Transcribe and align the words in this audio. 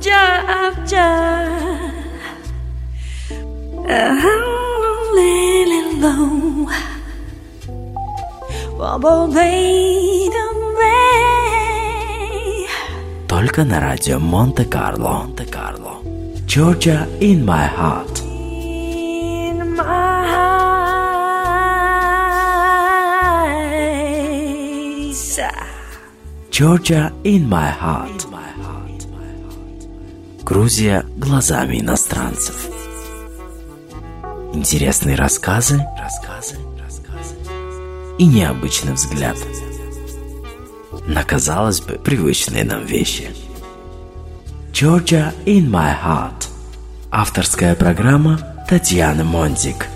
Georgia, 0.00 1.12
I'm 3.88 4.42
really 5.14 5.82
low. 6.00 6.68
Только 13.28 13.64
на 13.64 13.80
радио 13.80 14.18
Монте-Карло. 14.18 15.08
Монте-Карло. 15.08 16.02
Georgia 16.46 17.06
in 17.20 17.44
my 17.44 17.66
heart. 17.66 18.07
Georgia 26.59 27.13
in 27.23 27.47
my 27.47 27.71
heart. 27.71 28.27
Грузия 30.43 31.05
глазами 31.15 31.79
иностранцев. 31.79 32.67
Интересные 34.51 35.15
рассказы, 35.15 35.81
рассказы, 35.97 36.57
рассказы 36.77 37.35
и 38.17 38.25
необычный 38.25 38.91
взгляд 38.91 39.37
на, 41.07 41.23
казалось 41.23 41.79
бы, 41.79 41.93
привычные 41.93 42.65
нам 42.65 42.85
вещи. 42.85 43.29
Georgia 44.73 45.33
in 45.45 45.69
my 45.69 45.95
heart. 46.03 46.49
Авторская 47.09 47.73
программа 47.73 48.37
Татьяны 48.67 49.23
Монтик. 49.23 49.87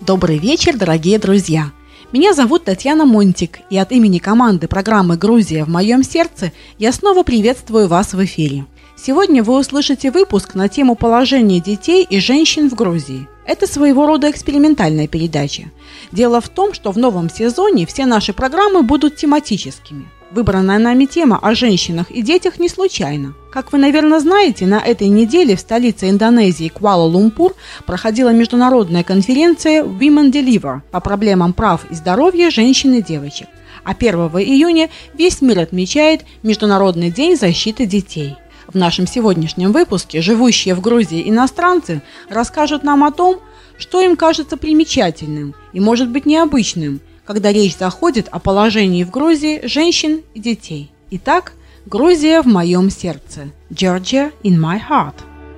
Добрый 0.00 0.38
вечер, 0.38 0.78
дорогие 0.78 1.18
друзья! 1.18 1.72
Меня 2.10 2.32
зовут 2.32 2.64
Татьяна 2.64 3.04
Монтик, 3.04 3.58
и 3.68 3.76
от 3.76 3.92
имени 3.92 4.18
команды 4.18 4.66
программы 4.66 5.18
«Грузия 5.18 5.64
в 5.64 5.68
моем 5.68 6.02
сердце» 6.02 6.52
я 6.78 6.90
снова 6.90 7.22
приветствую 7.22 7.86
вас 7.86 8.14
в 8.14 8.24
эфире. 8.24 8.64
Сегодня 9.00 9.44
вы 9.44 9.56
услышите 9.56 10.10
выпуск 10.10 10.56
на 10.56 10.68
тему 10.68 10.96
положения 10.96 11.60
детей 11.60 12.04
и 12.08 12.18
женщин 12.18 12.68
в 12.68 12.74
Грузии. 12.74 13.28
Это 13.46 13.68
своего 13.68 14.06
рода 14.06 14.28
экспериментальная 14.28 15.06
передача. 15.06 15.70
Дело 16.10 16.40
в 16.40 16.48
том, 16.48 16.74
что 16.74 16.90
в 16.90 16.98
новом 16.98 17.30
сезоне 17.30 17.86
все 17.86 18.06
наши 18.06 18.32
программы 18.32 18.82
будут 18.82 19.14
тематическими. 19.14 20.08
Выбранная 20.32 20.80
нами 20.80 21.04
тема 21.04 21.38
о 21.40 21.54
женщинах 21.54 22.10
и 22.10 22.22
детях 22.22 22.58
не 22.58 22.68
случайна. 22.68 23.34
Как 23.52 23.72
вы, 23.72 23.78
наверное, 23.78 24.18
знаете, 24.18 24.66
на 24.66 24.80
этой 24.80 25.06
неделе 25.06 25.54
в 25.54 25.60
столице 25.60 26.10
Индонезии 26.10 26.68
Куала-Лумпур 26.68 27.54
проходила 27.86 28.30
международная 28.30 29.04
конференция 29.04 29.84
Women 29.84 30.32
Deliver 30.32 30.80
по 30.90 30.98
проблемам 30.98 31.52
прав 31.52 31.88
и 31.88 31.94
здоровья 31.94 32.50
женщин 32.50 32.94
и 32.94 33.02
девочек. 33.02 33.46
А 33.84 33.92
1 33.92 34.14
июня 34.14 34.90
весь 35.14 35.40
мир 35.40 35.60
отмечает 35.60 36.22
Международный 36.42 37.12
день 37.12 37.36
защиты 37.36 37.86
детей– 37.86 38.36
в 38.68 38.74
нашем 38.76 39.06
сегодняшнем 39.06 39.72
выпуске 39.72 40.20
живущие 40.20 40.74
в 40.74 40.80
Грузии 40.80 41.28
иностранцы 41.28 42.02
расскажут 42.28 42.84
нам 42.84 43.02
о 43.02 43.10
том, 43.10 43.40
что 43.78 44.00
им 44.00 44.16
кажется 44.16 44.56
примечательным 44.56 45.54
и 45.72 45.80
может 45.80 46.10
быть 46.10 46.26
необычным, 46.26 47.00
когда 47.24 47.52
речь 47.52 47.76
заходит 47.76 48.28
о 48.30 48.38
положении 48.38 49.04
в 49.04 49.10
Грузии 49.10 49.60
женщин 49.66 50.22
и 50.34 50.40
детей. 50.40 50.90
Итак, 51.10 51.54
Грузия 51.86 52.42
в 52.42 52.46
моем 52.46 52.90
сердце. 52.90 53.48
Georgia 53.70 54.32
in 54.42 54.58
my 54.58 54.78
heart. 54.78 55.14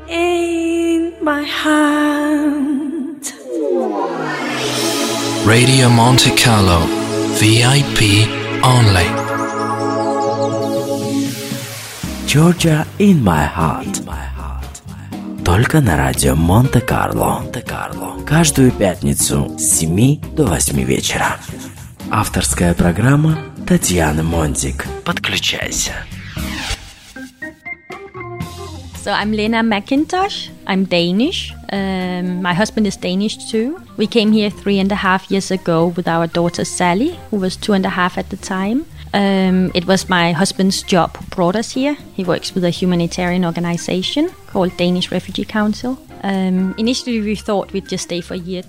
In 0.09 1.13
my 1.23 1.45
heart. 1.65 2.81
Radio 5.45 5.89
Monte 5.89 6.31
Carlo, 6.37 6.87
VIP 7.41 8.29
only. 8.63 9.30
Georgia 12.30 12.86
in 13.00 13.24
my 13.24 13.46
heart. 13.46 14.02
Только 15.46 15.80
на 15.80 15.96
радио 15.96 16.36
Монте-Карло. 16.36 17.42
Монте-Карло. 17.42 18.24
Каждую 18.26 18.72
пятницу 18.72 19.56
с 19.58 19.80
7 19.80 20.20
до 20.36 20.46
8 20.46 20.82
вечера. 20.84 21.38
Авторская 22.10 22.74
программа 22.74 23.38
Татьяны 23.68 24.24
Монтик. 24.24 24.86
Подключайся. 25.04 25.94
So 29.06 29.12
I'm 29.12 29.32
Lena 29.34 29.62
McIntosh. 29.62 30.50
I'm 30.66 30.86
Danish. 30.86 31.54
Um, 31.72 32.42
my 32.42 32.54
husband 32.56 32.88
is 32.88 32.98
Danish 32.98 33.38
too. 33.52 33.80
We 33.98 34.08
came 34.08 34.32
here 34.32 34.50
three 34.50 34.80
and 34.80 34.92
a 34.92 34.96
half 34.96 35.30
years 35.30 35.52
ago 35.52 35.94
with 35.96 36.08
our 36.08 36.26
daughter 36.26 36.66
Sally, 36.66 37.20
who 37.30 37.38
was 37.38 37.56
two 37.56 37.74
and 37.74 37.86
a 37.86 37.90
half 37.90 38.18
at 38.18 38.32
the 38.32 38.38
time. 38.38 38.88
Um, 39.13 39.73
it 39.75 39.87
was 39.87 40.09
my 40.09 40.33
husband's 40.33 40.83
job 40.83 41.17
who 41.17 41.27
brought 41.27 41.57
us 41.57 41.73
here. 41.73 41.97
He 42.15 42.25
works 42.25 42.55
with 42.55 42.65
a 42.65 42.71
humanitarian 42.71 43.45
organization 43.45 44.31
called 44.47 44.77
Danish 44.77 45.11
Refugee 45.11 45.45
Council. 45.45 45.99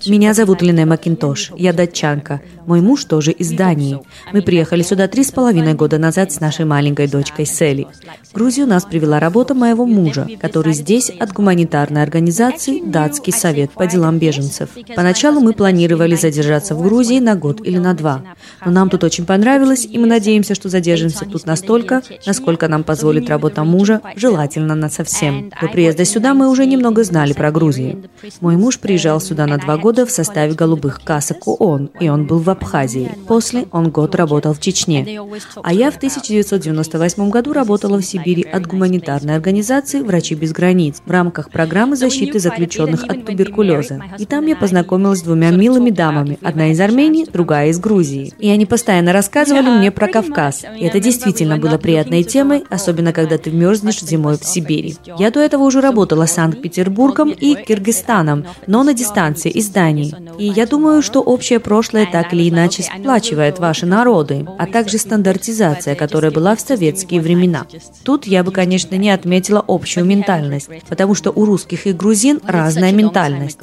Меня 0.06 0.32
зовут 0.32 0.62
Лине 0.62 0.86
Макинтош. 0.86 1.50
Я 1.56 1.74
датчанка. 1.74 2.40
Мой 2.66 2.80
муж 2.80 3.04
тоже 3.04 3.32
из 3.32 3.50
Дании. 3.50 4.00
Мы 4.32 4.40
приехали 4.40 4.82
сюда 4.82 5.06
три 5.06 5.22
с 5.22 5.32
половиной 5.32 5.74
года 5.74 5.98
назад 5.98 6.32
с 6.32 6.40
нашей 6.40 6.64
маленькой 6.64 7.08
дочкой 7.08 7.44
Селли. 7.44 7.86
В 8.30 8.34
Грузию 8.34 8.66
нас 8.66 8.84
привела 8.84 9.20
работа 9.20 9.54
моего 9.54 9.84
мужа, 9.84 10.26
который 10.40 10.72
здесь 10.72 11.10
от 11.10 11.32
гуманитарной 11.32 12.02
организации 12.02 12.80
«Датский 12.82 13.34
совет 13.34 13.72
по 13.72 13.86
делам 13.86 14.18
беженцев». 14.18 14.70
Поначалу 14.96 15.40
мы 15.40 15.52
планировали 15.52 16.14
задержаться 16.14 16.74
в 16.74 16.82
Грузии 16.82 17.18
на 17.18 17.34
год 17.34 17.60
или 17.66 17.76
на 17.76 17.92
два. 17.92 18.22
Но 18.64 18.72
нам 18.72 18.88
тут 18.88 19.04
очень 19.04 19.26
понравилось, 19.26 19.84
и 19.84 19.98
мы 19.98 20.06
надеемся, 20.06 20.54
что 20.54 20.70
задержимся 20.70 21.26
тут 21.26 21.44
настолько, 21.44 22.02
насколько 22.24 22.68
нам 22.68 22.82
позволит 22.82 23.28
работа 23.28 23.64
мужа, 23.64 24.00
желательно 24.16 24.74
на 24.74 24.88
совсем. 24.88 25.50
До 25.60 25.68
приезда 25.68 26.06
сюда 26.06 26.32
мы 26.32 26.48
уже 26.48 26.64
немного 26.64 27.04
знали 27.04 27.34
про 27.42 27.50
Грузию. 27.50 28.04
Мой 28.40 28.56
муж 28.56 28.78
приезжал 28.78 29.20
сюда 29.20 29.46
на 29.46 29.58
два 29.58 29.76
года 29.76 30.06
в 30.06 30.12
составе 30.12 30.54
голубых 30.54 31.00
касок 31.02 31.48
ООН, 31.48 31.90
и 31.98 32.08
он 32.08 32.24
был 32.24 32.38
в 32.38 32.48
Абхазии. 32.48 33.10
После 33.26 33.66
он 33.72 33.90
год 33.90 34.14
работал 34.14 34.54
в 34.54 34.60
Чечне. 34.60 35.20
А 35.64 35.74
я 35.74 35.90
в 35.90 35.96
1998 35.96 37.30
году 37.30 37.52
работала 37.52 37.98
в 37.98 38.04
Сибири 38.04 38.44
от 38.44 38.68
гуманитарной 38.68 39.34
организации 39.34 40.02
«Врачи 40.02 40.36
без 40.36 40.52
границ» 40.52 41.02
в 41.04 41.10
рамках 41.10 41.50
программы 41.50 41.96
защиты 41.96 42.38
заключенных 42.38 43.02
от 43.02 43.26
туберкулеза. 43.26 44.00
И 44.20 44.24
там 44.24 44.46
я 44.46 44.54
познакомилась 44.54 45.18
с 45.18 45.22
двумя 45.22 45.50
милыми 45.50 45.90
дамами, 45.90 46.38
одна 46.42 46.70
из 46.70 46.78
Армении, 46.78 47.24
другая 47.24 47.70
из 47.70 47.80
Грузии. 47.80 48.32
И 48.38 48.48
они 48.50 48.66
постоянно 48.66 49.12
рассказывали 49.12 49.68
мне 49.68 49.90
про 49.90 50.06
Кавказ. 50.06 50.62
И 50.78 50.84
это 50.84 51.00
действительно 51.00 51.56
было 51.56 51.76
приятной 51.76 52.22
темой, 52.22 52.62
особенно 52.70 53.12
когда 53.12 53.36
ты 53.36 53.50
мерзнешь 53.50 54.00
зимой 54.00 54.38
в 54.38 54.44
Сибири. 54.44 54.94
Я 55.18 55.32
до 55.32 55.40
этого 55.40 55.64
уже 55.64 55.80
работала 55.80 56.26
с 56.26 56.42
Санкт-Петербургом 56.42 57.31
и 57.32 57.54
Киргизстаном, 57.54 58.46
но 58.66 58.82
на 58.82 58.94
дистанции 58.94 59.50
из 59.50 59.68
Дании. 59.68 60.14
И 60.38 60.46
я 60.46 60.66
думаю, 60.66 61.02
что 61.02 61.20
общее 61.20 61.60
прошлое 61.60 62.06
так 62.10 62.32
или 62.32 62.48
иначе 62.48 62.82
сплачивает 62.82 63.58
ваши 63.58 63.86
народы, 63.86 64.46
а 64.58 64.66
также 64.66 64.98
стандартизация, 64.98 65.94
которая 65.94 66.30
была 66.30 66.56
в 66.56 66.60
советские 66.60 67.20
времена. 67.20 67.66
Тут 68.04 68.26
я 68.26 68.44
бы, 68.44 68.52
конечно, 68.52 68.94
не 68.96 69.10
отметила 69.10 69.64
общую 69.66 70.04
ментальность, 70.06 70.68
потому 70.88 71.14
что 71.14 71.30
у 71.30 71.44
русских 71.44 71.86
и 71.86 71.92
грузин 71.92 72.40
разная 72.44 72.92
ментальность. 72.92 73.58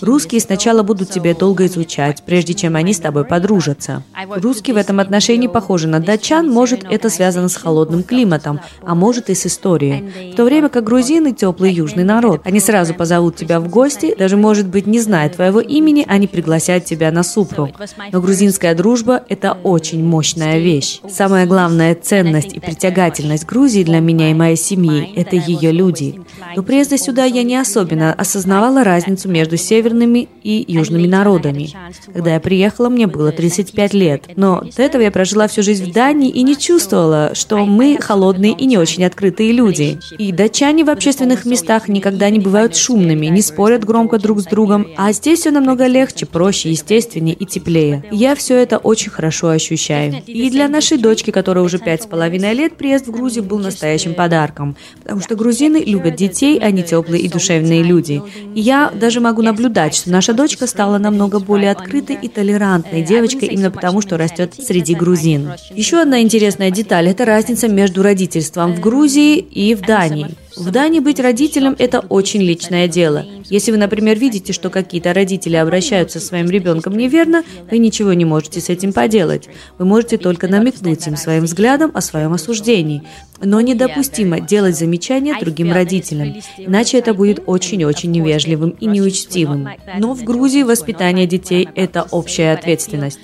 Русские 0.00 0.40
сначала 0.40 0.82
будут 0.82 1.10
тебя 1.10 1.34
долго 1.34 1.66
изучать, 1.66 2.22
прежде 2.24 2.54
чем 2.54 2.76
они 2.76 2.92
с 2.92 2.98
тобой 3.00 3.24
подружатся. 3.24 4.02
Русские 4.36 4.74
в 4.74 4.78
этом 4.78 5.00
отношении 5.00 5.46
похожи 5.46 5.88
на 5.88 6.00
датчан, 6.00 6.50
может, 6.50 6.84
это 6.84 7.10
связано 7.10 7.48
с 7.48 7.56
холодным 7.56 8.02
климатом, 8.02 8.60
а 8.82 8.94
может 8.94 9.30
и 9.30 9.34
с 9.34 9.46
историей. 9.46 10.32
В 10.32 10.36
то 10.36 10.44
время 10.44 10.68
как 10.68 10.84
грузины– 10.84 11.32
теплый 11.34 11.72
южный 11.72 12.04
народ. 12.04 12.42
Они 12.44 12.60
сразу 12.60 12.94
позовут 13.04 13.36
тебя 13.36 13.60
в 13.60 13.68
гости, 13.68 14.14
даже, 14.18 14.38
может 14.38 14.66
быть, 14.66 14.86
не 14.86 14.98
зная 14.98 15.28
твоего 15.28 15.60
имени, 15.60 16.06
они 16.08 16.26
пригласят 16.26 16.86
тебя 16.86 17.10
на 17.10 17.22
супру. 17.22 17.68
Но 18.10 18.18
грузинская 18.22 18.74
дружба– 18.74 19.22
это 19.28 19.58
очень 19.62 20.02
мощная 20.02 20.58
вещь. 20.58 21.00
Самая 21.10 21.44
главная 21.44 21.94
ценность 21.94 22.54
и 22.54 22.60
притягательность 22.60 23.44
Грузии 23.44 23.82
для 23.82 24.00
меня 24.00 24.30
и 24.30 24.34
моей 24.34 24.56
семьи– 24.56 25.12
это 25.16 25.36
ее 25.36 25.70
люди. 25.70 26.18
До 26.56 26.62
приезда 26.62 26.96
сюда 26.96 27.26
я 27.26 27.42
не 27.42 27.56
особенно 27.56 28.14
осознавала 28.14 28.84
разницу 28.84 29.28
между 29.28 29.58
северными 29.58 30.26
и 30.42 30.64
южными 30.66 31.06
народами. 31.06 31.68
Когда 32.14 32.32
я 32.32 32.40
приехала, 32.40 32.88
мне 32.88 33.06
было 33.06 33.32
35 33.32 33.92
лет. 33.92 34.24
Но 34.34 34.62
до 34.74 34.82
этого 34.82 35.02
я 35.02 35.10
прожила 35.10 35.46
всю 35.46 35.62
жизнь 35.62 35.90
в 35.90 35.92
Дании 35.92 36.30
и 36.30 36.42
не 36.42 36.56
чувствовала, 36.56 37.32
что 37.34 37.66
мы 37.66 37.98
холодные 38.00 38.52
и 38.52 38.64
не 38.64 38.78
очень 38.78 39.04
открытые 39.04 39.52
люди. 39.52 39.98
И 40.16 40.32
датчане 40.32 40.84
в 40.84 40.88
общественных 40.88 41.44
местах 41.44 41.88
никогда 41.88 42.30
не 42.30 42.38
бывают 42.38 42.74
шумными 42.74 42.93
шумными, 42.94 43.26
не 43.26 43.42
спорят 43.42 43.84
громко 43.84 44.18
друг 44.18 44.40
с 44.40 44.44
другом, 44.44 44.86
а 44.96 45.12
здесь 45.12 45.40
все 45.40 45.50
намного 45.50 45.86
легче, 45.86 46.26
проще, 46.26 46.70
естественнее 46.70 47.34
и 47.34 47.44
теплее. 47.44 48.04
Я 48.10 48.34
все 48.34 48.56
это 48.56 48.78
очень 48.78 49.10
хорошо 49.10 49.48
ощущаю. 49.48 50.22
И 50.26 50.50
для 50.50 50.68
нашей 50.68 50.98
дочки, 50.98 51.30
которая 51.30 51.64
уже 51.64 51.78
пять 51.78 52.02
с 52.02 52.06
половиной 52.06 52.54
лет, 52.54 52.76
приезд 52.76 53.06
в 53.06 53.10
Грузию 53.10 53.44
был 53.44 53.58
настоящим 53.58 54.14
подарком, 54.14 54.76
потому 55.02 55.20
что 55.20 55.34
грузины 55.34 55.82
любят 55.84 56.16
детей, 56.16 56.58
они 56.58 56.82
теплые 56.82 57.22
и 57.22 57.28
душевные 57.28 57.82
люди. 57.82 58.22
И 58.54 58.60
я 58.60 58.92
даже 58.94 59.20
могу 59.20 59.42
наблюдать, 59.42 59.94
что 59.94 60.10
наша 60.10 60.32
дочка 60.32 60.66
стала 60.66 60.98
намного 60.98 61.40
более 61.40 61.72
открытой 61.72 62.16
и 62.20 62.28
толерантной 62.28 63.02
девочкой 63.02 63.48
именно 63.48 63.70
потому, 63.70 64.00
что 64.00 64.16
растет 64.16 64.54
среди 64.54 64.94
грузин. 64.94 65.52
Еще 65.74 66.00
одна 66.00 66.20
интересная 66.22 66.70
деталь– 66.70 67.08
это 67.08 67.24
разница 67.24 67.68
между 67.68 68.02
родительством 68.02 68.74
в 68.74 68.80
Грузии 68.80 69.38
и 69.38 69.74
в 69.74 69.80
Дании. 69.80 70.36
В 70.56 70.70
Дании 70.70 71.00
быть 71.00 71.18
родителем– 71.18 71.74
это 71.78 72.00
очень 72.00 72.40
личное 72.40 72.86
дело. 72.86 73.26
Если 73.50 73.72
вы, 73.72 73.76
например, 73.76 74.18
видите, 74.18 74.52
что 74.52 74.70
какие-то 74.70 75.12
родители 75.12 75.56
обращаются 75.56 76.20
со 76.20 76.26
своим 76.26 76.48
ребенком 76.48 76.96
неверно, 76.96 77.42
вы 77.70 77.78
ничего 77.78 78.12
не 78.12 78.24
можете 78.24 78.60
с 78.60 78.68
этим 78.68 78.92
поделать. 78.92 79.48
Вы 79.78 79.84
можете 79.84 80.16
только 80.16 80.46
намекнуть 80.46 81.06
им 81.06 81.16
своим 81.16 81.44
взглядом 81.44 81.90
о 81.94 82.00
своем 82.00 82.32
осуждении. 82.32 83.02
Но 83.42 83.60
недопустимо 83.60 84.40
делать 84.40 84.78
замечания 84.78 85.36
другим 85.40 85.72
родителям, 85.72 86.34
иначе 86.56 86.98
это 86.98 87.14
будет 87.14 87.42
очень-очень 87.46 88.12
невежливым 88.12 88.70
и 88.70 88.86
неучтивым. 88.86 89.68
Но 89.98 90.14
в 90.14 90.22
Грузии 90.22 90.62
воспитание 90.62 91.26
детей– 91.26 91.68
это 91.74 92.06
общая 92.10 92.52
ответственность. 92.52 93.18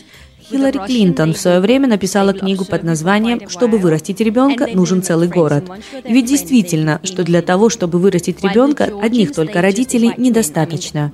Хиллари 0.50 0.78
Клинтон 0.86 1.32
в 1.32 1.38
свое 1.38 1.60
время 1.60 1.86
написала 1.86 2.32
книгу 2.32 2.64
под 2.64 2.82
названием 2.82 3.48
«Чтобы 3.48 3.78
вырастить 3.78 4.20
ребенка, 4.20 4.66
нужен 4.72 5.02
целый 5.02 5.28
город». 5.28 5.64
И 6.04 6.12
ведь 6.12 6.26
действительно, 6.26 7.00
что 7.04 7.22
для 7.22 7.40
того, 7.42 7.68
чтобы 7.68 7.98
вырастить 7.98 8.42
ребенка, 8.42 8.90
одних 9.00 9.32
только 9.32 9.62
родителей 9.62 10.12
недостаточно. 10.16 11.12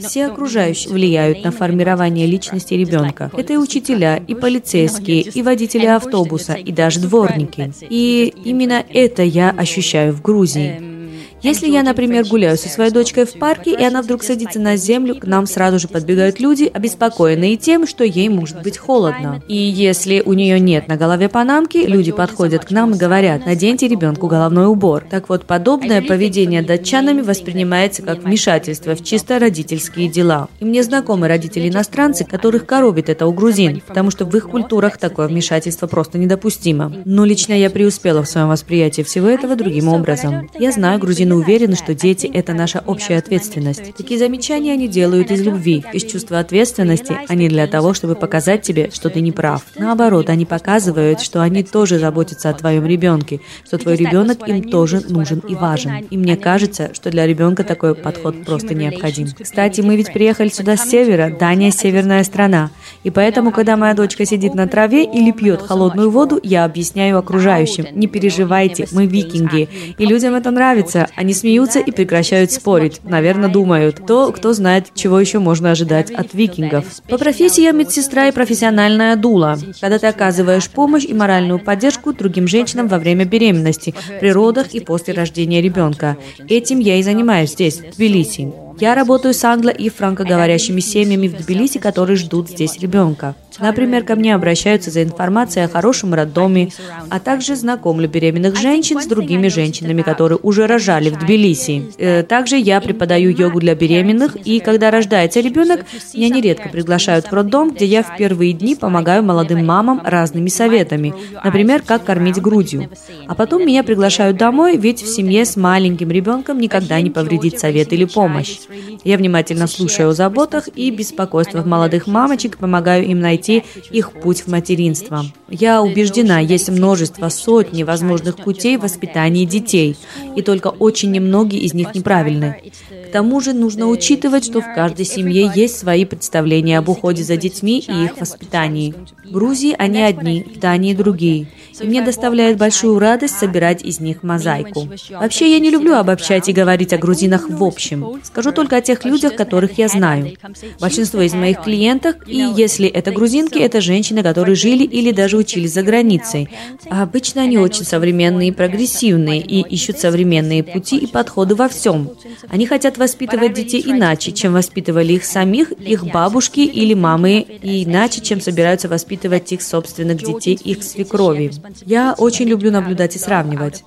Все 0.00 0.26
окружающие 0.26 0.92
влияют 0.92 1.44
на 1.44 1.50
формирование 1.50 2.26
личности 2.26 2.74
ребенка. 2.74 3.30
Это 3.36 3.52
и 3.52 3.56
учителя, 3.56 4.16
и 4.16 4.34
полицейские, 4.34 5.22
и 5.22 5.42
водители 5.42 5.86
автобуса, 5.86 6.54
и 6.54 6.72
даже 6.72 7.00
дворники. 7.00 7.72
И 7.88 8.32
именно 8.44 8.84
это 8.88 9.22
я 9.22 9.50
ощущаю 9.50 10.12
в 10.12 10.22
Грузии. 10.22 10.97
Если 11.42 11.68
я, 11.68 11.82
например, 11.82 12.26
гуляю 12.26 12.58
со 12.58 12.68
своей 12.68 12.90
дочкой 12.90 13.24
в 13.24 13.32
парке, 13.34 13.72
и 13.72 13.84
она 13.84 14.02
вдруг 14.02 14.24
садится 14.24 14.58
на 14.58 14.76
землю, 14.76 15.14
к 15.14 15.24
нам 15.24 15.46
сразу 15.46 15.78
же 15.78 15.86
подбегают 15.86 16.40
люди, 16.40 16.70
обеспокоенные 16.72 17.56
тем, 17.56 17.86
что 17.86 18.02
ей 18.02 18.28
может 18.28 18.62
быть 18.62 18.76
холодно. 18.76 19.42
И 19.46 19.56
если 19.56 20.20
у 20.24 20.32
нее 20.32 20.58
нет 20.58 20.88
на 20.88 20.96
голове 20.96 21.28
панамки, 21.28 21.78
люди 21.78 22.10
подходят 22.10 22.64
к 22.64 22.70
нам 22.70 22.94
и 22.94 22.98
говорят, 22.98 23.46
наденьте 23.46 23.86
ребенку 23.86 24.26
головной 24.26 24.66
убор. 24.66 25.04
Так 25.08 25.28
вот, 25.28 25.44
подобное 25.44 26.02
поведение 26.02 26.62
датчанами 26.62 27.20
воспринимается 27.20 28.02
как 28.02 28.24
вмешательство 28.24 28.96
в 28.96 29.04
чисто 29.04 29.38
родительские 29.38 30.08
дела. 30.08 30.48
И 30.58 30.64
мне 30.64 30.82
знакомы 30.82 31.28
родители-иностранцы, 31.28 32.24
которых 32.24 32.66
коробит 32.66 33.08
это 33.08 33.26
у 33.26 33.32
грузин, 33.32 33.80
потому 33.86 34.10
что 34.10 34.24
в 34.24 34.36
их 34.36 34.48
культурах 34.50 34.98
такое 34.98 35.28
вмешательство 35.28 35.86
просто 35.86 36.18
недопустимо. 36.18 36.92
Но 37.04 37.24
лично 37.24 37.52
я 37.52 37.70
преуспела 37.70 38.22
в 38.24 38.28
своем 38.28 38.48
восприятии 38.48 39.02
всего 39.02 39.28
этого 39.28 39.54
другим 39.54 39.88
образом. 39.88 40.50
Я 40.58 40.72
знаю 40.72 40.98
грузин 40.98 41.27
Мужчины 41.28 41.44
уверены, 41.44 41.76
что 41.76 41.94
дети– 41.94 42.26
это 42.32 42.54
наша 42.54 42.82
общая 42.86 43.18
ответственность. 43.18 43.94
Такие 43.94 44.18
замечания 44.18 44.72
они 44.72 44.88
делают 44.88 45.30
из 45.30 45.42
любви, 45.42 45.84
из 45.92 46.04
чувства 46.04 46.38
ответственности, 46.38 47.18
а 47.28 47.34
не 47.34 47.48
для 47.48 47.66
того, 47.66 47.92
чтобы 47.92 48.14
показать 48.14 48.62
тебе, 48.62 48.90
что 48.90 49.10
ты 49.10 49.20
не 49.20 49.30
прав. 49.30 49.62
Наоборот, 49.76 50.30
они 50.30 50.46
показывают, 50.46 51.20
что 51.20 51.42
они 51.42 51.62
тоже 51.62 51.98
заботятся 51.98 52.48
о 52.48 52.54
твоем 52.54 52.86
ребенке, 52.86 53.40
что 53.66 53.76
твой 53.76 53.96
ребенок 53.96 54.48
им 54.48 54.62
тоже 54.62 55.02
нужен 55.06 55.40
и 55.40 55.54
важен. 55.54 56.06
И 56.08 56.16
мне 56.16 56.36
кажется, 56.36 56.94
что 56.94 57.10
для 57.10 57.26
ребенка 57.26 57.62
такой 57.62 57.94
подход 57.94 58.46
просто 58.46 58.72
необходим. 58.72 59.28
Кстати, 59.38 59.82
мы 59.82 59.96
ведь 59.96 60.12
приехали 60.14 60.48
сюда 60.48 60.78
с 60.78 60.88
севера, 60.88 61.30
Дания– 61.38 61.70
северная 61.72 62.24
страна. 62.24 62.70
И 63.04 63.10
поэтому, 63.10 63.52
когда 63.52 63.76
моя 63.76 63.92
дочка 63.92 64.24
сидит 64.24 64.54
на 64.54 64.66
траве 64.66 65.04
или 65.04 65.32
пьет 65.32 65.60
холодную 65.60 66.10
воду, 66.10 66.40
я 66.42 66.64
объясняю 66.64 67.18
окружающим, 67.18 67.86
не 67.92 68.06
переживайте, 68.06 68.88
мы 68.92 69.06
викинги. 69.06 69.68
И 69.98 70.06
людям 70.06 70.34
это 70.34 70.50
нравится, 70.50 71.08
они 71.18 71.34
смеются 71.34 71.80
и 71.80 71.90
прекращают 71.90 72.52
спорить. 72.52 73.00
Наверное, 73.02 73.48
думают, 73.48 74.06
то, 74.06 74.30
кто 74.30 74.52
знает, 74.52 74.92
чего 74.94 75.18
еще 75.18 75.40
можно 75.40 75.72
ожидать 75.72 76.12
от 76.12 76.32
викингов. 76.32 76.84
По 77.08 77.18
профессии 77.18 77.64
я 77.64 77.72
медсестра 77.72 78.28
и 78.28 78.32
профессиональная 78.32 79.16
дула. 79.16 79.58
Когда 79.80 79.98
ты 79.98 80.06
оказываешь 80.06 80.70
помощь 80.70 81.04
и 81.04 81.12
моральную 81.12 81.58
поддержку 81.58 82.12
другим 82.12 82.46
женщинам 82.46 82.86
во 82.86 83.00
время 83.00 83.24
беременности, 83.24 83.96
при 84.20 84.30
родах 84.30 84.74
и 84.74 84.78
после 84.78 85.12
рождения 85.12 85.60
ребенка. 85.60 86.16
Этим 86.48 86.78
я 86.78 86.94
и 86.94 87.02
занимаюсь 87.02 87.50
здесь, 87.50 87.80
в 87.80 87.96
Тбилиси. 87.96 88.67
Я 88.80 88.94
работаю 88.94 89.34
с 89.34 89.44
англо- 89.44 89.70
и 89.70 89.88
франкоговорящими 89.88 90.80
семьями 90.80 91.28
в 91.28 91.36
Тбилиси, 91.36 91.78
которые 91.78 92.16
ждут 92.16 92.48
здесь 92.48 92.78
ребенка. 92.78 93.34
Например, 93.58 94.04
ко 94.04 94.14
мне 94.14 94.34
обращаются 94.34 94.90
за 94.90 95.02
информацией 95.02 95.64
о 95.64 95.68
хорошем 95.68 96.14
роддоме, 96.14 96.70
а 97.10 97.18
также 97.18 97.56
знакомлю 97.56 98.08
беременных 98.08 98.56
женщин 98.56 99.00
с 99.00 99.06
другими 99.06 99.48
женщинами, 99.48 100.02
которые 100.02 100.38
уже 100.42 100.66
рожали 100.66 101.10
в 101.10 101.18
Тбилиси. 101.18 101.90
Э, 101.98 102.22
также 102.22 102.56
я 102.56 102.80
преподаю 102.80 103.30
йогу 103.36 103.58
для 103.60 103.74
беременных, 103.74 104.36
и 104.36 104.60
когда 104.60 104.90
рождается 104.90 105.40
ребенок, 105.40 105.84
меня 106.14 106.28
нередко 106.28 106.68
приглашают 106.68 107.26
в 107.26 107.32
роддом, 107.32 107.72
где 107.72 107.84
я 107.84 108.02
в 108.02 108.16
первые 108.16 108.52
дни 108.52 108.76
помогаю 108.76 109.24
молодым 109.24 109.66
мамам 109.66 110.00
разными 110.04 110.48
советами, 110.48 111.14
например, 111.42 111.82
как 111.84 112.04
кормить 112.04 112.40
грудью. 112.40 112.88
А 113.26 113.34
потом 113.34 113.66
меня 113.66 113.82
приглашают 113.82 114.36
домой, 114.36 114.76
ведь 114.76 115.02
в 115.02 115.08
семье 115.08 115.44
с 115.44 115.56
маленьким 115.56 116.10
ребенком 116.10 116.60
никогда 116.60 117.00
не 117.00 117.10
повредит 117.10 117.58
совет 117.58 117.92
или 117.92 118.04
помощь. 118.04 118.58
Я 119.04 119.16
внимательно 119.16 119.66
слушаю 119.66 120.10
о 120.10 120.14
заботах 120.14 120.68
и 120.74 120.90
беспокойствах 120.90 121.66
молодых 121.66 122.06
мамочек, 122.06 122.58
помогаю 122.58 123.06
им 123.06 123.20
найти 123.20 123.64
их 123.90 124.12
путь 124.12 124.42
в 124.42 124.48
материнство. 124.48 125.24
Я 125.48 125.82
убеждена, 125.82 126.40
есть 126.40 126.68
множество, 126.68 127.28
сотни 127.28 127.82
возможных 127.82 128.36
путей 128.36 128.76
в 128.76 128.82
воспитании 128.82 129.44
детей, 129.44 129.96
и 130.36 130.42
только 130.42 130.68
очень 130.68 131.10
немногие 131.10 131.62
из 131.62 131.74
них 131.74 131.94
неправильны. 131.94 132.72
К 133.08 133.10
тому 133.10 133.40
же 133.40 133.54
нужно 133.54 133.86
учитывать, 133.86 134.44
что 134.44 134.60
в 134.60 134.74
каждой 134.74 135.06
семье 135.06 135.50
есть 135.54 135.78
свои 135.78 136.04
представления 136.04 136.78
об 136.78 136.88
уходе 136.90 137.22
за 137.22 137.36
детьми 137.36 137.82
и 137.86 138.04
их 138.04 138.20
воспитании. 138.20 138.94
В 139.24 139.32
Грузии 139.32 139.74
они 139.78 140.02
одни, 140.02 140.42
в 140.42 140.58
Дании 140.58 140.92
другие 140.92 141.48
и 141.80 141.86
мне 141.86 142.02
доставляет 142.02 142.58
большую 142.58 142.98
радость 142.98 143.38
собирать 143.38 143.82
из 143.82 144.00
них 144.00 144.22
мозаику. 144.22 144.88
Вообще, 145.10 145.52
я 145.52 145.58
не 145.58 145.70
люблю 145.70 145.94
обобщать 145.94 146.48
и 146.48 146.52
говорить 146.52 146.92
о 146.92 146.98
грузинах 146.98 147.48
в 147.48 147.62
общем. 147.62 148.20
Скажу 148.22 148.52
только 148.58 148.78
о 148.78 148.80
тех 148.80 149.04
людях, 149.04 149.36
которых 149.36 149.78
я 149.78 149.86
знаю. 149.86 150.32
Большинство 150.80 151.22
из 151.22 151.32
моих 151.32 151.62
клиентов, 151.62 152.16
и 152.26 152.38
если 152.56 152.88
это 152.88 153.12
грузинки, 153.12 153.56
это 153.56 153.80
женщины, 153.80 154.24
которые 154.24 154.56
жили 154.56 154.82
или 154.82 155.12
даже 155.12 155.36
учились 155.36 155.72
за 155.72 155.84
границей. 155.84 156.48
А 156.90 157.04
обычно 157.04 157.42
они 157.42 157.56
очень 157.56 157.84
современные 157.84 158.48
и 158.48 158.52
прогрессивные, 158.52 159.40
и 159.40 159.60
ищут 159.60 160.00
современные 160.00 160.64
пути 160.64 160.98
и 160.98 161.06
подходы 161.06 161.54
во 161.54 161.68
всем. 161.68 162.10
Они 162.48 162.66
хотят 162.66 162.98
воспитывать 162.98 163.54
детей 163.54 163.80
иначе, 163.86 164.32
чем 164.32 164.54
воспитывали 164.54 165.12
их 165.12 165.24
самих, 165.24 165.70
их 165.70 166.04
бабушки 166.06 166.58
или 166.58 166.94
мамы, 166.94 167.46
и 167.62 167.84
иначе, 167.84 168.20
чем 168.22 168.40
собираются 168.40 168.88
воспитывать 168.88 169.52
их 169.52 169.62
собственных 169.62 170.18
детей, 170.18 170.58
их 170.64 170.82
свекрови. 170.82 171.52
Я 171.86 172.16
очень 172.18 172.46
люблю 172.46 172.72
наблюдать 172.72 173.14
и 173.14 173.20
сравнивать. 173.20 173.84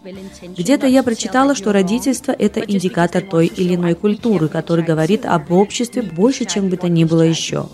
Где-то 0.58 0.88
я 0.88 1.04
прочитала, 1.04 1.56
что 1.56 1.74
родительство– 1.74 2.32
это 2.40 2.62
индикатор 2.62 3.22
той 3.22 3.48
или 3.48 3.76
иной 3.76 3.96
культуры, 3.96 4.48
который 4.62 4.86
говорит 4.86 5.26
об 5.26 5.52
обществе 5.52 6.04
больше, 6.04 6.46
чем 6.46 6.70
бы 6.70 6.78
то 6.78 6.88
ни 6.88 7.04
было 7.04 7.24
еще. 7.24 7.66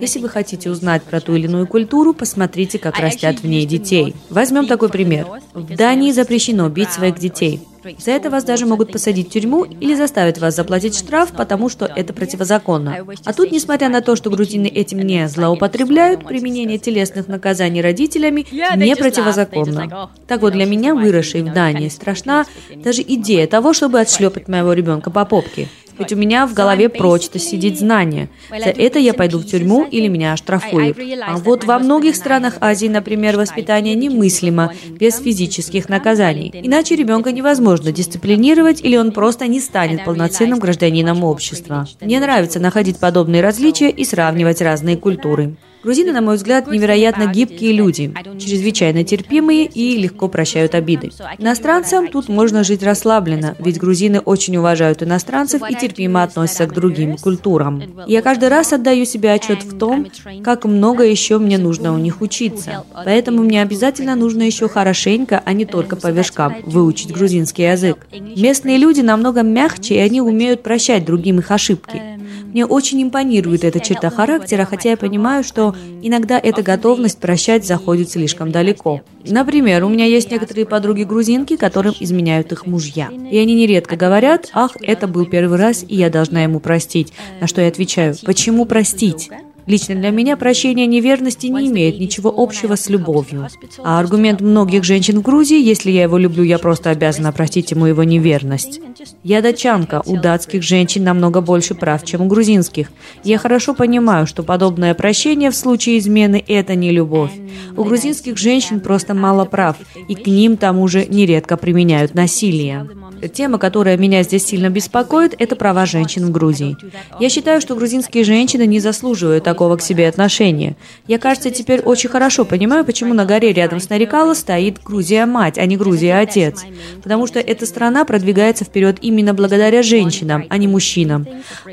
Если 0.00 0.20
вы 0.20 0.28
хотите 0.28 0.70
узнать 0.70 1.02
про 1.02 1.20
ту 1.20 1.34
или 1.34 1.46
иную 1.46 1.66
культуру, 1.66 2.14
посмотрите, 2.14 2.78
как 2.78 3.00
растят 3.00 3.40
в 3.40 3.44
ней 3.44 3.66
детей. 3.66 4.14
Возьмем 4.30 4.68
такой 4.68 4.88
пример. 4.88 5.26
В 5.52 5.74
Дании 5.74 6.12
запрещено 6.12 6.68
бить 6.68 6.92
своих 6.92 7.18
детей. 7.18 7.60
За 7.98 8.10
это 8.10 8.30
вас 8.30 8.44
даже 8.44 8.66
могут 8.66 8.92
посадить 8.92 9.28
в 9.28 9.32
тюрьму 9.32 9.64
или 9.64 9.94
заставить 9.94 10.38
вас 10.38 10.54
заплатить 10.54 10.96
штраф, 10.96 11.32
потому 11.32 11.68
что 11.68 11.86
это 11.86 12.12
противозаконно. 12.12 12.98
А 13.24 13.32
тут, 13.32 13.50
несмотря 13.50 13.88
на 13.88 14.00
то, 14.00 14.14
что 14.14 14.30
грузины 14.30 14.66
этим 14.66 15.00
не 15.00 15.26
злоупотребляют, 15.28 16.24
применение 16.24 16.78
телесных 16.78 17.28
наказаний 17.28 17.80
родителями 17.80 18.46
не 18.76 18.94
противозаконно. 18.94 20.10
Так 20.26 20.42
вот, 20.42 20.52
для 20.52 20.66
меня, 20.66 20.94
выросшей 20.94 21.42
в 21.42 21.52
Дании, 21.52 21.88
страшна 21.88 22.46
даже 22.76 23.02
идея 23.02 23.46
того, 23.46 23.72
чтобы 23.72 24.00
отшлепать 24.00 24.48
моего 24.48 24.72
ребенка 24.72 25.10
по 25.10 25.24
попке. 25.24 25.68
Ведь 25.98 26.12
у 26.12 26.16
меня 26.16 26.46
в 26.46 26.54
голове 26.54 26.88
прочно 26.88 27.38
сидит 27.38 27.78
знание. 27.78 28.28
За 28.50 28.70
это 28.70 28.98
я 28.98 29.14
пойду 29.14 29.38
в 29.38 29.46
тюрьму 29.46 29.84
или 29.84 30.08
меня 30.08 30.32
оштрафуют. 30.32 30.98
А 31.26 31.36
вот 31.36 31.64
во 31.64 31.78
многих 31.78 32.16
странах 32.16 32.56
Азии, 32.60 32.86
например, 32.86 33.36
воспитание 33.36 33.94
немыслимо 33.94 34.72
без 34.88 35.18
физических 35.18 35.88
наказаний. 35.88 36.50
Иначе 36.54 36.96
ребенка 36.96 37.32
невозможно 37.32 37.92
дисциплинировать 37.92 38.80
или 38.82 38.96
он 38.96 39.12
просто 39.12 39.46
не 39.46 39.60
станет 39.60 40.04
полноценным 40.04 40.58
гражданином 40.58 41.24
общества. 41.24 41.86
Мне 42.00 42.20
нравится 42.20 42.60
находить 42.60 42.98
подобные 42.98 43.42
различия 43.42 43.90
и 43.90 44.04
сравнивать 44.04 44.60
разные 44.60 44.96
культуры. 44.96 45.56
Грузины, 45.82 46.12
на 46.12 46.20
мой 46.20 46.36
взгляд, 46.36 46.66
невероятно 46.66 47.26
гибкие 47.26 47.72
люди, 47.72 48.12
чрезвычайно 48.38 49.04
терпимые 49.04 49.66
и 49.66 49.96
легко 49.96 50.28
прощают 50.28 50.74
обиды. 50.74 51.10
Иностранцам 51.38 52.08
тут 52.08 52.28
можно 52.28 52.64
жить 52.64 52.82
расслабленно, 52.82 53.56
ведь 53.58 53.78
грузины 53.78 54.20
очень 54.20 54.56
уважают 54.56 55.02
иностранцев 55.02 55.62
и 55.68 55.74
терпимо 55.74 56.22
относятся 56.22 56.66
к 56.66 56.74
другим 56.74 57.16
культурам. 57.16 57.82
Я 58.06 58.22
каждый 58.22 58.48
раз 58.48 58.72
отдаю 58.72 59.04
себе 59.04 59.32
отчет 59.32 59.62
в 59.62 59.78
том, 59.78 60.06
как 60.42 60.64
много 60.64 61.04
еще 61.04 61.38
мне 61.38 61.58
нужно 61.58 61.94
у 61.94 61.98
них 61.98 62.20
учиться. 62.20 62.84
Поэтому 63.04 63.42
мне 63.42 63.62
обязательно 63.62 64.16
нужно 64.16 64.42
еще 64.42 64.68
хорошенько, 64.68 65.42
а 65.44 65.52
не 65.52 65.64
только 65.64 65.96
по 65.96 66.08
вершкам, 66.08 66.56
выучить 66.64 67.12
грузинский 67.12 67.62
язык. 67.62 68.06
Местные 68.12 68.78
люди 68.78 69.00
намного 69.00 69.42
мягче, 69.42 69.94
и 69.94 69.98
они 69.98 70.20
умеют 70.20 70.62
прощать 70.62 71.04
другим 71.04 71.38
их 71.38 71.50
ошибки. 71.50 72.17
Мне 72.52 72.64
очень 72.64 73.02
импонирует 73.02 73.64
эта 73.64 73.78
черта 73.80 74.10
характера, 74.10 74.64
хотя 74.64 74.90
я 74.90 74.96
понимаю, 74.96 75.44
что 75.44 75.74
иногда 76.02 76.38
эта 76.38 76.62
готовность 76.62 77.18
прощать 77.18 77.66
заходит 77.66 78.10
слишком 78.10 78.50
далеко. 78.50 79.02
Например, 79.24 79.84
у 79.84 79.88
меня 79.88 80.06
есть 80.06 80.30
некоторые 80.30 80.66
подруги-грузинки, 80.66 81.56
которым 81.56 81.94
изменяют 82.00 82.52
их 82.52 82.66
мужья. 82.66 83.10
И 83.10 83.36
они 83.38 83.54
нередко 83.54 83.96
говорят, 83.96 84.48
ах, 84.54 84.76
это 84.80 85.06
был 85.06 85.26
первый 85.26 85.58
раз, 85.58 85.84
и 85.86 85.94
я 85.94 86.08
должна 86.10 86.42
ему 86.42 86.60
простить. 86.60 87.12
На 87.40 87.46
что 87.46 87.60
я 87.60 87.68
отвечаю, 87.68 88.14
почему 88.24 88.64
простить? 88.64 89.30
Лично 89.68 89.94
для 89.96 90.08
меня 90.08 90.38
прощение 90.38 90.86
неверности 90.86 91.46
не 91.48 91.68
имеет 91.68 92.00
ничего 92.00 92.32
общего 92.34 92.74
с 92.74 92.88
любовью. 92.88 93.46
А 93.84 94.00
аргумент 94.00 94.40
многих 94.40 94.82
женщин 94.82 95.18
в 95.18 95.22
Грузии, 95.22 95.62
если 95.62 95.90
я 95.90 96.04
его 96.04 96.16
люблю, 96.16 96.42
я 96.42 96.58
просто 96.58 96.88
обязана 96.88 97.32
простить 97.32 97.70
ему 97.70 97.84
его 97.84 98.02
неверность. 98.02 98.80
Я 99.22 99.42
датчанка, 99.42 100.00
у 100.06 100.16
датских 100.16 100.62
женщин 100.62 101.04
намного 101.04 101.42
больше 101.42 101.74
прав, 101.74 102.02
чем 102.02 102.22
у 102.22 102.28
грузинских. 102.28 102.90
Я 103.24 103.36
хорошо 103.36 103.74
понимаю, 103.74 104.26
что 104.26 104.42
подобное 104.42 104.94
прощение 104.94 105.50
в 105.50 105.56
случае 105.56 105.98
измены– 105.98 106.42
это 106.48 106.74
не 106.74 106.90
любовь. 106.90 107.32
У 107.76 107.84
грузинских 107.84 108.38
женщин 108.38 108.80
просто 108.80 109.12
мало 109.12 109.44
прав, 109.44 109.76
и 110.08 110.14
к 110.14 110.26
ним 110.26 110.56
там 110.56 110.78
уже 110.78 111.04
нередко 111.04 111.58
применяют 111.58 112.14
насилие. 112.14 112.88
Тема, 113.34 113.58
которая 113.58 113.98
меня 113.98 114.22
здесь 114.22 114.46
сильно 114.46 114.70
беспокоит, 114.70 115.34
это 115.38 115.56
права 115.56 115.84
женщин 115.84 116.24
в 116.24 116.30
Грузии. 116.30 116.76
Я 117.20 117.28
считаю, 117.28 117.60
что 117.60 117.74
грузинские 117.74 118.24
женщины 118.24 118.66
не 118.66 118.80
заслуживают 118.80 119.44
такого 119.44 119.57
к 119.76 119.82
себе 119.82 120.08
отношения. 120.08 120.76
Я, 121.06 121.18
кажется, 121.18 121.50
теперь 121.50 121.80
очень 121.80 122.08
хорошо 122.08 122.44
понимаю, 122.44 122.84
почему 122.84 123.12
на 123.14 123.24
горе 123.24 123.52
рядом 123.52 123.80
с 123.80 123.88
Нарикало 123.88 124.34
стоит 124.34 124.82
Грузия-мать, 124.82 125.58
а 125.58 125.66
не 125.66 125.76
Грузия-отец. 125.76 126.64
Потому 127.02 127.26
что 127.26 127.40
эта 127.40 127.66
страна 127.66 128.04
продвигается 128.04 128.64
вперед 128.64 128.98
именно 129.00 129.34
благодаря 129.34 129.82
женщинам, 129.82 130.44
а 130.48 130.56
не 130.58 130.68
мужчинам. 130.68 131.26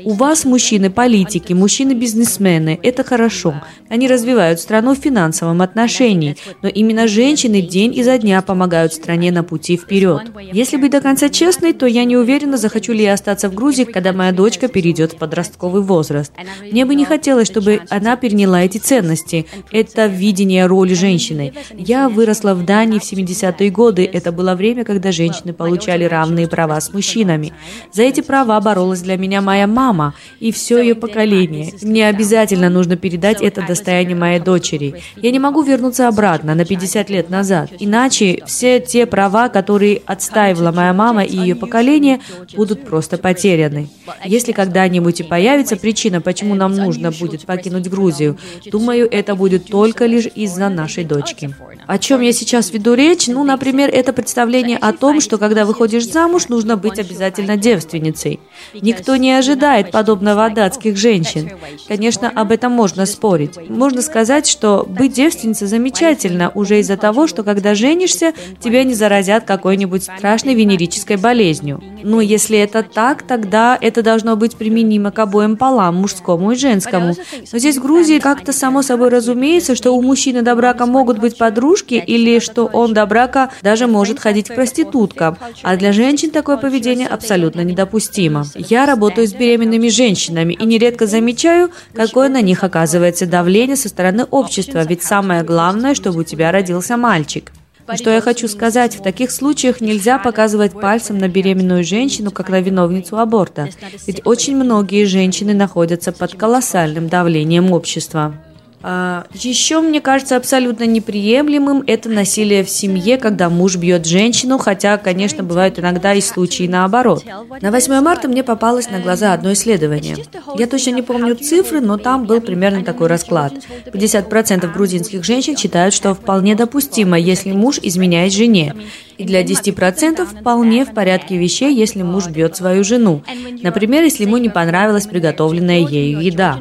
У 0.04 0.14
вас 0.14 0.44
мужчины 0.44 0.90
политики, 0.90 1.52
мужчины 1.52 1.92
бизнесмены, 1.92 2.78
это 2.82 3.04
хорошо. 3.04 3.54
Они 3.88 4.08
развивают 4.08 4.60
страну 4.60 4.94
в 4.94 4.98
финансовом 4.98 5.62
отношении, 5.62 6.36
но 6.62 6.68
именно 6.68 7.06
женщины 7.06 7.60
день 7.62 7.96
изо 7.96 8.18
дня 8.18 8.42
помогают 8.42 8.92
стране 8.92 9.30
на 9.30 9.44
пути 9.44 9.76
вперед. 9.76 10.22
Если 10.52 10.76
быть 10.76 10.90
до 10.90 11.00
конца 11.00 11.28
честной, 11.28 11.72
то 11.72 11.86
я 11.86 12.04
не 12.04 12.16
уверена, 12.16 12.56
захочу 12.56 12.92
ли 12.92 13.04
я 13.04 13.12
остаться 13.12 13.48
в 13.48 13.54
Грузии, 13.54 13.84
когда 13.84 14.12
моя 14.12 14.32
дочка 14.32 14.68
перейдет 14.68 15.12
в 15.12 15.16
подростковый 15.16 15.82
возраст. 15.82 16.32
Мне 16.62 16.84
бы 16.84 16.94
не 16.94 17.04
хотелось, 17.04 17.48
чтобы 17.48 17.65
она 17.90 18.16
переняла 18.16 18.62
эти 18.62 18.78
ценности. 18.78 19.46
Это 19.70 20.06
видение 20.06 20.66
роли 20.66 20.94
женщины. 20.94 21.52
Я 21.76 22.08
выросла 22.08 22.54
в 22.54 22.64
Дании 22.64 22.98
в 22.98 23.02
70-е 23.02 23.70
годы. 23.70 24.08
Это 24.10 24.32
было 24.32 24.54
время, 24.54 24.84
когда 24.84 25.12
женщины 25.12 25.52
получали 25.52 26.04
равные 26.04 26.48
права 26.48 26.80
с 26.80 26.92
мужчинами. 26.92 27.52
За 27.92 28.02
эти 28.02 28.20
права 28.20 28.60
боролась 28.60 29.02
для 29.02 29.16
меня 29.16 29.40
моя 29.40 29.66
мама 29.66 30.14
и 30.40 30.52
все 30.52 30.80
ее 30.80 30.94
поколение. 30.94 31.72
Мне 31.82 32.08
обязательно 32.08 32.70
нужно 32.70 32.96
передать 32.96 33.40
это 33.40 33.64
достояние 33.66 34.16
моей 34.16 34.40
дочери. 34.40 35.02
Я 35.16 35.30
не 35.30 35.38
могу 35.38 35.62
вернуться 35.62 36.08
обратно 36.08 36.54
на 36.54 36.64
50 36.64 37.10
лет 37.10 37.30
назад. 37.30 37.70
Иначе 37.78 38.42
все 38.46 38.80
те 38.80 39.06
права, 39.06 39.48
которые 39.48 40.02
отстаивала 40.06 40.72
моя 40.72 40.92
мама 40.92 41.22
и 41.24 41.36
ее 41.36 41.54
поколение, 41.54 42.20
будут 42.54 42.84
просто 42.84 43.18
потеряны. 43.18 43.88
Если 44.24 44.52
когда-нибудь 44.52 45.20
и 45.20 45.24
появится 45.24 45.76
причина, 45.76 46.20
почему 46.20 46.54
нам 46.54 46.74
нужно 46.74 47.10
будет 47.10 47.42
покинуть 47.56 47.88
Грузию, 47.88 48.38
думаю, 48.70 49.08
это 49.10 49.34
будет 49.34 49.66
только 49.66 50.06
лишь 50.06 50.26
из-за 50.26 50.68
нашей 50.68 51.04
дочки. 51.04 51.54
О 51.86 51.98
чем 51.98 52.20
я 52.20 52.32
сейчас 52.32 52.72
веду 52.72 52.94
речь? 52.94 53.28
Ну, 53.28 53.44
например, 53.44 53.90
это 53.92 54.12
представление 54.12 54.76
о 54.76 54.92
том, 54.92 55.20
что 55.20 55.38
когда 55.38 55.64
выходишь 55.64 56.10
замуж, 56.10 56.48
нужно 56.48 56.76
быть 56.76 56.98
обязательно 56.98 57.56
девственницей. 57.56 58.40
Никто 58.74 59.16
не 59.16 59.32
ожидает 59.32 59.92
подобного 59.92 60.46
от 60.46 60.54
датских 60.54 60.96
женщин. 60.96 61.50
Конечно, 61.86 62.28
об 62.28 62.50
этом 62.50 62.72
можно 62.72 63.06
спорить. 63.06 63.56
Можно 63.68 64.02
сказать, 64.02 64.46
что 64.46 64.84
быть 64.88 65.12
девственницей 65.12 65.68
замечательно 65.68 66.50
уже 66.54 66.80
из-за 66.80 66.96
того, 66.96 67.26
что 67.26 67.44
когда 67.44 67.74
женишься, 67.74 68.32
тебя 68.60 68.82
не 68.82 68.94
заразят 68.94 69.44
какой-нибудь 69.44 70.02
страшной 70.02 70.54
венерической 70.54 71.16
болезнью. 71.16 71.82
Но 72.02 72.20
если 72.20 72.58
это 72.58 72.82
так, 72.82 73.22
тогда 73.22 73.78
это 73.80 74.02
должно 74.02 74.36
быть 74.36 74.56
применимо 74.56 75.10
к 75.12 75.18
обоим 75.18 75.56
полам, 75.56 75.96
мужскому 75.96 76.52
и 76.52 76.56
женскому. 76.56 77.14
Но 77.52 77.58
здесь 77.58 77.78
в 77.78 77.82
Грузии 77.82 78.18
как-то 78.18 78.52
само 78.52 78.82
собой 78.82 79.08
разумеется, 79.08 79.74
что 79.74 79.92
у 79.92 80.02
мужчины 80.02 80.42
до 80.42 80.56
брака 80.56 80.86
могут 80.86 81.18
быть 81.18 81.38
подружки, 81.38 81.75
или 81.84 82.38
что 82.38 82.66
он 82.66 82.94
до 82.94 83.06
брака 83.06 83.50
даже 83.62 83.86
может 83.86 84.18
ходить 84.18 84.48
к 84.48 84.54
проституткам. 84.54 85.36
А 85.62 85.76
для 85.76 85.92
женщин 85.92 86.30
такое 86.30 86.56
поведение 86.56 87.08
абсолютно 87.08 87.62
недопустимо. 87.62 88.46
Я 88.54 88.86
работаю 88.86 89.26
с 89.26 89.32
беременными 89.32 89.88
женщинами 89.88 90.54
и 90.54 90.64
нередко 90.64 91.06
замечаю, 91.06 91.70
какое 91.92 92.28
на 92.28 92.42
них 92.42 92.64
оказывается 92.64 93.26
давление 93.26 93.76
со 93.76 93.88
стороны 93.88 94.24
общества, 94.24 94.84
ведь 94.84 95.02
самое 95.02 95.42
главное, 95.42 95.94
чтобы 95.94 96.20
у 96.20 96.24
тебя 96.24 96.52
родился 96.52 96.96
мальчик. 96.96 97.52
Что 97.94 98.10
я 98.10 98.20
хочу 98.20 98.48
сказать, 98.48 98.96
в 98.96 99.02
таких 99.02 99.30
случаях 99.30 99.80
нельзя 99.80 100.18
показывать 100.18 100.72
пальцем 100.72 101.18
на 101.18 101.28
беременную 101.28 101.84
женщину, 101.84 102.30
как 102.32 102.48
на 102.48 102.60
виновницу 102.60 103.16
аборта, 103.18 103.68
ведь 104.06 104.22
очень 104.24 104.56
многие 104.56 105.04
женщины 105.04 105.54
находятся 105.54 106.12
под 106.12 106.34
колоссальным 106.34 107.08
давлением 107.08 107.70
общества. 107.70 108.34
А, 108.82 109.26
Еще, 109.32 109.80
мне 109.80 110.00
кажется, 110.00 110.36
абсолютно 110.36 110.84
неприемлемым 110.84 111.82
это 111.86 112.08
насилие 112.08 112.62
в 112.64 112.70
семье, 112.70 113.16
когда 113.16 113.48
муж 113.48 113.76
бьет 113.76 114.06
женщину, 114.06 114.58
хотя, 114.58 114.96
конечно, 114.98 115.42
бывают 115.42 115.78
иногда 115.78 116.14
и 116.14 116.20
случаи 116.20 116.66
наоборот. 116.66 117.24
На 117.60 117.70
8 117.70 118.00
марта 118.00 118.28
мне 118.28 118.44
попалось 118.44 118.90
на 118.90 119.00
глаза 119.00 119.32
одно 119.32 119.52
исследование. 119.52 120.16
Я 120.58 120.66
точно 120.66 120.90
не 120.90 121.02
помню 121.02 121.34
цифры, 121.36 121.80
но 121.80 121.96
там 121.96 122.26
был 122.26 122.40
примерно 122.40 122.84
такой 122.84 123.08
расклад. 123.08 123.54
50% 123.86 124.72
грузинских 124.72 125.24
женщин 125.24 125.56
считают, 125.56 125.94
что 125.94 126.14
вполне 126.14 126.54
допустимо, 126.54 127.18
если 127.18 127.52
муж 127.52 127.78
изменяет 127.82 128.32
жене. 128.32 128.74
И 129.18 129.24
для 129.24 129.42
10% 129.42 130.26
вполне 130.26 130.84
в 130.84 130.92
порядке 130.92 131.36
вещей, 131.36 131.74
если 131.74 132.02
муж 132.02 132.28
бьет 132.28 132.56
свою 132.56 132.84
жену. 132.84 133.22
Например, 133.62 134.02
если 134.02 134.24
ему 134.24 134.36
не 134.36 134.48
понравилась 134.48 135.06
приготовленная 135.06 135.80
ею 135.80 136.20
еда. 136.20 136.60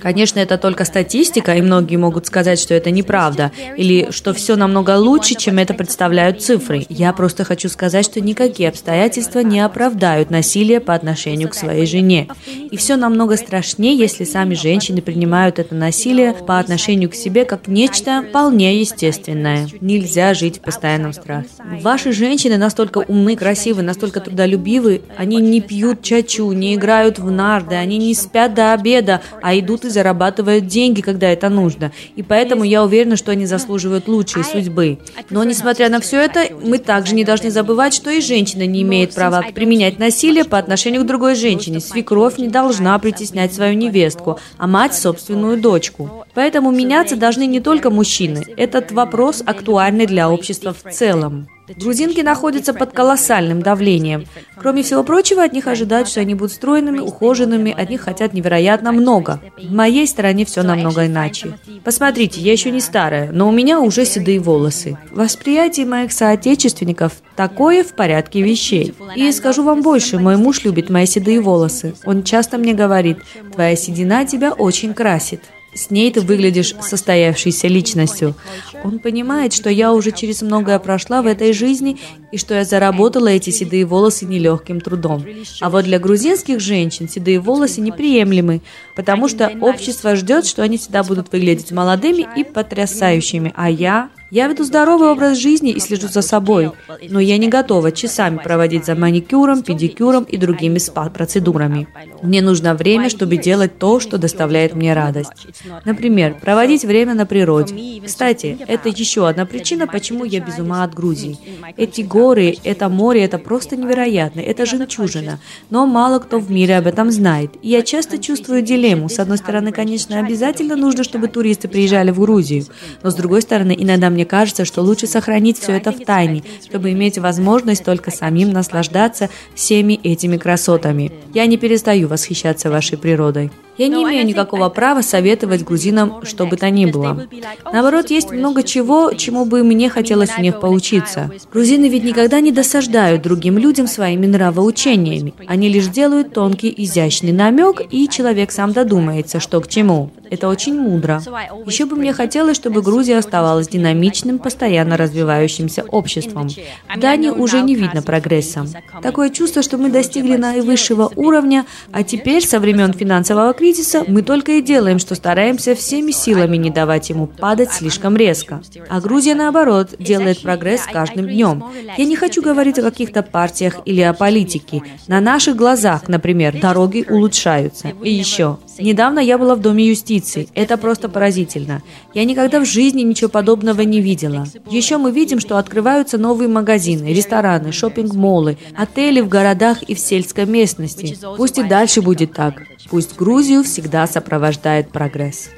Конечно, 0.00 0.38
это 0.38 0.58
только 0.58 0.84
статистика, 0.84 1.54
и 1.54 1.62
многие 1.62 1.96
могут 1.96 2.26
сказать, 2.26 2.58
что 2.58 2.74
это 2.74 2.90
неправда, 2.90 3.52
или 3.76 4.08
что 4.10 4.32
все 4.32 4.56
намного 4.56 4.96
лучше, 4.96 5.34
чем 5.34 5.58
это 5.58 5.74
представляют 5.74 6.42
цифры. 6.42 6.86
Я 6.88 7.12
просто 7.12 7.44
хочу 7.44 7.68
сказать, 7.68 8.04
что 8.04 8.20
никакие 8.20 8.68
обстоятельства 8.68 9.40
не 9.40 9.60
оправдают 9.60 10.30
насилие 10.30 10.80
по 10.80 10.94
отношению 10.94 11.48
к 11.48 11.54
своей 11.54 11.86
жене. 11.86 12.28
И 12.46 12.76
все 12.76 12.96
намного 12.96 13.36
страшнее, 13.36 13.96
если 13.96 14.24
сами 14.24 14.54
женщины 14.54 15.02
принимают 15.02 15.58
это 15.58 15.74
насилие 15.74 16.32
по 16.32 16.58
отношению 16.58 17.10
к 17.10 17.14
себе 17.14 17.44
как 17.44 17.68
нечто 17.68 18.24
вполне 18.28 18.80
естественное. 18.80 19.68
Нельзя 19.80 20.34
жить 20.34 20.58
в 20.58 20.60
постоянном 20.60 21.12
страхе. 21.12 21.48
Ваши 21.82 22.12
женщины 22.12 22.56
настолько 22.56 22.98
умны, 22.98 23.36
красивы, 23.36 23.82
настолько 23.82 24.20
трудолюбивы, 24.20 25.02
они 25.16 25.36
не 25.38 25.60
пьют 25.60 26.02
чачу, 26.02 26.52
не 26.52 26.74
играют 26.74 27.18
в 27.18 27.30
нарды, 27.30 27.74
они 27.74 27.98
не 27.98 28.14
спят 28.14 28.54
до 28.54 28.72
обеда, 28.72 29.20
а 29.42 29.58
идут 29.58 29.84
и 29.84 29.90
зарабатывают 29.90 30.66
деньги, 30.66 31.00
когда 31.00 31.28
это 31.28 31.48
нужно. 31.48 31.92
И 32.16 32.22
поэтому 32.22 32.64
я 32.64 32.84
уверена, 32.84 33.16
что 33.16 33.32
они 33.32 33.46
заслуживают 33.46 34.08
лучшей 34.08 34.44
судьбы. 34.44 34.98
Но, 35.30 35.44
несмотря 35.44 35.88
на 35.88 36.00
все 36.00 36.20
это, 36.20 36.46
мы 36.62 36.78
также 36.78 37.14
не 37.14 37.24
должны 37.24 37.50
забывать, 37.50 37.94
что 37.94 38.10
и 38.10 38.20
женщина 38.20 38.66
не 38.66 38.82
имеет 38.82 39.14
права 39.14 39.44
применять 39.54 39.98
насилие 39.98 40.44
по 40.44 40.58
отношению 40.58 41.02
к 41.02 41.06
другой 41.06 41.34
женщине. 41.34 41.80
Свекровь 41.80 42.38
не 42.38 42.48
должна 42.48 42.98
притеснять 42.98 43.54
свою 43.54 43.74
невестку, 43.74 44.38
а 44.56 44.66
мать– 44.66 44.94
собственную 44.98 45.60
дочку. 45.60 46.24
Поэтому 46.34 46.70
меняться 46.70 47.16
должны 47.16 47.46
не 47.46 47.60
только 47.60 47.90
мужчины. 47.90 48.44
Этот 48.56 48.92
вопрос 48.92 49.42
актуальный 49.44 50.06
для 50.06 50.30
общества 50.30 50.72
в 50.74 50.92
целом. 50.92 51.47
Грузинки 51.76 52.20
находятся 52.20 52.74
под 52.74 52.92
колоссальным 52.92 53.62
давлением. 53.62 54.26
Кроме 54.56 54.82
всего 54.82 55.04
прочего, 55.04 55.42
от 55.42 55.52
них 55.52 55.66
ожидают, 55.66 56.08
что 56.08 56.20
они 56.20 56.34
будут 56.34 56.52
стройными, 56.52 56.98
ухоженными, 56.98 57.74
от 57.76 57.90
них 57.90 58.02
хотят 58.02 58.32
невероятно 58.32 58.92
много. 58.92 59.40
В 59.56 59.72
моей 59.72 60.06
стране 60.06 60.44
все 60.44 60.62
намного 60.62 61.06
иначе. 61.06 61.58
Посмотрите, 61.84 62.40
я 62.40 62.52
еще 62.52 62.70
не 62.70 62.80
старая, 62.80 63.30
но 63.32 63.48
у 63.48 63.52
меня 63.52 63.80
уже 63.80 64.04
седые 64.04 64.40
волосы. 64.40 64.96
Восприятие 65.10 65.86
моих 65.86 66.12
соотечественников 66.12 67.12
такое 67.36 67.84
в 67.84 67.94
порядке 67.94 68.42
вещей. 68.42 68.94
И 69.14 69.30
скажу 69.32 69.62
вам 69.62 69.82
больше, 69.82 70.18
мой 70.18 70.36
муж 70.36 70.64
любит 70.64 70.90
мои 70.90 71.06
седые 71.06 71.40
волосы. 71.40 71.94
Он 72.04 72.22
часто 72.22 72.58
мне 72.58 72.74
говорит, 72.74 73.18
твоя 73.52 73.76
седина 73.76 74.24
тебя 74.24 74.52
очень 74.52 74.94
красит. 74.94 75.42
С 75.78 75.90
ней 75.90 76.10
ты 76.10 76.20
выглядишь 76.20 76.74
состоявшейся 76.80 77.68
личностью. 77.68 78.34
Он 78.82 78.98
понимает, 78.98 79.52
что 79.52 79.70
я 79.70 79.92
уже 79.92 80.10
через 80.10 80.42
многое 80.42 80.78
прошла 80.78 81.22
в 81.22 81.26
этой 81.26 81.52
жизни 81.52 81.98
и 82.32 82.38
что 82.38 82.54
я 82.54 82.64
заработала 82.64 83.28
эти 83.28 83.50
седые 83.50 83.84
волосы 83.84 84.26
нелегким 84.26 84.80
трудом. 84.80 85.24
А 85.60 85.70
вот 85.70 85.84
для 85.84 85.98
грузинских 85.98 86.60
женщин 86.60 87.08
седые 87.08 87.38
волосы 87.38 87.80
неприемлемы, 87.80 88.60
потому 88.96 89.28
что 89.28 89.52
общество 89.60 90.16
ждет, 90.16 90.46
что 90.46 90.62
они 90.62 90.78
всегда 90.78 91.04
будут 91.04 91.32
выглядеть 91.32 91.70
молодыми 91.70 92.26
и 92.36 92.42
потрясающими, 92.42 93.52
а 93.56 93.70
я 93.70 94.10
я 94.30 94.46
веду 94.48 94.64
здоровый 94.64 95.10
образ 95.10 95.38
жизни 95.38 95.70
и 95.70 95.80
слежу 95.80 96.08
за 96.08 96.22
собой, 96.22 96.72
но 97.08 97.20
я 97.20 97.38
не 97.38 97.48
готова 97.48 97.92
часами 97.92 98.38
проводить 98.42 98.84
за 98.84 98.94
маникюром, 98.94 99.62
педикюром 99.62 100.24
и 100.24 100.36
другими 100.36 100.78
спа-процедурами. 100.78 101.88
Мне 102.22 102.42
нужно 102.42 102.74
время, 102.74 103.08
чтобы 103.08 103.36
делать 103.36 103.78
то, 103.78 104.00
что 104.00 104.18
доставляет 104.18 104.74
мне 104.74 104.92
радость. 104.94 105.46
Например, 105.84 106.34
проводить 106.40 106.84
время 106.84 107.14
на 107.14 107.26
природе. 107.26 108.02
Кстати, 108.04 108.58
это 108.66 108.88
еще 108.88 109.28
одна 109.28 109.46
причина, 109.46 109.86
почему 109.86 110.24
я 110.24 110.40
без 110.40 110.58
ума 110.58 110.84
от 110.84 110.94
Грузии. 110.94 111.38
Эти 111.76 112.02
горы, 112.02 112.56
это 112.64 112.88
море, 112.88 113.24
это 113.24 113.38
просто 113.38 113.76
невероятно, 113.76 114.40
это 114.40 114.66
жемчужина. 114.66 115.38
Но 115.70 115.86
мало 115.86 116.18
кто 116.18 116.38
в 116.38 116.50
мире 116.50 116.76
об 116.76 116.86
этом 116.86 117.10
знает. 117.10 117.52
И 117.62 117.68
я 117.68 117.82
часто 117.82 118.18
чувствую 118.18 118.62
дилемму. 118.62 119.08
С 119.08 119.18
одной 119.18 119.38
стороны, 119.38 119.72
конечно, 119.72 120.18
обязательно 120.18 120.76
нужно, 120.76 121.04
чтобы 121.04 121.28
туристы 121.28 121.68
приезжали 121.68 122.10
в 122.10 122.20
Грузию, 122.20 122.64
но 123.02 123.10
с 123.10 123.14
другой 123.14 123.42
стороны, 123.42 123.74
иногда 123.78 124.10
мне 124.10 124.17
кажется, 124.24 124.64
что 124.64 124.82
лучше 124.82 125.06
сохранить 125.06 125.58
все 125.58 125.72
это 125.72 125.92
в 125.92 126.04
тайне, 126.04 126.42
чтобы 126.64 126.92
иметь 126.92 127.18
возможность 127.18 127.84
только 127.84 128.10
самим 128.10 128.52
наслаждаться 128.52 129.30
всеми 129.54 129.94
этими 130.02 130.36
красотами. 130.36 131.12
Я 131.34 131.46
не 131.46 131.56
перестаю 131.56 132.08
восхищаться 132.08 132.70
вашей 132.70 132.98
природой. 132.98 133.50
Я 133.78 133.86
не 133.86 134.02
имею 134.02 134.26
никакого 134.26 134.68
права 134.70 135.02
советовать 135.02 135.62
грузинам, 135.62 136.24
что 136.24 136.46
бы 136.46 136.56
то 136.56 136.68
ни 136.68 136.86
было. 136.86 137.28
Наоборот, 137.72 138.10
есть 138.10 138.32
много 138.32 138.64
чего, 138.64 139.12
чему 139.12 139.44
бы 139.44 139.62
мне 139.62 139.88
хотелось 139.88 140.36
у 140.36 140.40
них 140.40 140.58
поучиться. 140.58 141.30
Грузины 141.52 141.88
ведь 141.88 142.02
никогда 142.02 142.40
не 142.40 142.50
досаждают 142.50 143.22
другим 143.22 143.56
людям 143.56 143.86
своими 143.86 144.26
нравоучениями. 144.26 145.32
Они 145.46 145.68
лишь 145.68 145.86
делают 145.86 146.32
тонкий, 146.32 146.74
изящный 146.76 147.30
намек, 147.30 147.80
и 147.88 148.08
человек 148.08 148.50
сам 148.50 148.72
додумается, 148.72 149.38
что 149.38 149.60
к 149.60 149.68
чему. 149.68 150.10
Это 150.28 150.48
очень 150.48 150.74
мудро. 150.74 151.22
Еще 151.64 151.86
бы 151.86 151.94
мне 151.94 152.12
хотелось, 152.12 152.56
чтобы 152.56 152.82
Грузия 152.82 153.18
оставалась 153.18 153.68
динамичным, 154.08 154.38
постоянно 154.38 154.96
развивающимся 154.96 155.84
обществом. 155.84 156.48
В 156.48 156.98
Дании 156.98 157.30
уже 157.30 157.60
не 157.60 157.74
видно 157.74 158.02
прогресса. 158.02 158.66
Такое 159.02 159.30
чувство, 159.30 159.62
что 159.62 159.78
мы 159.78 159.90
достигли 159.90 160.36
наивысшего 160.36 161.10
уровня, 161.16 161.66
а 161.92 162.02
теперь, 162.02 162.46
со 162.46 162.60
времен 162.60 162.92
финансового 162.92 163.52
кризиса, 163.52 164.04
мы 164.06 164.22
только 164.22 164.52
и 164.52 164.62
делаем, 164.62 164.98
что 164.98 165.14
стараемся 165.14 165.74
всеми 165.74 166.12
силами 166.12 166.56
не 166.56 166.70
давать 166.70 167.10
ему 167.10 167.26
падать 167.26 167.72
слишком 167.72 168.16
резко. 168.16 168.60
А 168.88 169.00
Грузия, 169.00 169.34
наоборот, 169.34 169.94
делает 169.98 170.42
прогресс 170.42 170.82
каждым 170.90 171.26
днем. 171.26 171.64
Я 171.96 172.04
не 172.04 172.16
хочу 172.16 172.42
говорить 172.42 172.78
о 172.78 172.82
каких-то 172.82 173.22
партиях 173.22 173.78
или 173.84 174.00
о 174.00 174.12
политике. 174.12 174.82
На 175.06 175.20
наших 175.20 175.56
глазах, 175.56 176.08
например, 176.08 176.58
дороги 176.60 177.04
улучшаются. 177.08 177.92
И 178.02 178.12
еще. 178.12 178.58
Недавно 178.78 179.18
я 179.18 179.38
была 179.38 179.54
в 179.54 179.60
Доме 179.60 179.88
юстиции. 179.88 180.48
Это 180.54 180.76
просто 180.76 181.08
поразительно. 181.08 181.82
Я 182.14 182.24
никогда 182.24 182.60
в 182.60 182.64
жизни 182.64 183.02
ничего 183.02 183.28
подобного 183.28 183.82
не 183.82 183.97
видела. 184.00 184.46
Еще 184.70 184.98
мы 184.98 185.12
видим, 185.12 185.40
что 185.40 185.58
открываются 185.58 186.18
новые 186.18 186.48
магазины, 186.48 187.12
рестораны, 187.12 187.72
шопинг-молы, 187.72 188.58
отели 188.76 189.20
в 189.20 189.28
городах 189.28 189.82
и 189.82 189.94
в 189.94 189.98
сельской 189.98 190.46
местности. 190.46 191.16
Пусть 191.36 191.58
и 191.58 191.62
дальше 191.62 192.02
будет 192.02 192.32
так. 192.32 192.62
Пусть 192.90 193.16
Грузию 193.16 193.62
всегда 193.64 194.06
сопровождает 194.06 194.90
прогресс. 194.90 195.50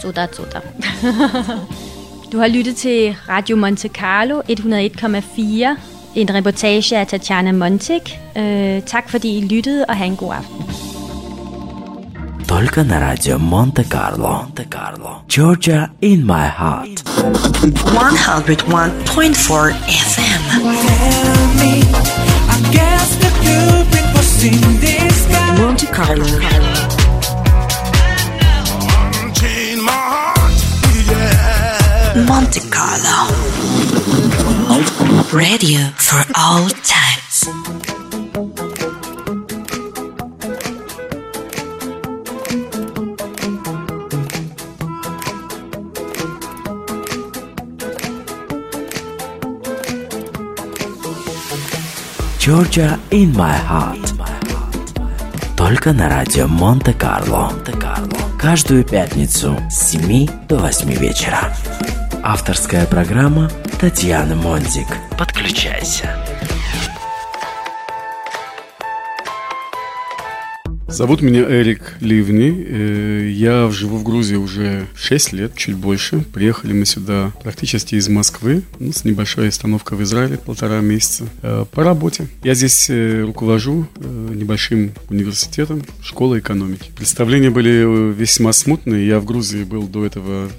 Цуда, 0.00 0.28
цуда. 0.28 0.62
Du 2.32 2.38
har 2.38 2.48
lyttet 2.48 2.76
til 2.76 3.14
Radio 3.28 3.56
Monte 3.56 3.88
Carlo 3.88 4.40
101,4. 4.40 5.78
En 6.14 6.34
reportage 6.34 6.98
af 6.98 7.06
Tatjana 7.06 7.52
Montik. 7.52 8.18
Øh, 8.36 8.82
tak 8.82 9.10
fordi 9.10 9.38
I 9.38 9.40
lyttede, 9.40 9.84
og 9.88 9.96
have 9.96 10.06
en 10.06 10.16
god 10.16 10.32
aften. 10.32 10.91
Только 12.51 12.83
на 12.83 12.99
радио 12.99 13.37
Монте-Карло. 13.37 14.43
Монте-Карло. 14.43 15.23
Georgia 15.27 15.89
in 16.01 16.25
my 16.25 16.47
heart. 16.47 17.03
101.4 17.93 19.73
FM. 19.87 20.41
Monte 25.57 25.87
Carlo. 25.87 26.25
Monte 32.27 32.61
Carlo. 32.69 33.27
Radio 35.31 35.79
for 35.95 36.23
all 36.35 36.69
times. 36.83 37.20
Georgia 52.52 52.98
in 53.10 53.34
my 53.34 53.56
heart. 53.66 54.12
Только 55.56 55.94
на 55.94 56.10
радио 56.10 56.46
Монте-Карло. 56.46 57.50
Каждую 58.38 58.84
пятницу 58.84 59.58
с 59.70 59.92
7 59.92 60.28
до 60.48 60.58
8 60.58 60.92
вечера. 60.92 61.54
Авторская 62.22 62.84
программа 62.84 63.50
Татьяны 63.80 64.34
Монтик. 64.34 64.86
Подключайся. 65.16 66.21
Зовут 71.02 71.20
меня 71.20 71.40
Эрик 71.40 71.96
Ливни. 71.98 72.64
Э, 72.64 73.28
Я 73.28 73.68
живу 73.72 73.96
в 73.96 74.04
Грузии 74.04 74.36
уже 74.36 74.86
6 74.94 75.32
лет, 75.32 75.52
чуть 75.56 75.74
больше. 75.74 76.20
Приехали 76.20 76.72
мы 76.72 76.86
сюда 76.86 77.32
практически 77.42 77.96
из 77.96 78.08
Москвы, 78.08 78.62
ну, 78.78 78.92
с 78.92 79.04
небольшой 79.04 79.48
остановкой 79.48 79.98
в 79.98 80.02
Израиле, 80.04 80.38
полтора 80.38 80.80
месяца, 80.80 81.24
э, 81.42 81.64
по 81.72 81.82
работе. 81.82 82.28
Я 82.44 82.54
здесь 82.54 82.88
э, 82.88 83.22
руковожу 83.22 83.88
небольшим 83.98 84.92
университетом, 85.10 85.82
школой 86.04 86.38
экономики. 86.38 86.92
Представления 86.94 87.50
были 87.50 88.12
весьма 88.12 88.52
смутные. 88.52 89.04
Я 89.04 89.18
в 89.18 89.24
Грузии 89.24 89.64
был 89.64 89.88
до 89.88 90.06
этого 90.06 90.50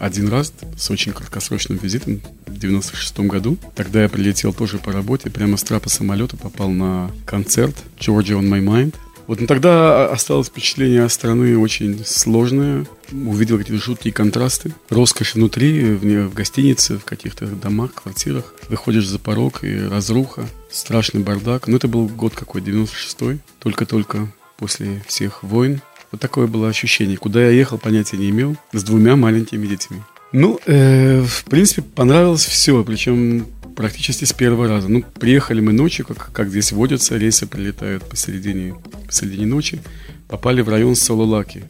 один 0.00 0.28
раз 0.28 0.54
с 0.78 0.90
очень 0.90 1.12
краткосрочным 1.12 1.78
визитом 1.82 2.22
в 2.46 2.58
96 2.58 3.20
году. 3.20 3.58
Тогда 3.74 4.02
я 4.04 4.08
прилетел 4.08 4.54
тоже 4.54 4.78
по 4.78 4.90
работе, 4.90 5.28
прямо 5.28 5.58
с 5.58 5.62
трапа 5.62 5.90
самолета 5.90 6.38
попал 6.38 6.70
на 6.70 7.10
концерт 7.26 7.76
Georgia 8.00 8.40
on 8.40 8.48
My 8.48 8.64
Mind. 8.64 8.94
Вот 9.26 9.40
но 9.40 9.46
тогда 9.46 10.08
осталось 10.10 10.48
впечатление 10.48 11.04
о 11.04 11.08
страны 11.08 11.58
очень 11.58 12.02
сложное. 12.04 12.86
Увидел 13.12 13.58
какие-то 13.58 13.82
жуткие 13.84 14.12
контрасты. 14.12 14.72
Роскошь 14.88 15.34
внутри, 15.34 15.94
в, 15.94 16.04
не- 16.04 16.26
в 16.26 16.34
гостинице, 16.34 16.98
в 16.98 17.04
каких-то 17.04 17.46
домах, 17.46 17.94
квартирах. 17.94 18.54
Выходишь 18.68 19.06
за 19.08 19.18
порог 19.18 19.64
и 19.64 19.80
разруха, 19.80 20.46
страшный 20.70 21.22
бардак. 21.22 21.66
Ну, 21.66 21.76
это 21.76 21.88
был 21.88 22.06
год 22.06 22.34
какой, 22.34 22.60
96-й. 22.60 23.40
Только-только 23.58 24.28
после 24.58 25.02
всех 25.06 25.42
войн. 25.42 25.80
Вот 26.12 26.20
такое 26.20 26.46
было 26.46 26.68
ощущение. 26.68 27.16
Куда 27.16 27.42
я 27.42 27.50
ехал, 27.50 27.78
понятия 27.78 28.16
не 28.16 28.30
имел. 28.30 28.56
С 28.72 28.84
двумя 28.84 29.16
маленькими 29.16 29.66
детьми. 29.66 29.98
Ну, 30.32 30.60
э, 30.66 31.22
в 31.22 31.44
принципе, 31.44 31.82
понравилось 31.82 32.44
все. 32.44 32.82
Причем 32.84 33.46
практически 33.76 34.24
с 34.24 34.32
первого 34.32 34.66
раза. 34.66 34.88
Ну, 34.88 35.04
приехали 35.20 35.60
мы 35.60 35.72
ночью, 35.72 36.04
как, 36.06 36.32
как 36.32 36.48
здесь 36.48 36.72
водятся, 36.72 37.16
рейсы 37.16 37.46
прилетают 37.46 38.02
посередине, 38.08 38.74
посередине 39.06 39.46
ночи. 39.46 39.80
Попали 40.28 40.62
в 40.62 40.68
район 40.68 40.96
Сололаки. 40.96 41.62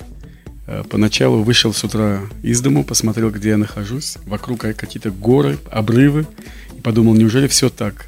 Э, 0.67 0.85
Поначалу 0.89 1.43
вышел 1.43 1.75
с 1.75 1.85
утра 1.85 2.23
из 2.43 2.61
дому, 2.61 2.85
посмотрел, 2.85 3.31
где 3.31 3.51
я 3.51 3.57
нахожусь. 3.59 4.17
Вокруг 4.25 4.61
какие-то 4.61 5.11
горы, 5.11 5.59
обрывы. 5.71 6.27
И 6.79 6.81
подумал, 6.81 7.15
неужели 7.15 7.49
все 7.49 7.69
так? 7.69 8.07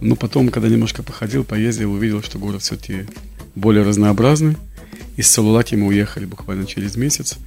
Но 0.00 0.16
потом, 0.16 0.48
когда 0.48 0.68
немножко 0.68 1.04
походил, 1.04 1.44
поездил, 1.44 1.92
увидел, 1.92 2.22
что 2.22 2.38
город 2.38 2.62
все-таки 2.62 3.06
более 3.54 3.84
разнообразный. 3.84 4.56
Из 5.16 5.30
Сололаки 5.30 5.76
мы 5.76 5.86
уехали 5.86 6.24
буквально 6.24 6.66
через 6.66 6.96
месяц. 6.96 7.38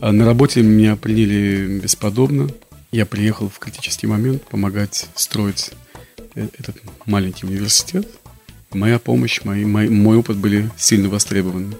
А 0.00 0.12
на 0.12 0.26
работе 0.26 0.60
меня 0.60 0.94
приняли 0.96 1.80
бесподобно. 1.82 2.50
Я 2.92 3.06
приехал 3.06 3.48
в 3.48 3.58
критический 3.58 4.06
момент 4.06 4.44
помогать 4.44 5.08
строить 5.14 5.72
э- 6.34 6.48
этот 6.58 6.76
маленький 7.04 7.46
университет. 7.46 8.08
Моя 8.72 8.98
помощь, 8.98 9.42
мои, 9.44 9.64
мой, 9.64 9.88
мой 9.88 10.16
опыт 10.16 10.36
были 10.36 10.70
сильно 10.76 11.08
востребованы. 11.08 11.74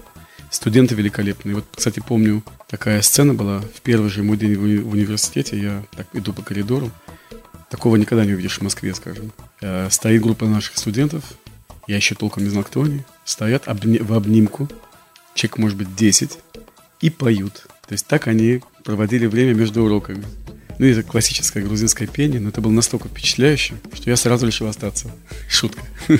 Студенты 0.51 0.95
великолепные. 0.95 1.55
Вот, 1.55 1.65
кстати, 1.75 2.01
помню, 2.05 2.43
такая 2.67 3.01
сцена 3.01 3.33
была 3.33 3.59
в 3.59 3.81
первый 3.81 4.09
же 4.09 4.23
мой 4.23 4.37
день 4.37 4.55
в, 4.55 4.63
уни- 4.63 4.79
в 4.81 4.89
университете. 4.91 5.59
Я 5.59 5.83
так 5.95 6.07
иду 6.13 6.33
по 6.33 6.41
коридору. 6.41 6.91
Такого 7.69 7.97
никогда 7.97 8.23
не 8.25 8.33
увидишь 8.33 8.59
в 8.59 8.61
Москве, 8.61 8.93
скажем. 8.95 9.31
Э, 9.61 9.89
Стоит 9.89 10.21
группа 10.21 10.45
наших 10.45 10.77
студентов. 10.77 11.23
Я 11.87 11.97
еще 11.97 12.15
толком 12.15 12.43
не 12.43 12.49
знал, 12.49 12.63
кто 12.63 12.83
они. 12.83 13.03
Стоят 13.25 13.65
в 13.67 14.13
обнимку. 14.13 14.69
Человек, 15.33 15.57
может 15.57 15.77
быть, 15.77 15.95
10. 15.95 16.37
И 17.01 17.09
поют. 17.09 17.67
То 17.87 17.93
есть 17.93 18.07
так 18.07 18.27
они 18.27 18.61
проводили 18.83 19.25
время 19.25 19.53
между 19.53 19.83
уроками. 19.83 20.23
Ну, 20.79 20.85
это 20.85 21.03
классическое 21.03 21.63
грузинское 21.63 22.07
пение, 22.07 22.39
но 22.39 22.49
это 22.49 22.61
было 22.61 22.71
настолько 22.71 23.07
впечатляюще, 23.07 23.75
что 23.93 24.09
я 24.09 24.15
сразу 24.15 24.45
решил 24.45 24.67
остаться. 24.67 25.09
Шутка. 25.49 25.81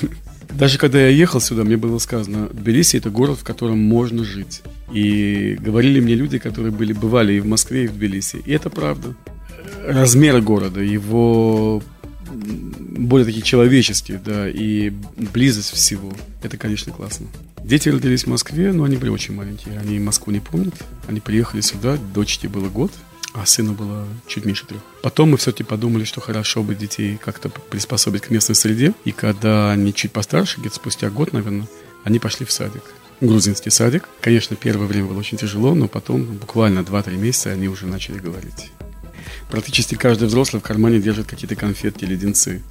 Даже 0.50 0.78
когда 0.78 1.00
я 1.00 1.10
ехал 1.10 1.40
сюда, 1.40 1.64
мне 1.64 1.78
было 1.78 2.00
сказано, 2.00 2.48
Тбилиси– 2.48 2.98
это 2.98 3.10
город, 3.10 3.40
в 3.40 3.44
котором 3.44 3.80
можно 3.80 4.24
жить. 4.24 4.62
И 4.92 5.58
говорили 5.60 6.00
мне 6.00 6.16
люди, 6.16 6.40
которые 6.40 6.72
были, 6.72 6.94
бывали 6.94 7.34
и 7.34 7.40
в 7.40 7.46
Москве, 7.46 7.86
и 7.86 7.88
в 7.88 7.94
Тбилиси. 7.94 8.42
И 8.46 8.52
это 8.52 8.70
правда. 8.70 9.14
Размеры 9.86 10.42
города, 10.42 10.80
его 10.80 11.84
более 12.98 13.26
такие 13.26 13.44
человеческие, 13.44 14.20
да, 14.24 14.50
и 14.50 14.92
близость 15.34 15.72
всего. 15.72 16.14
Это, 16.42 16.58
конечно, 16.58 16.92
классно. 16.92 17.28
Дети 17.64 17.90
родились 17.90 18.24
в 18.24 18.28
Москве, 18.28 18.72
но 18.72 18.84
они 18.84 18.98
были 18.98 19.10
очень 19.10 19.34
маленькие. 19.34 19.78
Они 19.80 20.00
Москву 20.00 20.32
не 20.32 20.40
помнят. 20.40 20.74
Они 21.08 21.20
приехали 21.20 21.62
сюда, 21.62 21.98
дочке 22.14 22.48
было 22.48 22.70
год, 22.70 22.92
а 23.34 23.46
сыну 23.46 23.74
было 23.74 24.08
чуть 24.28 24.46
меньше 24.46 24.66
трех. 24.66 24.82
Потом 25.02 25.32
мы 25.32 25.38
все-таки 25.38 25.64
подумали, 25.64 26.04
что 26.04 26.22
хорошо 26.22 26.64
бы 26.64 26.76
детей 26.76 27.18
как-то 27.24 27.50
приспособить 27.50 28.24
к 28.24 28.30
местной 28.30 28.56
среде. 28.56 28.94
И 29.06 29.12
когда 29.12 29.72
они 29.72 29.94
чуть 29.94 30.12
постарше, 30.12 30.60
где-то 30.60 30.76
спустя 30.76 31.10
год, 31.10 31.34
наверное, 31.34 31.68
они 32.04 32.20
пошли 32.20 32.46
в 32.46 32.52
садик. 32.52 32.84
Грузинский 33.20 33.70
садик. 33.70 34.08
Конечно, 34.22 34.56
первое 34.56 34.88
время 34.88 35.08
было 35.08 35.20
очень 35.20 35.38
тяжело, 35.38 35.74
но 35.74 35.88
потом, 35.88 36.24
буквально 36.24 36.80
2-3 36.80 37.18
месяца, 37.18 37.52
они 37.52 37.68
уже 37.68 37.88
начали 37.88 38.20
говорить. 38.20 38.72
Практически 39.50 39.96
каждый 39.96 40.28
взрослый 40.28 40.62
в 40.62 40.66
кармане 40.66 41.00
держит 41.00 41.28
какие-то 41.28 41.56
конфетки, 41.56 42.06
леденцы. 42.06 42.62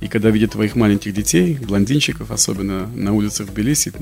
И 0.00 0.08
когда 0.08 0.30
видят 0.30 0.52
твоих 0.52 0.76
маленьких 0.76 1.12
детей, 1.12 1.58
блондинчиков, 1.60 2.30
особенно 2.30 2.86
на 2.86 3.12
улицах 3.12 3.48
в 3.48 3.52
Тбилиси, 3.52 3.92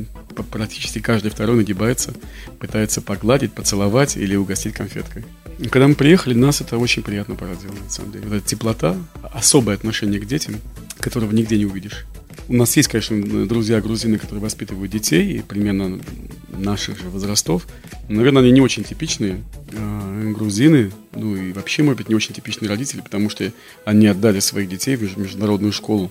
практически 0.51 1.01
каждый 1.01 1.31
второй 1.31 1.57
нагибается, 1.57 2.15
пытается 2.61 3.01
погладить, 3.01 3.53
поцеловать 3.53 4.17
или 4.17 4.37
угостить 4.37 4.75
конфеткой. 4.75 5.25
И 5.59 5.67
когда 5.67 5.89
мы 5.89 5.97
приехали, 5.97 6.35
нас 6.35 6.61
это 6.61 6.79
очень 6.79 7.03
приятно 7.03 7.35
поразило, 7.35 7.73
на 7.73 7.91
самом 7.91 8.13
деле. 8.13 8.29
Вот 8.29 8.37
эта 8.37 8.47
теплота, 8.47 8.97
особое 9.23 9.75
отношение 9.75 10.21
к 10.21 10.27
детям, 10.27 10.57
которого 11.01 11.33
нигде 11.33 11.59
не 11.59 11.67
увидишь. 11.67 12.07
У 12.49 12.55
нас 12.55 12.75
есть, 12.79 12.89
конечно, 12.89 13.47
друзья 13.47 13.79
грузины, 13.81 14.17
которые 14.17 14.43
воспитывают 14.43 14.91
детей, 14.91 15.43
примерно 15.47 16.01
наших 16.49 16.99
же 16.99 17.11
возрастов. 17.11 17.67
Наверное, 18.09 18.43
они 18.43 18.53
не 18.53 18.63
очень 18.63 18.85
типичные 18.85 19.43
э, 19.73 20.33
грузины, 20.33 20.91
ну 21.13 21.37
и 21.37 21.53
вообще, 21.53 21.83
может 21.83 21.99
быть, 21.99 22.09
не 22.09 22.15
очень 22.15 22.35
типичные 22.35 22.71
родители, 22.71 23.03
потому 23.03 23.29
что 23.29 23.53
они 23.85 24.07
отдали 24.07 24.41
своих 24.41 24.71
детей 24.71 24.97
в 24.97 25.19
международную 25.19 25.73
школу. 25.73 26.11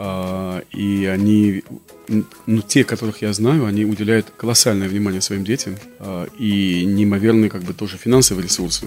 Э, 0.00 0.62
и 0.72 1.04
они, 1.06 1.62
ну, 2.08 2.62
те, 2.62 2.82
которых 2.82 3.22
я 3.22 3.32
знаю, 3.32 3.64
они 3.64 3.84
уделяют 3.84 4.32
колоссальное 4.36 4.88
внимание 4.88 5.20
своим 5.20 5.44
детям 5.44 5.76
э, 6.00 6.26
и 6.40 6.84
неимоверные, 6.84 7.50
как 7.50 7.62
бы, 7.62 7.72
тоже 7.72 7.98
финансовые 7.98 8.44
ресурсы. 8.44 8.86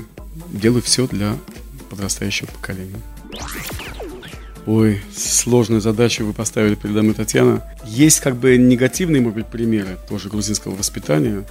Делают 0.52 0.84
все 0.84 1.08
для 1.08 1.38
подрастающего 1.90 2.48
поколения. 2.48 3.00
Ой, 4.66 5.00
сложную 5.16 5.80
задачу 5.80 6.26
вы 6.26 6.34
поставили 6.34 6.74
передо 6.74 7.04
мной, 7.04 7.14
Татьяна. 7.14 7.62
Есть 7.86 8.20
как 8.20 8.36
бы 8.36 8.58
негативные, 8.58 9.22
может 9.22 9.36
быть, 9.36 9.46
примеры 9.46 9.98
тоже 10.10 10.30
грузинского 10.30 10.76
воспитания. 10.76 11.44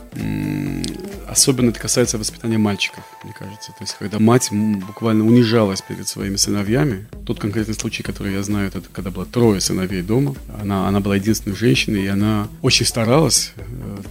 Особенно 1.34 1.70
это 1.70 1.80
касается 1.80 2.16
воспитания 2.16 2.58
мальчиков, 2.58 3.02
мне 3.24 3.32
кажется. 3.36 3.72
То 3.72 3.82
есть, 3.82 3.96
когда 3.98 4.20
мать 4.20 4.50
буквально 4.52 5.26
унижалась 5.26 5.82
перед 5.82 6.06
своими 6.06 6.36
сыновьями. 6.36 7.08
Тот 7.26 7.40
конкретный 7.40 7.74
случай, 7.74 8.04
который 8.04 8.34
я 8.34 8.44
знаю, 8.44 8.68
это 8.68 8.80
когда 8.92 9.10
было 9.10 9.26
трое 9.26 9.60
сыновей 9.60 10.02
дома. 10.02 10.36
Она, 10.60 10.86
она 10.86 11.00
была 11.00 11.16
единственной 11.16 11.56
женщиной, 11.56 12.04
и 12.04 12.06
она 12.06 12.46
очень 12.62 12.86
старалась, 12.86 13.52
э, 13.56 13.62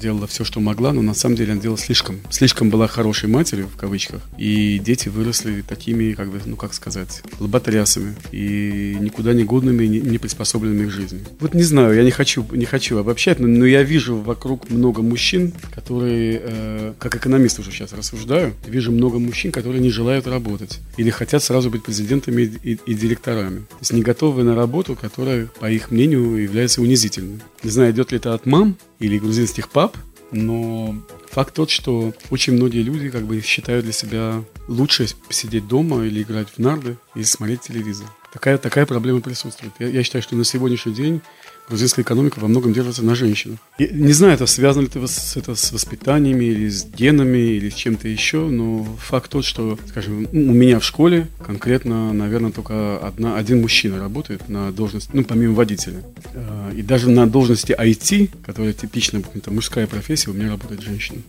делала 0.01 0.27
все, 0.27 0.43
что 0.43 0.59
могла, 0.59 0.91
но 0.91 1.01
на 1.01 1.13
самом 1.13 1.38
деле 1.38 1.53
она 1.53 1.62
делала 1.62 1.77
слишком, 1.77 2.19
слишком 2.29 2.69
была 2.69 2.88
хорошей 2.89 3.29
матерью, 3.29 3.69
в 3.69 3.77
кавычках. 3.77 4.21
И 4.38 4.81
дети 4.83 5.07
выросли 5.07 5.62
такими, 5.62 6.12
как 6.15 6.29
бы, 6.29 6.41
ну 6.45 6.57
как 6.57 6.73
сказать, 6.73 7.23
лоботрясами. 7.39 8.15
И 8.33 8.97
никуда 8.99 9.31
не 9.31 9.45
годными, 9.45 9.86
не, 9.86 10.17
приспособленными 10.17 10.88
к 10.88 10.91
жизни. 10.91 11.21
Вот 11.39 11.53
не 11.53 11.63
знаю, 11.63 11.95
я 11.95 12.03
не 12.03 12.12
хочу, 12.12 12.45
не 12.51 12.65
хочу 12.65 12.97
обобщать, 12.97 13.39
но, 13.39 13.47
но 13.47 13.65
я 13.65 13.81
вижу 13.81 14.17
вокруг 14.17 14.69
много 14.69 15.01
мужчин, 15.01 15.53
которые, 15.73 16.41
э, 16.43 16.93
как 16.99 17.12
экономист 17.15 17.60
уже 17.60 17.71
сейчас 17.71 17.93
рассуждаю, 17.93 18.54
вижу 18.65 18.91
много 18.91 19.19
мужчин, 19.19 19.52
которые 19.52 19.82
не 19.82 19.89
желают 19.89 20.28
работать 20.28 20.80
или 20.97 21.10
хотят 21.10 21.43
сразу 21.43 21.69
быть 21.69 21.84
президентами 21.84 22.43
и, 22.63 22.80
и 22.86 22.93
директорами. 22.93 23.60
То 23.60 23.78
есть 23.82 23.93
не 23.93 24.02
готовы 24.02 24.43
на 24.43 24.56
работу, 24.56 24.95
которая, 24.95 25.47
по 25.60 25.69
их 25.69 25.91
мнению, 25.91 26.36
является 26.41 26.82
унизительной. 26.82 27.39
Не 27.63 27.69
знаю, 27.69 27.91
идет 27.91 28.12
ли 28.12 28.17
это 28.17 28.34
от 28.34 28.45
мам 28.45 28.78
или 28.99 29.17
грузинских 29.17 29.69
пап, 29.69 29.97
но 30.32 30.95
факт 31.30 31.54
тот, 31.54 31.69
что 31.69 32.13
очень 32.30 32.54
многие 32.54 32.82
люди 32.82 33.10
как 33.10 33.23
бы 33.23 33.41
считают 33.41 33.86
для 33.86 33.93
себя 33.93 34.43
лучше 34.67 35.08
сидеть 35.30 35.67
дома 35.67 36.06
или 36.06 36.21
играть 36.21 36.47
в 36.49 36.60
нарды 36.60 36.97
и 37.15 37.23
смотреть 37.23 37.62
телевизор. 37.62 38.08
Такая, 38.32 38.58
такая 38.58 38.86
проблема 38.86 39.21
присутствует. 39.21 39.73
Я, 39.78 39.88
я 39.88 40.04
считаю, 40.04 40.23
что 40.23 40.36
на 40.36 40.43
сегодняшний 40.43 40.93
день 40.93 41.21
грузинская 41.67 42.04
экономика 42.04 42.39
во 42.39 42.47
многом 42.47 42.73
держится 42.73 43.04
на 43.04 43.15
женщинах. 43.15 43.60
И, 43.78 43.88
не 43.91 44.13
знаю, 44.13 44.34
это 44.34 44.45
связано 44.45 44.84
ли 44.84 44.88
это 44.88 45.06
с, 45.08 45.38
это 45.38 45.56
с 45.56 45.71
воспитаниями 45.71 46.45
или 46.45 46.69
с 46.69 46.86
генами 46.86 47.38
или 47.38 47.69
с 47.69 47.73
чем-то 47.73 48.08
еще, 48.08 48.47
но 48.47 48.84
факт 48.99 49.32
тот, 49.32 49.45
что, 49.45 49.78
скажем, 49.88 50.28
у 50.32 50.36
меня 50.36 50.80
в 50.80 50.84
школе 50.84 51.28
конкретно, 51.45 52.13
наверное, 52.13 52.52
только 52.52 52.97
одна, 52.97 53.38
один 53.38 53.62
мужчина 53.62 53.99
работает 53.99 54.49
на 54.49 54.71
должности, 54.71 55.10
ну, 55.13 55.23
помимо 55.23 55.54
водителя. 55.54 56.04
А, 56.34 56.71
и 56.71 56.82
даже 56.82 57.10
на 57.10 57.28
должности 57.28 57.71
IT, 57.71 58.30
которая 58.45 58.73
типично, 58.73 59.21
это 59.34 59.52
мужская 59.52 59.88
профессия, 59.88 60.32
у 60.32 60.34
меня 60.34 60.49
работает 60.49 60.82
женщина. 60.82 61.21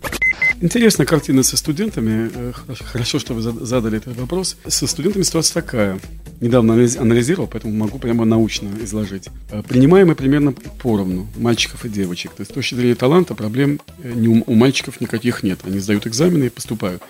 Интересная 0.61 1.07
картина 1.07 1.42
со 1.42 1.57
студентами. 1.57 2.31
Э, 2.35 2.53
хорошо, 2.85 3.18
что 3.18 3.35
вы 3.35 3.42
задали 3.42 3.99
этот 3.99 4.16
вопрос. 4.16 4.57
Со 4.66 4.87
студентами 4.87 5.23
ситуация 5.23 5.62
такая. 5.62 6.01
Недавно 6.40 6.75
анализировал, 6.75 7.49
поэтому 7.49 7.75
могу 7.75 7.99
прямо 7.99 8.25
научно 8.25 8.70
изложить. 8.83 9.29
Э, 9.51 9.62
принимаем 9.62 10.09
мы 10.09 10.14
примерно 10.14 10.53
поровну 10.53 11.27
мальчиков 11.37 11.85
и 11.85 11.88
девочек. 11.88 12.33
То 12.33 12.40
есть 12.42 12.53
с 12.53 12.55
точки 12.55 12.75
зрения 12.77 12.94
таланта 12.94 13.35
проблем 13.35 13.81
э, 14.03 14.12
у 14.14 14.55
мальчиков 14.55 15.01
никаких 15.01 15.42
нет. 15.42 15.61
Они 15.64 15.79
сдают 15.79 16.07
экзамены 16.07 16.44
и 16.44 16.51
поступают. 16.51 17.03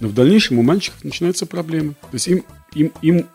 Но 0.00 0.08
в 0.08 0.14
дальнейшем 0.14 0.58
у 0.58 0.62
мальчиков 0.62 1.02
начинаются 1.04 1.46
проблемы. 1.46 1.94
То 2.02 2.14
есть 2.14 2.28
им, 2.28 2.44
им, 2.74 2.92
им, 3.02 3.26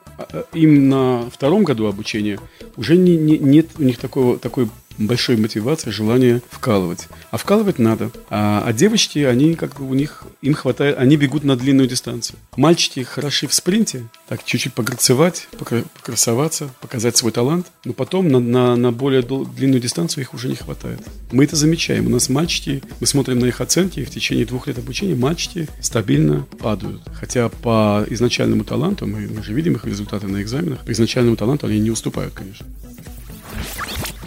им 0.54 0.90
на 0.90 1.30
втором 1.30 1.64
году 1.64 1.88
обучения 1.88 2.40
уже 2.76 2.98
не, 2.98 3.16
не, 3.16 3.38
нет 3.38 3.68
у 3.78 3.84
них 3.84 3.98
такого, 3.98 4.38
такой 4.38 4.70
большой 4.98 5.38
мотивация, 5.38 5.92
желание 5.92 6.42
вкалывать. 6.50 7.08
А 7.32 7.38
вкалывать 7.38 7.80
надо. 7.80 8.12
А, 8.30 8.64
а 8.66 8.74
девочки, 8.74 9.20
они 9.20 9.56
как 9.56 9.76
бы 9.76 9.88
у 9.88 9.94
них, 9.94 10.24
им 10.42 10.54
хватает, 10.54 10.98
они 10.98 11.18
бегут 11.18 11.44
на 11.44 11.56
длинную 11.56 11.88
дистанцию. 11.88 12.40
Мальчики 12.56 13.04
хороши 13.04 13.48
в 13.48 13.54
спринте, 13.54 14.08
так 14.28 14.44
чуть-чуть 14.44 14.74
пограцевать, 14.74 15.48
покрасоваться, 15.58 16.70
показать 16.82 17.18
свой 17.18 17.32
талант, 17.32 17.68
но 17.86 17.94
потом 17.94 18.28
на, 18.28 18.40
на, 18.40 18.76
на 18.76 18.92
более 18.92 19.22
длинную 19.22 19.82
дистанцию 19.82 20.24
их 20.24 20.34
уже 20.34 20.48
не 20.48 20.56
хватает. 20.56 21.00
Мы 21.32 21.44
это 21.44 21.56
замечаем. 21.56 22.08
У 22.08 22.10
нас 22.10 22.30
мальчики, 22.30 22.82
мы 23.00 23.08
смотрим 23.08 23.40
на 23.40 23.46
их 23.46 23.62
оценки, 23.62 24.00
и 24.00 24.06
в 24.06 24.10
течение 24.10 24.46
двух 24.46 24.68
лет 24.68 24.78
обучения 24.78 25.16
мальчики 25.16 25.68
стабильно 25.82 26.48
падают. 26.60 27.02
Хотя 27.14 27.50
по 27.50 28.06
изначальному 28.10 28.64
таланту, 28.64 29.06
мы, 29.06 29.28
мы 29.28 29.44
же 29.44 29.54
видим 29.54 29.74
их 29.74 29.86
результаты 29.86 30.28
на 30.28 30.42
экзаменах, 30.42 30.86
по 30.86 30.92
изначальному 30.92 31.36
таланту 31.36 31.68
они 31.68 31.80
не 31.80 31.92
уступают, 31.92 32.34
конечно 32.34 32.66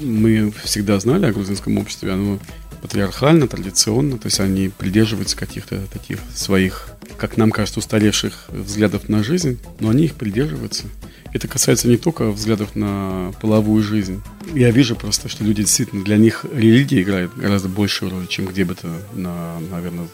мы 0.00 0.52
всегда 0.64 0.98
знали 1.00 1.26
о 1.26 1.32
грузинском 1.32 1.78
обществе, 1.78 2.12
оно 2.12 2.38
патриархально, 2.82 3.46
традиционно, 3.46 4.18
то 4.18 4.26
есть 4.26 4.40
они 4.40 4.68
придерживаются 4.68 5.36
каких-то 5.36 5.80
таких 5.92 6.18
своих, 6.34 6.88
как 7.18 7.36
нам 7.36 7.50
кажется, 7.50 7.80
устаревших 7.80 8.46
взглядов 8.48 9.08
на 9.08 9.22
жизнь, 9.22 9.58
но 9.80 9.90
они 9.90 10.04
их 10.04 10.14
придерживаются. 10.14 10.84
Это 11.32 11.46
касается 11.46 11.86
не 11.86 11.96
только 11.96 12.30
взглядов 12.30 12.74
на 12.74 13.32
половую 13.40 13.82
жизнь. 13.82 14.20
Я 14.52 14.70
вижу 14.70 14.96
просто, 14.96 15.28
что 15.28 15.44
люди 15.44 15.62
действительно, 15.62 16.02
для 16.02 16.16
них 16.16 16.44
религия 16.52 17.02
играет 17.02 17.36
гораздо 17.36 17.68
большую 17.68 18.10
роль, 18.10 18.26
чем 18.26 18.46
где 18.46 18.64
бы 18.64 18.74
то 18.74 18.88
на, 19.12 19.60
наверное, 19.70 20.08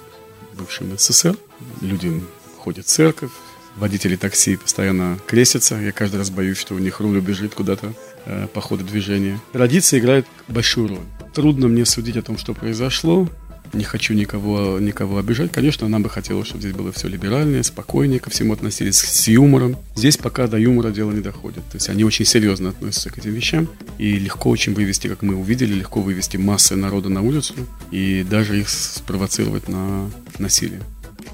бывшем 0.58 0.96
СССР. 0.98 1.36
Люди 1.80 2.20
ходят 2.58 2.86
в 2.86 2.88
церковь, 2.88 3.30
водители 3.76 4.16
такси 4.16 4.56
постоянно 4.56 5.18
крестятся. 5.26 5.76
Я 5.76 5.92
каждый 5.92 6.16
раз 6.16 6.30
боюсь, 6.30 6.58
что 6.58 6.74
у 6.74 6.78
них 6.78 7.00
руль 7.00 7.16
убежит 7.16 7.54
куда-то 7.54 7.94
э, 8.26 8.46
по 8.52 8.60
ходу 8.60 8.84
движения. 8.84 9.40
Традиция 9.52 10.00
играет 10.00 10.26
большую 10.48 10.88
роль. 10.88 10.98
Трудно 11.34 11.68
мне 11.68 11.84
судить 11.84 12.16
о 12.16 12.22
том, 12.22 12.38
что 12.38 12.54
произошло. 12.54 13.28
Не 13.72 13.84
хочу 13.84 14.14
никого, 14.14 14.78
никого 14.78 15.18
обижать. 15.18 15.52
Конечно, 15.52 15.88
нам 15.88 16.02
бы 16.02 16.08
хотелось, 16.08 16.46
чтобы 16.48 16.62
здесь 16.62 16.72
было 16.72 16.92
все 16.92 17.08
либеральнее, 17.08 17.62
спокойнее, 17.62 18.20
ко 18.20 18.30
всему 18.30 18.52
относились 18.52 18.96
с 18.96 19.28
юмором. 19.28 19.76
Здесь 19.94 20.16
пока 20.16 20.46
до 20.46 20.56
юмора 20.56 20.90
дело 20.90 21.12
не 21.12 21.20
доходит. 21.20 21.64
То 21.70 21.76
есть 21.76 21.88
они 21.88 22.04
очень 22.04 22.24
серьезно 22.24 22.70
относятся 22.70 23.10
к 23.10 23.18
этим 23.18 23.32
вещам. 23.32 23.68
И 23.98 24.18
легко 24.18 24.50
очень 24.50 24.74
вывести, 24.74 25.08
как 25.08 25.22
мы 25.22 25.34
увидели, 25.34 25.74
легко 25.74 26.00
вывести 26.00 26.36
массы 26.36 26.76
народа 26.76 27.08
на 27.08 27.22
улицу 27.22 27.54
и 27.90 28.24
даже 28.28 28.58
их 28.58 28.68
спровоцировать 28.68 29.68
на 29.68 30.10
насилие. 30.38 30.80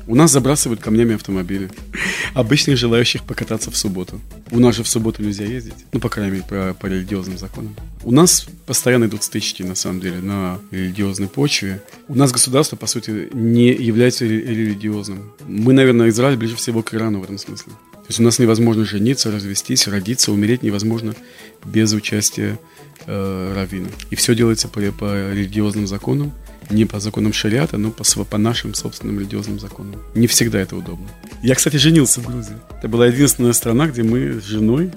У 0.07 0.15
нас 0.15 0.33
забрасывают 0.33 0.81
камнями 0.81 1.15
автомобили. 1.15 1.71
Обычных 2.35 2.77
желающих 2.77 3.23
покататься 3.23 3.71
в 3.71 3.77
субботу. 3.77 4.21
У 4.51 4.59
нас 4.59 4.77
же 4.77 4.83
в 4.83 4.89
субботу 4.89 5.23
нельзя 5.23 5.45
ездить. 5.45 5.75
Ну, 5.93 6.01
по 6.01 6.09
крайней 6.09 6.33
мере, 6.33 6.45
по, 6.49 6.75
по 6.79 6.87
религиозным 6.87 7.39
законам. 7.39 7.75
У 8.03 8.11
нас 8.11 8.47
постоянно 8.67 9.05
идут 9.05 9.23
стычки, 9.23 9.63
на 9.63 9.75
самом 9.75 10.01
деле, 10.01 10.21
на 10.21 10.59
религиозной 10.71 11.29
почве. 11.29 11.83
У 12.09 12.15
нас 12.15 12.33
государство, 12.33 12.77
по 12.77 12.87
сути, 12.87 13.29
не 13.33 13.69
является 13.69 14.25
религиозным. 14.25 15.33
Мы, 15.47 15.73
наверное, 15.73 16.09
Израиль 16.09 16.37
ближе 16.37 16.57
всего 16.57 16.83
к 16.83 16.95
Ирану 16.95 17.21
в 17.21 17.25
этом 17.25 17.39
смысле. 17.39 17.73
То 17.93 18.09
есть 18.09 18.19
у 18.19 18.25
нас 18.25 18.39
невозможно 18.41 18.85
жениться, 18.85 19.31
развестись, 19.31 19.87
родиться, 19.87 20.33
умереть 20.33 20.65
невозможно 20.65 21.15
без 21.65 21.93
участия 21.93 22.59
э, 23.07 23.53
раввина. 23.55 23.89
И 24.11 24.17
все 24.17 24.35
делается 24.35 24.67
по, 24.67 24.81
по 24.93 25.33
религиозным 25.33 25.87
законам 25.87 26.33
не 26.71 26.85
по 26.85 27.01
законам 27.01 27.33
шариата, 27.33 27.79
но 27.79 27.91
по, 27.91 28.05
по 28.25 28.39
нашим 28.39 28.75
собственным 28.75 29.19
религиозным 29.19 29.59
законам. 29.59 30.01
Не 30.15 30.27
всегда 30.27 30.61
это 30.61 30.77
удобно. 30.77 31.09
Я, 31.43 31.55
кстати, 31.55 31.77
женился 31.77 32.21
в 32.21 32.27
Грузии. 32.27 32.57
Это 32.79 32.89
была 32.89 33.07
единственная 33.07 33.53
страна, 33.53 33.87
где 33.87 34.03
мы 34.03 34.41
с 34.41 34.45
женой, 34.45 34.91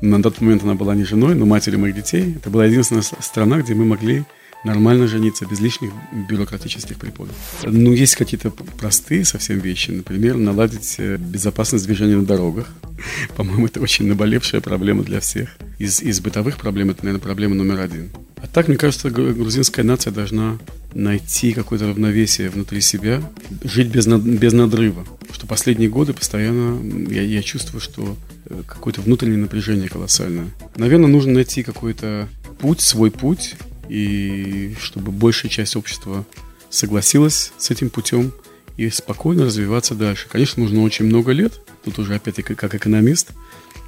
на 0.00 0.22
тот 0.22 0.40
момент 0.40 0.62
она 0.62 0.74
была 0.74 0.94
не 0.94 1.04
женой, 1.04 1.34
но 1.34 1.46
матерью 1.46 1.80
моих 1.80 1.94
детей, 1.94 2.34
это 2.36 2.50
была 2.50 2.66
единственная 2.66 3.02
страна, 3.02 3.60
где 3.60 3.74
мы 3.74 3.84
могли 3.84 4.24
нормально 4.64 5.06
жениться, 5.06 5.46
без 5.46 5.60
лишних 5.60 5.92
бюрократических 6.28 6.98
препонов. 6.98 7.34
Ну, 7.62 7.92
есть 7.92 8.16
какие-то 8.16 8.50
простые 8.50 9.24
совсем 9.24 9.58
вещи. 9.60 9.92
Например, 9.92 10.36
наладить 10.36 10.96
э, 10.98 11.16
безопасность 11.16 11.86
движения 11.86 12.16
на 12.16 12.26
дорогах. 12.26 12.66
По-моему, 13.36 13.66
это 13.66 13.80
очень 13.80 14.06
наболевшая 14.06 14.60
проблема 14.60 15.04
для 15.04 15.20
всех. 15.20 15.56
Из, 15.78 16.02
из 16.02 16.20
бытовых 16.20 16.56
проблем 16.56 16.90
это, 16.90 17.04
наверное, 17.04 17.22
проблема 17.22 17.54
номер 17.54 17.80
один. 17.80 18.10
А 18.36 18.48
так, 18.48 18.68
мне 18.68 18.76
кажется, 18.76 19.08
грузинская 19.10 19.84
нация 19.84 20.12
должна 20.12 20.58
найти 20.96 21.52
какое-то 21.52 21.88
равновесие 21.88 22.48
внутри 22.48 22.80
себя, 22.80 23.22
жить 23.62 23.88
без, 23.88 24.06
без 24.06 24.52
надрыва. 24.54 25.06
Что 25.30 25.46
последние 25.46 25.90
годы 25.90 26.14
постоянно 26.14 27.10
я, 27.12 27.22
я 27.22 27.42
чувствую, 27.42 27.80
что 27.80 28.16
э, 28.46 28.62
какое-то 28.66 29.02
внутреннее 29.02 29.38
напряжение 29.38 29.90
колоссальное. 29.90 30.48
Наверное, 30.76 31.08
нужно 31.08 31.34
найти 31.34 31.62
какой-то 31.62 32.28
путь, 32.58 32.80
свой 32.80 33.10
путь, 33.10 33.56
и 33.90 34.74
чтобы 34.80 35.12
большая 35.12 35.50
часть 35.50 35.76
общества 35.76 36.24
согласилась 36.70 37.52
с 37.58 37.70
этим 37.70 37.90
путем 37.90 38.32
и 38.78 38.88
спокойно 38.88 39.44
развиваться 39.44 39.94
дальше. 39.94 40.28
Конечно, 40.30 40.62
нужно 40.62 40.82
очень 40.82 41.04
много 41.04 41.32
лет. 41.32 41.60
Тут 41.84 41.98
уже 41.98 42.14
опять-таки 42.14 42.54
как 42.54 42.74
экономист 42.74 43.32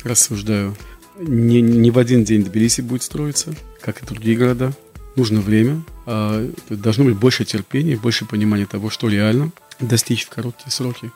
рассуждаю. 0.05 0.77
Не, 1.19 1.63
не 1.63 1.91
в 1.91 1.99
один 1.99 2.23
день 2.23 2.45
Тбилиси 2.45 2.83
будет 2.83 3.03
строиться, 3.03 3.55
как 3.81 4.03
и 4.03 4.07
другие 4.07 4.37
города 4.37 4.75
нужно 5.19 5.41
время, 5.41 5.83
а, 6.07 6.51
должно 6.71 7.05
быть 7.05 7.17
больше 7.17 7.45
терпения, 7.45 7.97
больше 7.97 8.25
понимания 8.25 8.67
того, 8.67 8.89
что 8.89 9.09
реально 9.09 9.51
достичь 9.81 10.25
в 10.25 10.31
короткие 10.31 10.71
сроки. 10.71 11.11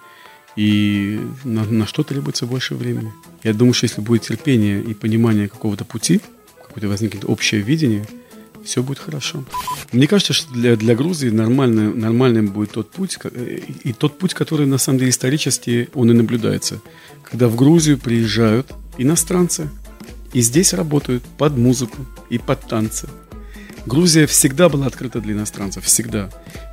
И 0.57 1.21
на, 1.45 1.65
на 1.65 1.87
что 1.87 2.03
требуется 2.03 2.45
больше 2.45 2.75
времени. 2.75 3.11
Я 3.43 3.55
думаю, 3.55 3.73
что 3.73 3.87
если 3.87 4.03
будет 4.03 4.23
терпение 4.23 4.83
и 4.83 4.93
понимание 4.93 5.49
какого-то 5.49 5.85
пути, 5.87 6.21
какое-то 6.63 6.89
возникнет 6.89 7.25
общее 7.25 7.63
видение, 7.63 8.07
все 8.65 8.83
будет 8.83 8.99
хорошо. 8.99 9.45
Мне 9.93 10.07
кажется, 10.07 10.33
что 10.33 10.53
для, 10.53 10.77
для 10.77 10.95
Грузии 10.95 11.31
нормальным, 11.31 11.99
нормальным 11.99 12.49
будет 12.49 12.73
тот 12.73 12.91
путь, 12.91 13.19
и 13.85 13.93
тот 13.93 14.19
путь, 14.19 14.35
который 14.35 14.67
на 14.67 14.79
самом 14.79 14.99
деле 14.99 15.11
исторически 15.11 15.89
он 15.95 16.11
и 16.11 16.15
наблюдается. 16.15 16.81
Когда 17.23 17.49
в 17.49 17.57
Грузию 17.57 17.99
приезжают 17.99 18.73
иностранцы, 18.99 19.71
и 20.33 20.41
здесь 20.41 20.73
работают 20.73 21.23
под 21.39 21.57
музыку 21.57 22.07
и 22.31 22.39
под 22.39 22.61
танцы, 22.67 23.09
Грузия 23.87 24.27
всегда 24.27 24.69
была 24.69 24.87
открыта 24.87 25.21
для 25.21 25.35
иностранцев, 25.35 25.85
всегда. 25.85 26.31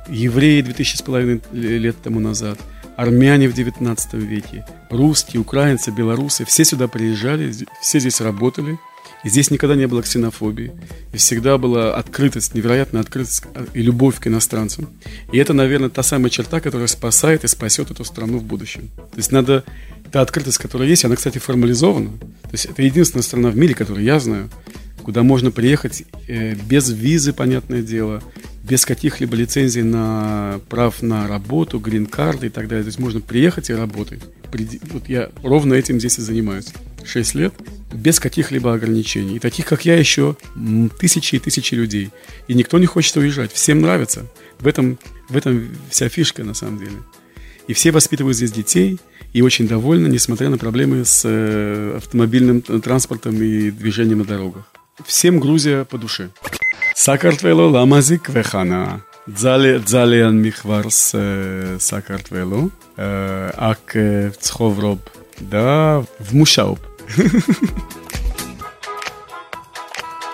Евреи 0.08 0.62
2000 0.62 0.96
с 0.96 1.02
половиной 1.02 1.40
лет 1.52 1.96
тому 2.02 2.20
назад, 2.20 2.58
армяне 2.96 3.48
в 3.48 3.54
19 3.54 4.14
веке, 4.14 4.66
русские, 4.90 5.40
украинцы, 5.40 5.90
белорусы, 5.90 6.44
все 6.44 6.64
сюда 6.64 6.88
приезжали, 6.88 7.52
все 7.80 8.00
здесь 8.00 8.20
работали, 8.20 8.78
и 9.22 9.28
здесь 9.28 9.50
никогда 9.50 9.74
не 9.74 9.86
было 9.86 10.02
ксенофобии. 10.02 10.72
И 11.12 11.16
всегда 11.16 11.58
была 11.58 11.94
открытость, 11.94 12.54
невероятная 12.54 13.02
открытость 13.02 13.44
и 13.74 13.82
любовь 13.82 14.18
к 14.18 14.26
иностранцам. 14.26 14.88
И 15.32 15.38
это, 15.38 15.52
наверное, 15.52 15.90
та 15.90 16.02
самая 16.02 16.30
черта, 16.30 16.60
которая 16.60 16.86
спасает 16.86 17.44
и 17.44 17.48
спасет 17.48 17.90
эту 17.90 18.04
страну 18.04 18.38
в 18.38 18.44
будущем. 18.44 18.88
То 18.96 19.16
есть 19.16 19.32
надо... 19.32 19.64
Та 20.10 20.22
открытость, 20.22 20.58
которая 20.58 20.88
есть, 20.88 21.04
она, 21.04 21.14
кстати, 21.14 21.38
формализована. 21.38 22.10
То 22.10 22.50
есть 22.50 22.64
это 22.64 22.82
единственная 22.82 23.22
страна 23.22 23.50
в 23.50 23.56
мире, 23.56 23.74
которую 23.74 24.04
я 24.04 24.18
знаю, 24.18 24.50
куда 25.10 25.24
можно 25.24 25.50
приехать 25.50 26.04
э, 26.28 26.54
без 26.54 26.88
визы, 26.88 27.32
понятное 27.32 27.82
дело, 27.82 28.22
без 28.62 28.86
каких-либо 28.86 29.34
лицензий 29.34 29.82
на 29.82 30.60
прав 30.68 31.02
на 31.02 31.26
работу, 31.26 31.80
грин-карты 31.80 32.46
и 32.46 32.48
так 32.48 32.68
далее. 32.68 32.84
То 32.84 32.90
есть 32.90 33.00
можно 33.00 33.20
приехать 33.20 33.70
и 33.70 33.74
работать. 33.74 34.20
Вот 34.92 35.08
я 35.08 35.30
ровно 35.42 35.74
этим 35.74 35.98
здесь 35.98 36.18
и 36.18 36.22
занимаюсь. 36.22 36.66
шесть 37.04 37.34
лет 37.34 37.52
без 37.92 38.20
каких-либо 38.20 38.72
ограничений. 38.72 39.34
И 39.34 39.38
таких, 39.40 39.66
как 39.66 39.84
я, 39.84 39.98
еще 39.98 40.36
тысячи 41.00 41.34
и 41.34 41.38
тысячи 41.40 41.74
людей. 41.74 42.10
И 42.46 42.54
никто 42.54 42.78
не 42.78 42.86
хочет 42.86 43.16
уезжать. 43.16 43.50
Всем 43.52 43.80
нравится. 43.80 44.26
В 44.60 44.68
этом, 44.68 44.96
в 45.28 45.36
этом 45.36 45.70
вся 45.88 46.08
фишка, 46.08 46.44
на 46.44 46.54
самом 46.54 46.78
деле. 46.78 46.98
И 47.66 47.72
все 47.72 47.90
воспитывают 47.90 48.36
здесь 48.36 48.52
детей 48.52 49.00
и 49.32 49.42
очень 49.42 49.66
довольны, 49.66 50.06
несмотря 50.06 50.50
на 50.50 50.56
проблемы 50.58 51.04
с 51.04 51.22
э, 51.24 51.96
автомобильным 51.96 52.62
транспортом 52.62 53.42
и 53.42 53.72
движением 53.72 54.18
на 54.18 54.24
дорогах. 54.24 54.70
Всем 55.05 55.39
Грузия 55.39 55.83
по 55.85 55.97
душе. 55.97 56.29
Сакартвело 56.95 57.69
ламазик 57.69 58.29
вехана. 58.29 59.01
ძალიან 59.25 60.33
მიხვარს 60.45 60.99
საქართველო 61.91 62.59
აქ 63.71 63.85
ვცხოვრობ 64.37 65.01
და 65.41 66.05
ვმუშაობ 66.27 66.79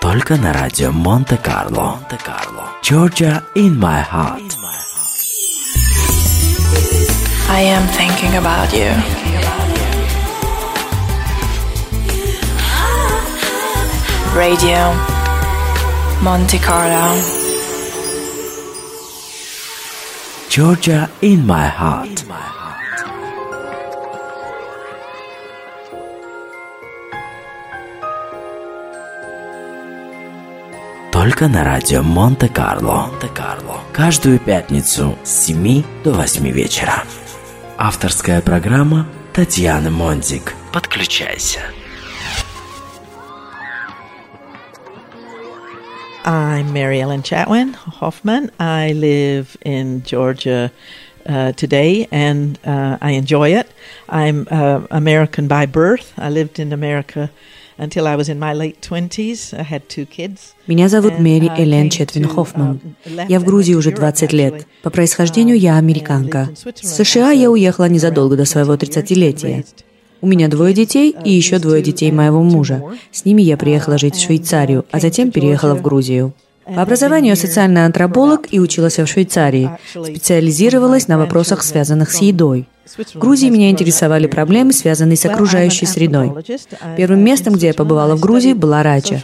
Только 0.02 0.36
на 0.36 0.52
радио 0.52 0.90
Монте-Карло. 0.92 1.96
Монте-Карло. 1.96 2.64
Georgia 2.82 3.34
in 3.54 3.78
my 3.78 4.00
heart. 4.02 4.50
I 7.48 7.60
am 7.76 7.84
thinking 7.98 8.34
about 8.42 8.70
you. 8.74 9.65
Radio 14.37 14.93
Monte 16.21 16.59
Carlo. 16.59 17.19
Georgia 20.47 21.09
in 21.21 21.43
my 21.43 21.67
heart. 21.67 22.23
Только 31.11 31.47
на 31.47 31.63
радио 31.63 32.03
Монте-Карло. 32.03 33.07
Монте-Карло. 33.07 33.79
Каждую 33.91 34.37
пятницу 34.37 35.17
с 35.23 35.45
7 35.47 35.83
до 36.03 36.11
8 36.13 36.47
вечера. 36.51 37.05
Авторская 37.75 38.41
программа 38.41 39.07
Татьяны 39.33 39.89
Монтик. 39.89 40.53
Подключайся. 40.71 41.61
I'm 46.27 46.73
Mary 46.73 46.99
Ellen 46.99 47.23
Chatwin 47.23 47.73
Hoffman. 47.73 48.51
I 48.59 48.91
live 48.91 49.55
in 49.61 50.03
Georgia 50.03 50.73
uh, 51.25 51.53
today 51.53 52.09
and 52.11 52.59
uh, 52.65 52.97
I 52.99 53.11
enjoy 53.11 53.53
it. 53.53 53.71
I'm 54.09 54.45
uh, 54.51 54.81
American 54.91 55.47
by 55.47 55.65
birth. 55.67 56.11
I 56.17 56.29
lived 56.29 56.59
in 56.59 56.73
America 56.73 57.31
until 57.77 58.07
I 58.07 58.17
was 58.17 58.27
in 58.27 58.39
my 58.39 58.51
late 58.51 58.81
20s. 58.81 59.57
I 59.57 59.63
had 59.63 59.87
two 59.87 60.05
kids. 60.05 60.53
Меня 60.67 60.89
зовут 60.89 61.17
Мэри 61.17 61.49
Элен 61.57 61.89
Четвин 61.89 62.27
Хоффман. 62.27 62.81
Я 63.29 63.39
в 63.39 63.45
Грузии 63.45 63.75
уже 63.75 63.91
20 63.91 64.33
лет. 64.33 64.67
По 64.83 64.89
происхождению 64.89 65.57
я 65.57 65.77
американка. 65.77 66.49
В 66.53 66.83
США 66.83 67.31
я 67.31 67.49
уехала 67.49 67.85
незадолго 67.85 68.35
до 68.35 68.43
своего 68.43 68.75
30-летия. 68.75 69.63
У 70.21 70.27
меня 70.27 70.47
двое 70.47 70.73
детей 70.73 71.15
и 71.23 71.31
еще 71.31 71.59
двое 71.59 71.81
детей 71.81 72.11
моего 72.11 72.41
мужа. 72.41 72.83
С 73.11 73.25
ними 73.25 73.41
я 73.41 73.57
приехала 73.57 73.97
жить 73.97 74.15
в 74.15 74.21
Швейцарию, 74.21 74.85
а 74.91 74.99
затем 74.99 75.31
переехала 75.31 75.75
в 75.75 75.81
Грузию. 75.81 76.33
По 76.65 76.81
образованию 76.81 77.31
я 77.31 77.35
социальный 77.35 77.85
антрополог 77.85 78.47
и 78.51 78.59
училась 78.59 78.97
в 78.97 79.05
Швейцарии. 79.05 79.69
Специализировалась 79.91 81.07
на 81.07 81.17
вопросах, 81.17 81.63
связанных 81.63 82.11
с 82.11 82.21
едой. 82.21 82.67
В 82.87 83.19
Грузии 83.19 83.49
меня 83.49 83.69
интересовали 83.69 84.27
проблемы, 84.27 84.71
связанные 84.71 85.17
с 85.17 85.25
окружающей 85.25 85.85
средой. 85.85 86.31
Первым 86.95 87.19
местом, 87.19 87.53
где 87.55 87.67
я 87.67 87.73
побывала 87.73 88.15
в 88.15 88.21
Грузии, 88.21 88.53
была 88.53 88.81
Рача. 88.81 89.21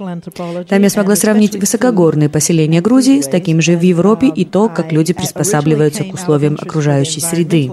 Там 0.68 0.82
я 0.82 0.90
смогла 0.90 1.16
сравнить 1.16 1.56
высокогорные 1.56 2.30
поселения 2.30 2.82
Грузии 2.82 3.22
с 3.22 3.28
такими 3.28 3.62
же 3.62 3.78
в 3.78 3.82
Европе 3.82 4.28
и 4.28 4.44
то, 4.44 4.68
как 4.68 4.92
люди 4.92 5.14
приспосабливаются 5.14 6.04
к 6.04 6.14
условиям 6.14 6.58
окружающей 6.60 7.22
среды. 7.22 7.72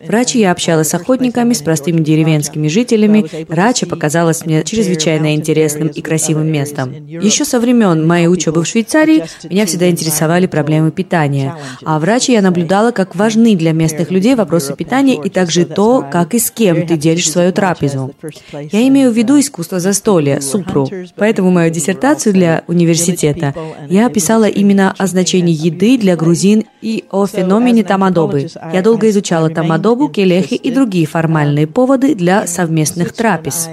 В 0.00 0.10
Раче 0.10 0.40
я 0.40 0.52
общалась 0.52 0.88
с 0.88 0.94
охотниками, 0.94 1.54
с 1.54 1.62
простыми 1.62 2.00
деревенскими 2.00 2.68
жителями. 2.68 3.24
Рача 3.48 3.86
показалась 3.86 4.44
мне 4.44 4.64
чрезвычайно 4.64 5.34
интересным 5.34 5.88
и 5.88 6.02
красивым 6.02 6.48
местом. 6.48 6.92
Еще 7.06 7.44
со 7.44 7.58
времен 7.58 8.06
моей 8.06 8.26
учебы 8.26 8.62
в 8.62 8.66
Швейцарии 8.66 9.24
меня 9.48 9.64
всегда 9.66 9.88
интересовали 9.88 10.46
проблемы 10.46 10.90
питания. 10.90 11.54
А 11.84 11.98
в 11.98 12.04
Раче 12.04 12.34
я 12.34 12.42
наблюдала, 12.42 12.90
как 12.90 13.16
важны 13.16 13.56
для 13.56 13.72
местных 13.72 14.10
людей 14.10 14.34
вопросы 14.34 14.74
питания 14.74 15.05
и 15.14 15.28
также 15.28 15.64
то, 15.64 16.04
как 16.10 16.34
и 16.34 16.38
с 16.38 16.50
кем 16.50 16.86
ты 16.86 16.96
делишь 16.96 17.30
свою 17.30 17.52
трапезу. 17.52 18.14
Я 18.52 18.86
имею 18.88 19.10
в 19.10 19.14
виду 19.14 19.38
искусство 19.38 19.80
застолья, 19.80 20.40
супру. 20.40 20.88
Поэтому 21.16 21.50
мою 21.50 21.70
диссертацию 21.70 22.32
для 22.32 22.64
университета 22.66 23.54
я 23.88 24.08
писала 24.08 24.44
именно 24.44 24.94
о 24.96 25.06
значении 25.06 25.54
еды 25.54 25.98
для 25.98 26.16
грузин 26.16 26.64
и 26.82 27.04
о 27.10 27.26
феномене 27.26 27.84
тамадобы. 27.84 28.48
Я 28.72 28.82
долго 28.82 29.08
изучала 29.10 29.50
тамадобу, 29.50 30.08
келехи 30.08 30.54
и 30.54 30.70
другие 30.70 31.06
формальные 31.06 31.66
поводы 31.66 32.14
для 32.14 32.46
совместных 32.46 33.12
трапез. 33.12 33.68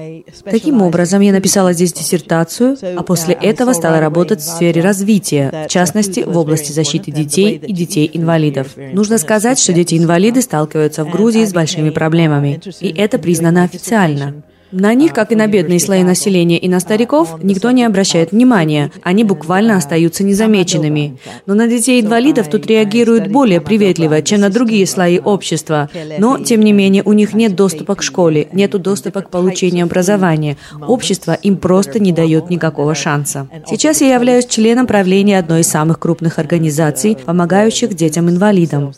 Таким 0.46 0.82
образом, 0.82 1.22
я 1.22 1.32
написала 1.32 1.74
здесь 1.74 1.94
диссертацию, 1.94 2.78
а 2.98 3.04
после 3.04 3.34
этого 3.34 3.74
стала 3.74 4.00
работать 4.00 4.40
в 4.40 4.44
сфере 4.44 4.82
развития, 4.82 5.66
в 5.68 5.72
частности, 5.72 6.22
в 6.26 6.38
области 6.38 6.72
защиты 6.72 7.12
детей 7.12 7.58
и 7.58 7.74
детей-инвалидов. 7.74 8.68
Нужно 8.76 9.18
сказать, 9.18 9.60
что 9.60 9.74
дети-инвалиды 9.74 10.42
сталкиваются 10.42 11.04
в 11.04 11.10
Грузии 11.24 11.46
с 11.46 11.54
большими 11.54 11.90
проблемами, 11.90 12.60
и 12.82 12.90
это 12.90 13.18
признано 13.18 13.64
официально. 13.64 14.44
На 14.76 14.96
них, 14.96 15.14
как 15.14 15.32
и 15.32 15.36
на 15.36 15.46
бедные 15.46 15.80
слои 15.80 16.02
населения 16.02 16.58
и 16.58 16.68
на 16.68 16.80
стариков, 16.80 17.38
никто 17.44 17.70
не 17.70 17.84
обращает 17.84 18.32
внимания. 18.32 18.92
Они 19.04 19.24
буквально 19.24 19.78
остаются 19.78 20.24
незамеченными. 20.24 21.20
Но 21.46 21.54
на 21.54 21.68
детей-инвалидов 21.68 22.50
тут 22.50 22.66
реагируют 22.66 23.28
более 23.28 23.62
приветливо, 23.62 24.24
чем 24.24 24.42
на 24.42 24.50
другие 24.50 24.88
слои 24.88 25.20
общества. 25.20 25.92
Но, 26.18 26.40
тем 26.40 26.62
не 26.62 26.74
менее, 26.74 27.04
у 27.04 27.14
них 27.14 27.36
нет 27.36 27.56
доступа 27.56 27.94
к 27.94 28.02
школе, 28.02 28.48
нет 28.52 28.72
доступа 28.72 29.22
к 29.22 29.30
получению 29.30 29.86
образования. 29.86 30.58
Общество 30.88 31.34
им 31.34 31.58
просто 31.58 32.00
не 32.00 32.12
дает 32.12 32.50
никакого 32.50 32.96
шанса. 32.96 33.48
Сейчас 33.68 34.02
я 34.02 34.16
являюсь 34.16 34.48
членом 34.48 34.88
правления 34.88 35.38
одной 35.38 35.62
из 35.62 35.68
самых 35.68 36.00
крупных 36.00 36.40
организаций, 36.40 37.16
помогающих 37.24 37.94
детям-инвалидам. 37.94 38.92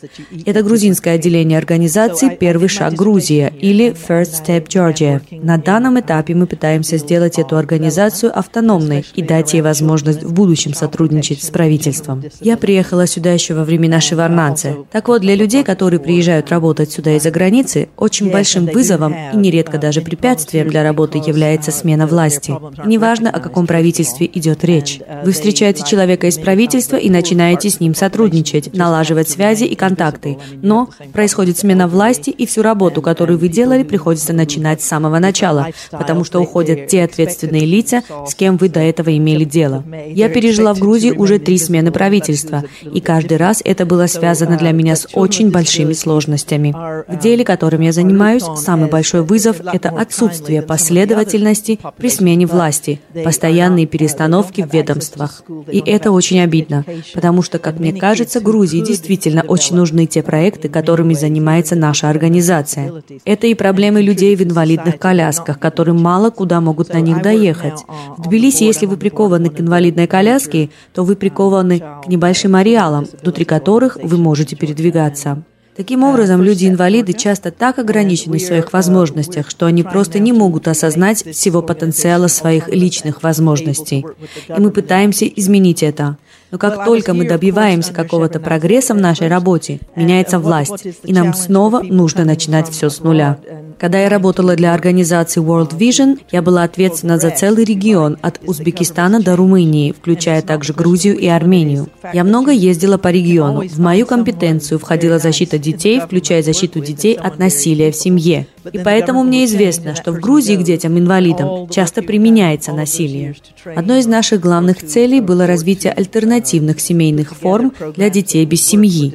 Это 0.46 0.64
грузинское 0.64 1.16
отделение 1.16 1.58
организации 1.58 2.30
«Первый 2.30 2.70
шаг 2.70 2.94
Грузия» 2.94 3.52
или 3.60 3.94
First 3.94 4.46
Step 4.46 4.68
Georgia. 4.68 5.22
На 5.44 5.65
данном 5.66 6.00
этапе 6.00 6.34
мы 6.36 6.48
пытаемся 6.48 6.98
сделать 6.98 7.38
эту 7.38 7.58
организацию 7.58 8.38
автономной 8.38 9.04
и 9.16 9.22
дать 9.22 9.54
ей 9.54 9.62
возможность 9.62 10.24
в 10.24 10.32
будущем 10.32 10.74
сотрудничать 10.74 11.44
с 11.44 11.50
правительством. 11.50 12.24
Я 12.40 12.56
приехала 12.56 13.08
сюда 13.08 13.34
еще 13.34 13.54
во 13.56 13.66
времена 13.66 14.00
Шеварнадзе. 14.00 14.78
Так 14.92 15.08
вот, 15.10 15.22
для 15.22 15.36
людей, 15.36 15.64
которые 15.64 16.00
приезжают 16.00 16.50
работать 16.50 16.92
сюда 16.92 17.18
из-за 17.18 17.32
границы, 17.32 17.90
очень 17.98 18.32
большим 18.32 18.68
вызовом 18.68 19.16
и 19.34 19.36
нередко 19.36 19.78
даже 19.78 20.02
препятствием 20.02 20.70
для 20.70 20.84
работы 20.84 21.18
является 21.18 21.72
смена 21.72 22.08
власти. 22.08 22.56
неважно, 22.86 23.30
о 23.32 23.40
каком 23.40 23.66
правительстве 23.66 24.30
идет 24.32 24.64
речь. 24.64 25.02
Вы 25.24 25.32
встречаете 25.32 25.84
человека 25.84 26.28
из 26.28 26.38
правительства 26.38 26.98
и 26.98 27.10
начинаете 27.10 27.70
с 27.70 27.80
ним 27.80 27.96
сотрудничать, 27.96 28.76
налаживать 28.76 29.30
связи 29.30 29.64
и 29.64 29.76
контакты. 29.76 30.38
Но 30.62 30.90
происходит 31.12 31.58
смена 31.58 31.88
власти, 31.88 32.30
и 32.30 32.46
всю 32.46 32.62
работу, 32.62 33.02
которую 33.02 33.40
вы 33.40 33.50
делали, 33.50 33.84
приходится 33.84 34.34
начинать 34.34 34.82
с 34.82 34.86
самого 34.86 35.18
начала 35.18 35.55
начала, 35.56 35.74
потому 35.92 36.24
что 36.24 36.40
уходят 36.40 36.88
те 36.88 37.04
ответственные 37.04 37.66
лица, 37.66 38.04
с 38.28 38.36
кем 38.36 38.58
вы 38.58 38.70
до 38.70 38.80
этого 38.80 39.16
имели 39.16 39.44
дело. 39.44 39.84
Я 40.08 40.30
пережила 40.30 40.74
в 40.74 40.80
Грузии 40.80 41.12
уже 41.12 41.40
три 41.40 41.58
смены 41.58 41.92
правительства, 41.92 42.64
и 42.82 43.02
каждый 43.02 43.38
раз 43.38 43.62
это 43.64 43.86
было 43.86 44.08
связано 44.08 44.58
для 44.58 44.72
меня 44.72 44.96
с 44.96 45.08
очень 45.14 45.52
большими 45.52 45.94
сложностями. 45.94 46.76
В 47.08 47.20
деле, 47.20 47.44
которым 47.44 47.82
я 47.82 47.92
занимаюсь, 47.92 48.44
самый 48.58 48.90
большой 48.90 49.22
вызов– 49.22 49.58
это 49.74 49.90
отсутствие 49.90 50.62
последовательности 50.62 51.80
при 51.98 52.10
смене 52.10 52.46
власти, 52.46 53.02
постоянные 53.24 53.86
перестановки 53.86 54.62
в 54.62 54.74
ведомствах. 54.74 55.44
И 55.72 55.82
это 55.86 56.12
очень 56.12 56.40
обидно, 56.40 56.86
потому 57.14 57.42
что, 57.42 57.60
как 57.60 57.80
мне 57.80 57.94
кажется, 57.94 58.40
Грузии 58.40 58.82
действительно 58.82 59.44
очень 59.48 59.76
нужны 59.76 60.06
те 60.06 60.22
проекты, 60.22 60.70
которыми 60.70 61.14
занимается 61.14 61.76
наша 61.76 62.10
организация. 62.10 62.92
Это 63.26 63.48
и 63.48 63.54
проблемы 63.54 64.02
людей 64.02 64.36
в 64.36 64.42
инвалидных 64.42 64.98
колясках, 65.00 65.45
колясках, 65.46 65.60
которые 65.60 65.96
мало 65.96 66.30
куда 66.30 66.62
могут 66.62 66.94
на 66.94 67.02
них 67.02 67.22
доехать. 67.22 67.86
В 68.18 68.24
Тбилиси, 68.24 68.64
если 68.64 68.86
вы 68.88 68.98
прикованы 68.98 69.50
к 69.50 69.60
инвалидной 69.60 70.08
коляске, 70.08 70.70
то 70.94 71.04
вы 71.04 71.16
прикованы 71.16 71.80
к 71.80 72.08
небольшим 72.08 72.56
ареалам, 72.56 73.06
внутри 73.22 73.46
которых 73.46 73.98
вы 74.02 74.18
можете 74.18 74.56
передвигаться. 74.56 75.44
Таким 75.76 76.04
образом, 76.04 76.42
люди-инвалиды 76.42 77.12
часто 77.12 77.52
так 77.52 77.80
ограничены 77.80 78.38
в 78.38 78.42
своих 78.42 78.72
возможностях, 78.72 79.50
что 79.50 79.66
они 79.66 79.84
просто 79.84 80.20
не 80.20 80.32
могут 80.32 80.70
осознать 80.70 81.26
всего 81.34 81.62
потенциала 81.62 82.28
своих 82.28 82.70
личных 82.70 83.24
возможностей. 83.24 84.06
И 84.48 84.60
мы 84.60 84.72
пытаемся 84.72 85.26
изменить 85.26 85.84
это. 85.84 86.18
Но 86.52 86.58
как 86.58 86.86
только 86.86 87.14
мы 87.14 87.28
добиваемся 87.28 87.92
какого-то 87.92 88.40
прогресса 88.40 88.94
в 88.94 89.02
нашей 89.02 89.28
работе, 89.28 89.82
меняется 89.98 90.40
власть, 90.40 90.88
и 91.04 91.12
нам 91.12 91.34
снова 91.34 91.82
нужно 91.82 92.24
начинать 92.24 92.70
все 92.70 92.90
с 92.90 93.02
нуля. 93.02 93.38
Когда 93.78 94.00
я 94.02 94.10
работала 94.10 94.56
для 94.56 94.74
организации 94.74 95.42
World 95.42 95.78
Vision, 95.78 96.20
я 96.32 96.42
была 96.42 96.64
ответственна 96.64 97.18
за 97.20 97.30
целый 97.30 97.66
регион 97.66 98.18
от 98.22 98.40
Узбекистана 98.46 99.22
до 99.22 99.36
Румынии, 99.36 99.92
включая 99.92 100.42
также 100.42 100.74
Грузию 100.74 101.18
и 101.18 101.28
Армению. 101.28 101.88
Я 102.14 102.24
много 102.24 102.52
ездила 102.52 102.98
по 102.98 103.10
региону. 103.10 103.68
В 103.68 103.80
мою 103.80 104.06
компетенцию 104.06 104.80
входила 104.80 105.20
защита 105.20 105.58
детей, 105.58 106.00
включая 106.00 106.42
защиту 106.42 106.80
детей 106.80 107.16
от 107.16 107.38
насилия 107.40 107.92
в 107.92 107.96
семье. 107.96 108.48
И 108.72 108.80
поэтому 108.80 109.24
мне 109.24 109.46
известно, 109.46 109.96
что 109.96 110.12
в 110.12 110.20
Грузии 110.20 110.56
к 110.56 110.64
детям-инвалидам 110.64 111.68
часто 111.70 112.02
применяется 112.02 112.72
насилие. 112.72 113.36
Одной 113.76 114.00
из 114.00 114.08
наших 114.08 114.42
главных 114.42 114.86
целей 114.86 115.22
было 115.22 115.46
развитие 115.46 115.94
альтернативных 115.94 116.80
семейных 116.80 117.36
форм 117.36 117.74
для 117.96 118.10
детей 118.10 118.46
без 118.46 118.66
семьи. 118.66 119.14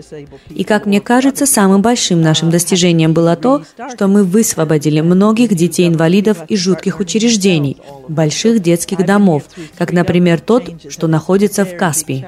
И, 0.51 0.64
как 0.64 0.87
мне 0.87 1.01
кажется, 1.01 1.46
самым 1.46 1.83
большим 1.83 2.20
нашим 2.20 2.51
достижением 2.51 3.12
было 3.12 3.37
то, 3.37 3.62
что 3.92 4.07
мы 4.07 4.25
высвободили 4.50 5.00
многих 5.00 5.54
детей-инвалидов 5.54 6.38
из 6.48 6.58
жутких 6.58 7.00
учреждений, 7.00 7.76
больших 8.08 8.60
детских 8.60 9.04
домов, 9.06 9.44
как, 9.78 9.92
например, 9.92 10.40
тот, 10.40 10.64
что 10.88 11.06
находится 11.06 11.64
в 11.64 11.76
Каспии. 11.76 12.26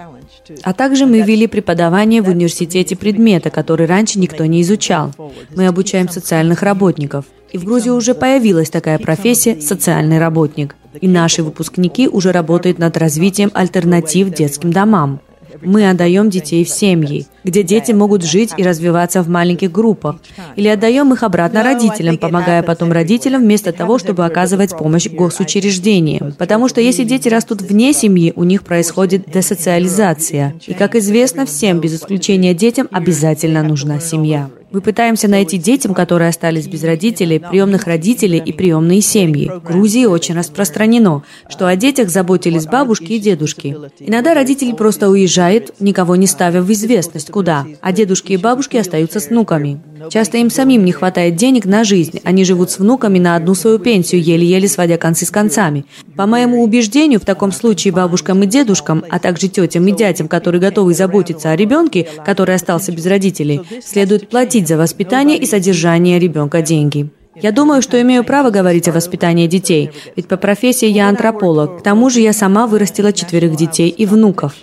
А 0.62 0.72
также 0.72 1.06
мы 1.06 1.22
ввели 1.22 1.46
преподавание 1.46 2.22
в 2.22 2.28
университете 2.28 2.96
предмета, 2.96 3.50
который 3.50 3.86
раньше 3.86 4.18
никто 4.18 4.44
не 4.44 4.62
изучал. 4.62 5.12
Мы 5.54 5.66
обучаем 5.66 6.08
социальных 6.08 6.62
работников. 6.62 7.24
И 7.50 7.58
в 7.58 7.64
Грузии 7.64 7.90
уже 7.90 8.14
появилась 8.14 8.70
такая 8.70 8.98
профессия– 8.98 9.60
социальный 9.60 10.18
работник. 10.18 10.74
И 11.00 11.08
наши 11.08 11.42
выпускники 11.42 12.08
уже 12.08 12.32
работают 12.32 12.78
над 12.78 12.96
развитием 12.96 13.50
альтернатив 13.52 14.30
детским 14.30 14.72
домам. 14.72 15.20
Мы 15.60 15.88
отдаем 15.88 16.30
детей 16.30 16.64
в 16.64 16.70
семьи, 16.70 17.26
где 17.44 17.62
дети 17.62 17.92
могут 17.92 18.24
жить 18.24 18.50
и 18.56 18.62
развиваться 18.62 19.22
в 19.22 19.28
маленьких 19.28 19.70
группах. 19.70 20.16
Или 20.56 20.68
отдаем 20.68 21.12
их 21.12 21.22
обратно 21.22 21.62
родителям, 21.62 22.18
помогая 22.18 22.62
потом 22.62 22.92
родителям 22.92 23.42
вместо 23.42 23.72
того, 23.72 23.98
чтобы 23.98 24.24
оказывать 24.24 24.76
помощь 24.76 25.08
госучреждениям. 25.08 26.32
Потому 26.38 26.68
что 26.68 26.80
если 26.80 27.04
дети 27.04 27.28
растут 27.28 27.62
вне 27.62 27.92
семьи, 27.92 28.32
у 28.36 28.44
них 28.44 28.62
происходит 28.62 29.30
десоциализация. 29.30 30.54
И, 30.66 30.74
как 30.74 30.94
известно, 30.94 31.46
всем, 31.46 31.80
без 31.80 31.94
исключения 31.94 32.54
детям, 32.54 32.88
обязательно 32.90 33.62
нужна 33.62 34.00
семья. 34.00 34.48
Мы 34.72 34.80
пытаемся 34.80 35.28
найти 35.28 35.58
детям, 35.58 35.92
которые 35.92 36.30
остались 36.30 36.66
без 36.66 36.82
родителей, 36.82 37.38
приемных 37.38 37.86
родителей 37.86 38.38
и 38.38 38.52
приемные 38.52 39.02
семьи. 39.02 39.50
В 39.50 39.62
Грузии 39.62 40.06
очень 40.06 40.34
распространено, 40.34 41.24
что 41.50 41.66
о 41.66 41.76
детях 41.76 42.08
заботились 42.08 42.66
бабушки 42.66 43.12
и 43.12 43.18
дедушки. 43.18 43.76
Иногда 44.00 44.32
родители 44.32 44.72
просто 44.72 45.10
уезжают, 45.10 45.74
никого 45.78 46.16
не 46.16 46.26
ставя 46.26 46.62
в 46.62 46.72
известность, 46.72 47.30
куда, 47.32 47.66
а 47.80 47.90
дедушки 47.90 48.34
и 48.34 48.36
бабушки 48.36 48.76
остаются 48.76 49.18
с 49.18 49.30
внуками. 49.30 49.80
Часто 50.10 50.38
им 50.38 50.50
самим 50.50 50.84
не 50.84 50.92
хватает 50.92 51.34
денег 51.34 51.64
на 51.64 51.82
жизнь, 51.82 52.20
они 52.22 52.44
живут 52.44 52.70
с 52.70 52.78
внуками 52.78 53.18
на 53.18 53.34
одну 53.34 53.54
свою 53.54 53.80
пенсию, 53.80 54.22
еле-еле 54.22 54.68
сводя 54.68 54.98
концы 54.98 55.26
с 55.26 55.30
концами. 55.30 55.84
По 56.16 56.26
моему 56.26 56.62
убеждению, 56.62 57.18
в 57.18 57.24
таком 57.24 57.50
случае 57.50 57.92
бабушкам 57.92 58.42
и 58.44 58.46
дедушкам, 58.46 59.04
а 59.10 59.18
также 59.18 59.48
тетям 59.48 59.88
и 59.88 59.92
дядям, 59.92 60.28
которые 60.28 60.60
готовы 60.60 60.94
заботиться 60.94 61.50
о 61.50 61.56
ребенке, 61.56 62.06
который 62.24 62.54
остался 62.54 62.92
без 62.92 63.06
родителей, 63.06 63.62
следует 63.84 64.28
платить 64.28 64.68
за 64.68 64.76
воспитание 64.76 65.38
и 65.38 65.46
содержание 65.46 66.20
ребенка 66.20 66.62
деньги. 66.62 67.10
Я 67.34 67.50
думаю, 67.50 67.80
что 67.80 68.00
имею 68.00 68.24
право 68.24 68.50
говорить 68.50 68.88
о 68.88 68.92
воспитании 68.92 69.46
детей, 69.46 69.90
ведь 70.16 70.28
по 70.28 70.36
профессии 70.36 70.86
я 70.86 71.08
антрополог. 71.08 71.78
К 71.78 71.82
тому 71.82 72.10
же 72.10 72.20
я 72.20 72.34
сама 72.34 72.66
вырастила 72.66 73.12
четверых 73.12 73.56
детей 73.56 73.88
и 73.88 74.04
внуков. 74.04 74.54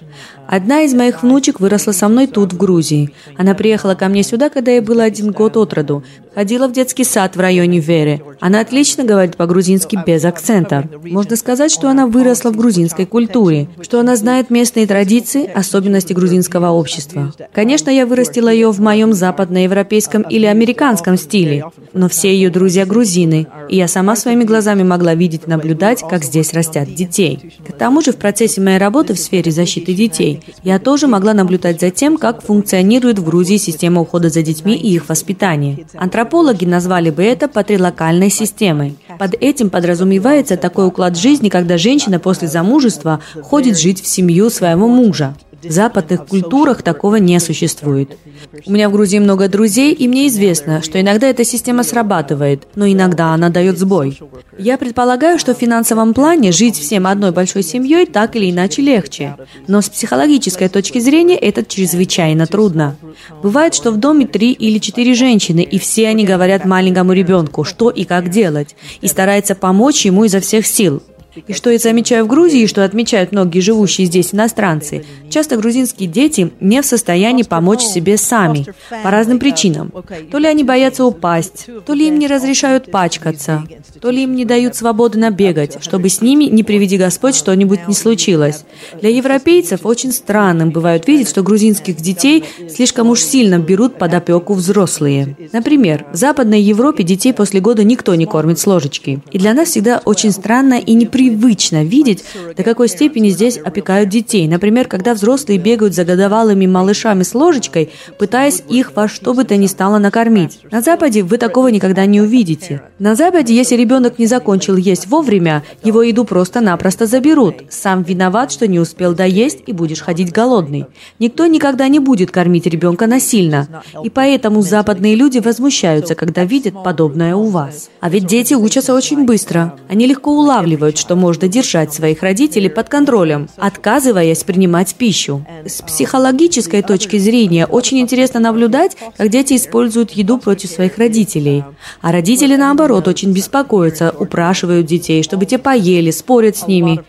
Одна 0.52 0.82
из 0.82 0.96
моих 0.96 1.22
внучек 1.22 1.60
выросла 1.60 1.92
со 1.92 2.08
мной 2.08 2.26
тут, 2.26 2.54
в 2.54 2.58
Грузии. 2.58 3.12
Она 3.38 3.54
приехала 3.54 3.94
ко 3.94 4.08
мне 4.08 4.24
сюда, 4.24 4.50
когда 4.50 4.72
ей 4.72 4.80
было 4.80 5.04
один 5.04 5.32
год 5.32 5.56
от 5.56 5.74
роду. 5.76 6.04
Ходила 6.34 6.68
в 6.68 6.72
детский 6.72 7.04
сад 7.04 7.36
в 7.36 7.40
районе 7.40 7.80
Вере. 7.80 8.24
Она 8.40 8.62
отлично 8.62 9.04
говорит 9.04 9.38
по-грузински 9.38 10.00
без 10.08 10.26
акцента. 10.26 10.90
Можно 11.04 11.36
сказать, 11.36 11.72
что 11.72 11.88
она 11.88 12.08
выросла 12.08 12.50
в 12.50 12.58
грузинской 12.58 13.06
культуре, 13.06 13.68
что 13.82 14.00
она 14.00 14.16
знает 14.16 14.50
местные 14.50 14.88
традиции, 14.88 15.46
особенности 15.46 16.14
грузинского 16.14 16.70
общества. 16.72 17.32
Конечно, 17.54 17.92
я 17.92 18.08
вырастила 18.08 18.50
ее 18.50 18.72
в 18.72 18.80
моем 18.80 19.14
западноевропейском 19.14 20.24
или 20.24 20.48
американском 20.48 21.16
стиле, 21.18 21.66
но 21.94 22.10
все 22.10 22.34
ее 22.34 22.50
друзья 22.50 22.88
грузины, 22.88 23.46
и 23.69 23.76
я 23.76 23.88
сама 23.88 24.15
своими 24.15 24.46
глазами 24.46 24.82
могла 24.82 25.13
видеть 25.13 25.42
и 25.46 25.50
наблюдать, 25.50 26.02
как 26.10 26.23
здесь 26.23 26.54
растят 26.54 26.92
детей. 26.92 27.54
К 27.67 27.73
тому 27.73 28.02
же 28.02 28.13
в 28.13 28.17
процессе 28.17 28.62
моей 28.62 28.80
работы 28.80 29.13
в 29.13 29.19
сфере 29.19 29.52
защиты 29.52 29.94
детей 29.94 30.38
я 30.63 30.79
тоже 30.79 31.08
могла 31.08 31.33
наблюдать 31.33 31.79
за 31.79 31.90
тем, 31.90 32.17
как 32.17 32.44
функционирует 32.44 33.19
в 33.19 33.25
Грузии 33.25 33.58
система 33.58 34.02
ухода 34.02 34.29
за 34.29 34.42
детьми 34.42 34.75
и 34.75 34.94
их 34.94 35.10
воспитания. 35.10 35.85
Антропологи 35.96 36.65
назвали 36.65 37.10
бы 37.10 37.23
это 37.23 37.48
патрилокальной 37.48 38.29
системой. 38.29 38.96
Под 39.17 39.33
этим 39.33 39.69
подразумевается 39.69 40.58
такой 40.58 40.87
уклад 40.87 41.17
жизни, 41.17 41.50
когда 41.50 41.77
женщина 41.77 42.19
после 42.19 42.48
замужества 42.48 43.21
ходит 43.42 43.77
жить 43.77 44.02
в 44.02 44.08
семью 44.08 44.50
своего 44.50 44.87
мужа. 44.87 45.35
В 45.64 45.72
западных 45.72 46.26
культурах 46.26 46.82
такого 46.82 47.18
не 47.18 47.40
существует. 47.40 48.18
У 48.66 48.72
меня 48.72 48.90
в 48.90 48.94
Грузии 48.94 49.20
много 49.20 49.48
друзей, 49.48 49.94
и 49.94 50.08
мне 50.08 50.28
известно, 50.28 50.82
что 50.82 51.00
иногда 51.00 51.28
эта 51.28 51.44
система 51.44 51.84
срабатывает, 51.84 52.68
но 52.76 52.88
иногда 52.88 53.34
она 53.34 53.50
дает 53.50 53.78
сбой. 53.78 54.20
Я 54.58 54.78
предполагаю, 54.78 55.38
что 55.40 55.54
в 55.54 55.58
финансовом 55.58 56.14
плане 56.14 56.52
жить 56.52 56.78
всем 56.78 57.08
одной 57.08 57.32
большой 57.32 57.64
семьей 57.64 58.06
так 58.06 58.36
или 58.36 58.52
иначе 58.52 58.82
легче. 58.82 59.36
Но 59.68 59.82
с 59.82 59.90
психологической 59.90 60.70
точки 60.70 61.00
зрения 61.00 61.36
это 61.36 61.64
чрезвычайно 61.64 62.46
трудно. 62.48 62.96
Бывает, 63.42 63.74
что 63.74 63.92
в 63.92 63.98
доме 63.98 64.28
три 64.28 64.52
или 64.52 64.80
четыре 64.80 65.14
женщины, 65.14 65.62
и 65.62 65.80
все 65.80 66.08
они 66.08 66.26
говорят 66.26 66.66
маленькому 66.66 67.14
ребенку, 67.14 67.64
что 67.64 67.90
и 67.90 68.04
как 68.06 68.30
делать, 68.30 68.76
и 69.02 69.08
стараются 69.08 69.56
помочь 69.56 70.06
ему 70.06 70.24
изо 70.24 70.40
всех 70.40 70.66
сил. 70.66 71.02
И 71.36 71.54
что 71.54 71.69
я 71.69 71.77
замечаю 71.77 72.25
в 72.25 72.27
Грузии, 72.27 72.62
и 72.62 72.67
что 72.67 72.84
отмечают 72.84 73.32
многие 73.32 73.60
живущие 73.60 74.08
здесь 74.08 74.34
иностранцы, 74.34 75.06
часто 75.30 75.58
грузинские 75.58 76.10
дети 76.10 76.52
не 76.60 76.82
в 76.82 76.86
состоянии 76.86 77.44
помочь 77.44 77.82
себе 77.82 78.17
сами, 78.17 78.65
по 79.04 79.12
разным 79.12 79.40
причинам. 79.40 79.92
То 80.32 80.38
ли 80.38 80.48
они 80.48 80.63
боятся 80.63 81.06
упасть, 81.06 81.67
то 81.86 81.94
ли 81.94 82.08
им 82.08 82.17
не 82.17 82.27
разрешают 82.27 82.92
пачкаться, 82.92 83.63
то 84.02 84.10
ли 84.10 84.23
им 84.23 84.36
не 84.36 84.46
дают 84.46 84.75
свободы 84.75 85.19
набегать, 85.19 85.77
чтобы 85.82 86.10
с 86.10 86.21
ними, 86.21 86.46
не 86.46 86.63
приведи 86.63 86.98
Господь, 86.98 87.36
что-нибудь 87.36 87.88
не 87.88 87.94
случилось. 87.94 88.65
Для 89.00 89.10
европейцев 89.10 89.86
очень 89.86 90.12
странным 90.12 90.71
бывает 90.71 91.08
видеть, 91.08 91.30
что 91.30 91.44
грузинских 91.44 91.98
детей 91.98 92.44
слишком 92.69 93.10
уж 93.10 93.21
сильно 93.21 93.60
берут 93.60 93.98
под 93.98 94.13
опеку 94.13 94.54
взрослые. 94.54 95.38
Например, 95.52 96.06
в 96.12 96.15
Западной 96.15 96.62
Европе 96.62 97.04
детей 97.04 97.34
после 97.34 97.60
года 97.60 97.84
никто 97.84 98.15
не 98.15 98.25
кормит 98.25 98.60
с 98.60 98.65
ложечки. 98.65 99.21
И 99.32 99.38
для 99.38 99.54
нас 99.54 99.69
всегда 99.69 100.02
очень 100.04 100.32
странно 100.32 100.80
и 100.80 100.94
неприятно 100.94 101.19
привычно 101.20 101.84
видеть, 101.84 102.24
до 102.56 102.63
какой 102.63 102.88
степени 102.88 103.28
здесь 103.28 103.58
опекают 103.58 104.08
детей. 104.08 104.48
Например, 104.48 104.88
когда 104.88 105.13
взрослые 105.13 105.60
бегают 105.60 105.94
за 105.94 106.06
годовалыми 106.06 106.65
малышами 106.65 107.24
с 107.24 107.36
ложечкой, 107.36 107.90
пытаясь 108.17 108.63
их 108.70 108.94
во 108.96 109.10
что 109.10 109.34
бы 109.34 109.44
то 109.44 109.58
ни 109.58 109.67
стало 109.67 109.98
накормить. 109.98 110.60
На 110.72 110.80
Западе 110.80 111.24
вы 111.24 111.38
такого 111.38 111.67
никогда 111.67 112.06
не 112.06 112.22
увидите. 112.22 112.84
На 113.00 113.15
Западе, 113.15 113.54
если 113.54 113.76
ребенок 113.76 114.17
не 114.17 114.28
закончил 114.28 114.78
есть 114.78 115.08
вовремя, 115.08 115.63
его 115.84 116.04
еду 116.04 116.24
просто-напросто 116.24 117.06
заберут. 117.06 117.56
Сам 117.70 118.04
виноват, 118.04 118.54
что 118.54 118.65
не 118.65 118.80
успел 118.80 119.13
доесть 119.13 119.63
и 119.67 119.74
будешь 119.74 120.00
ходить 120.00 120.32
голодный. 120.32 120.86
Никто 121.20 121.48
никогда 121.48 121.90
не 121.90 122.00
будет 122.00 122.32
кормить 122.32 122.65
ребенка 122.65 123.08
насильно. 123.08 123.84
И 124.06 124.10
поэтому 124.10 124.62
западные 124.62 125.15
люди 125.15 125.40
возмущаются, 125.40 126.15
когда 126.15 126.46
видят 126.46 126.82
подобное 126.82 127.36
у 127.36 127.44
вас. 127.44 127.90
А 128.00 128.10
ведь 128.10 128.26
дети 128.26 128.54
учатся 128.54 128.94
очень 128.94 129.26
быстро. 129.26 129.76
Они 129.90 130.08
легко 130.08 130.32
улавливают, 130.32 130.98
что 130.98 131.09
можно 131.16 131.48
держать 131.48 131.94
своих 131.94 132.24
родителей 132.24 132.70
под 132.70 132.90
контролем, 132.90 133.50
отказываясь 133.58 134.44
принимать 134.44 134.96
пищу. 134.96 135.46
С 135.66 135.82
психологической 135.82 136.82
точки 136.82 137.18
зрения 137.18 137.66
очень 137.66 138.00
интересно 138.00 138.40
наблюдать, 138.40 138.98
как 139.18 139.30
дети 139.30 139.56
используют 139.56 140.12
еду 140.12 140.38
против 140.38 140.70
своих 140.70 140.98
родителей. 140.98 141.64
А 142.02 142.12
родители, 142.12 142.56
наоборот, 142.56 143.08
очень 143.08 143.32
беспокоятся, 143.32 144.14
упрашивают 144.18 144.86
детей, 144.86 145.24
чтобы 145.24 145.46
те 145.46 145.58
поели, 145.58 146.12
спорят 146.12 146.58
с 146.58 146.68
ними. 146.68 147.02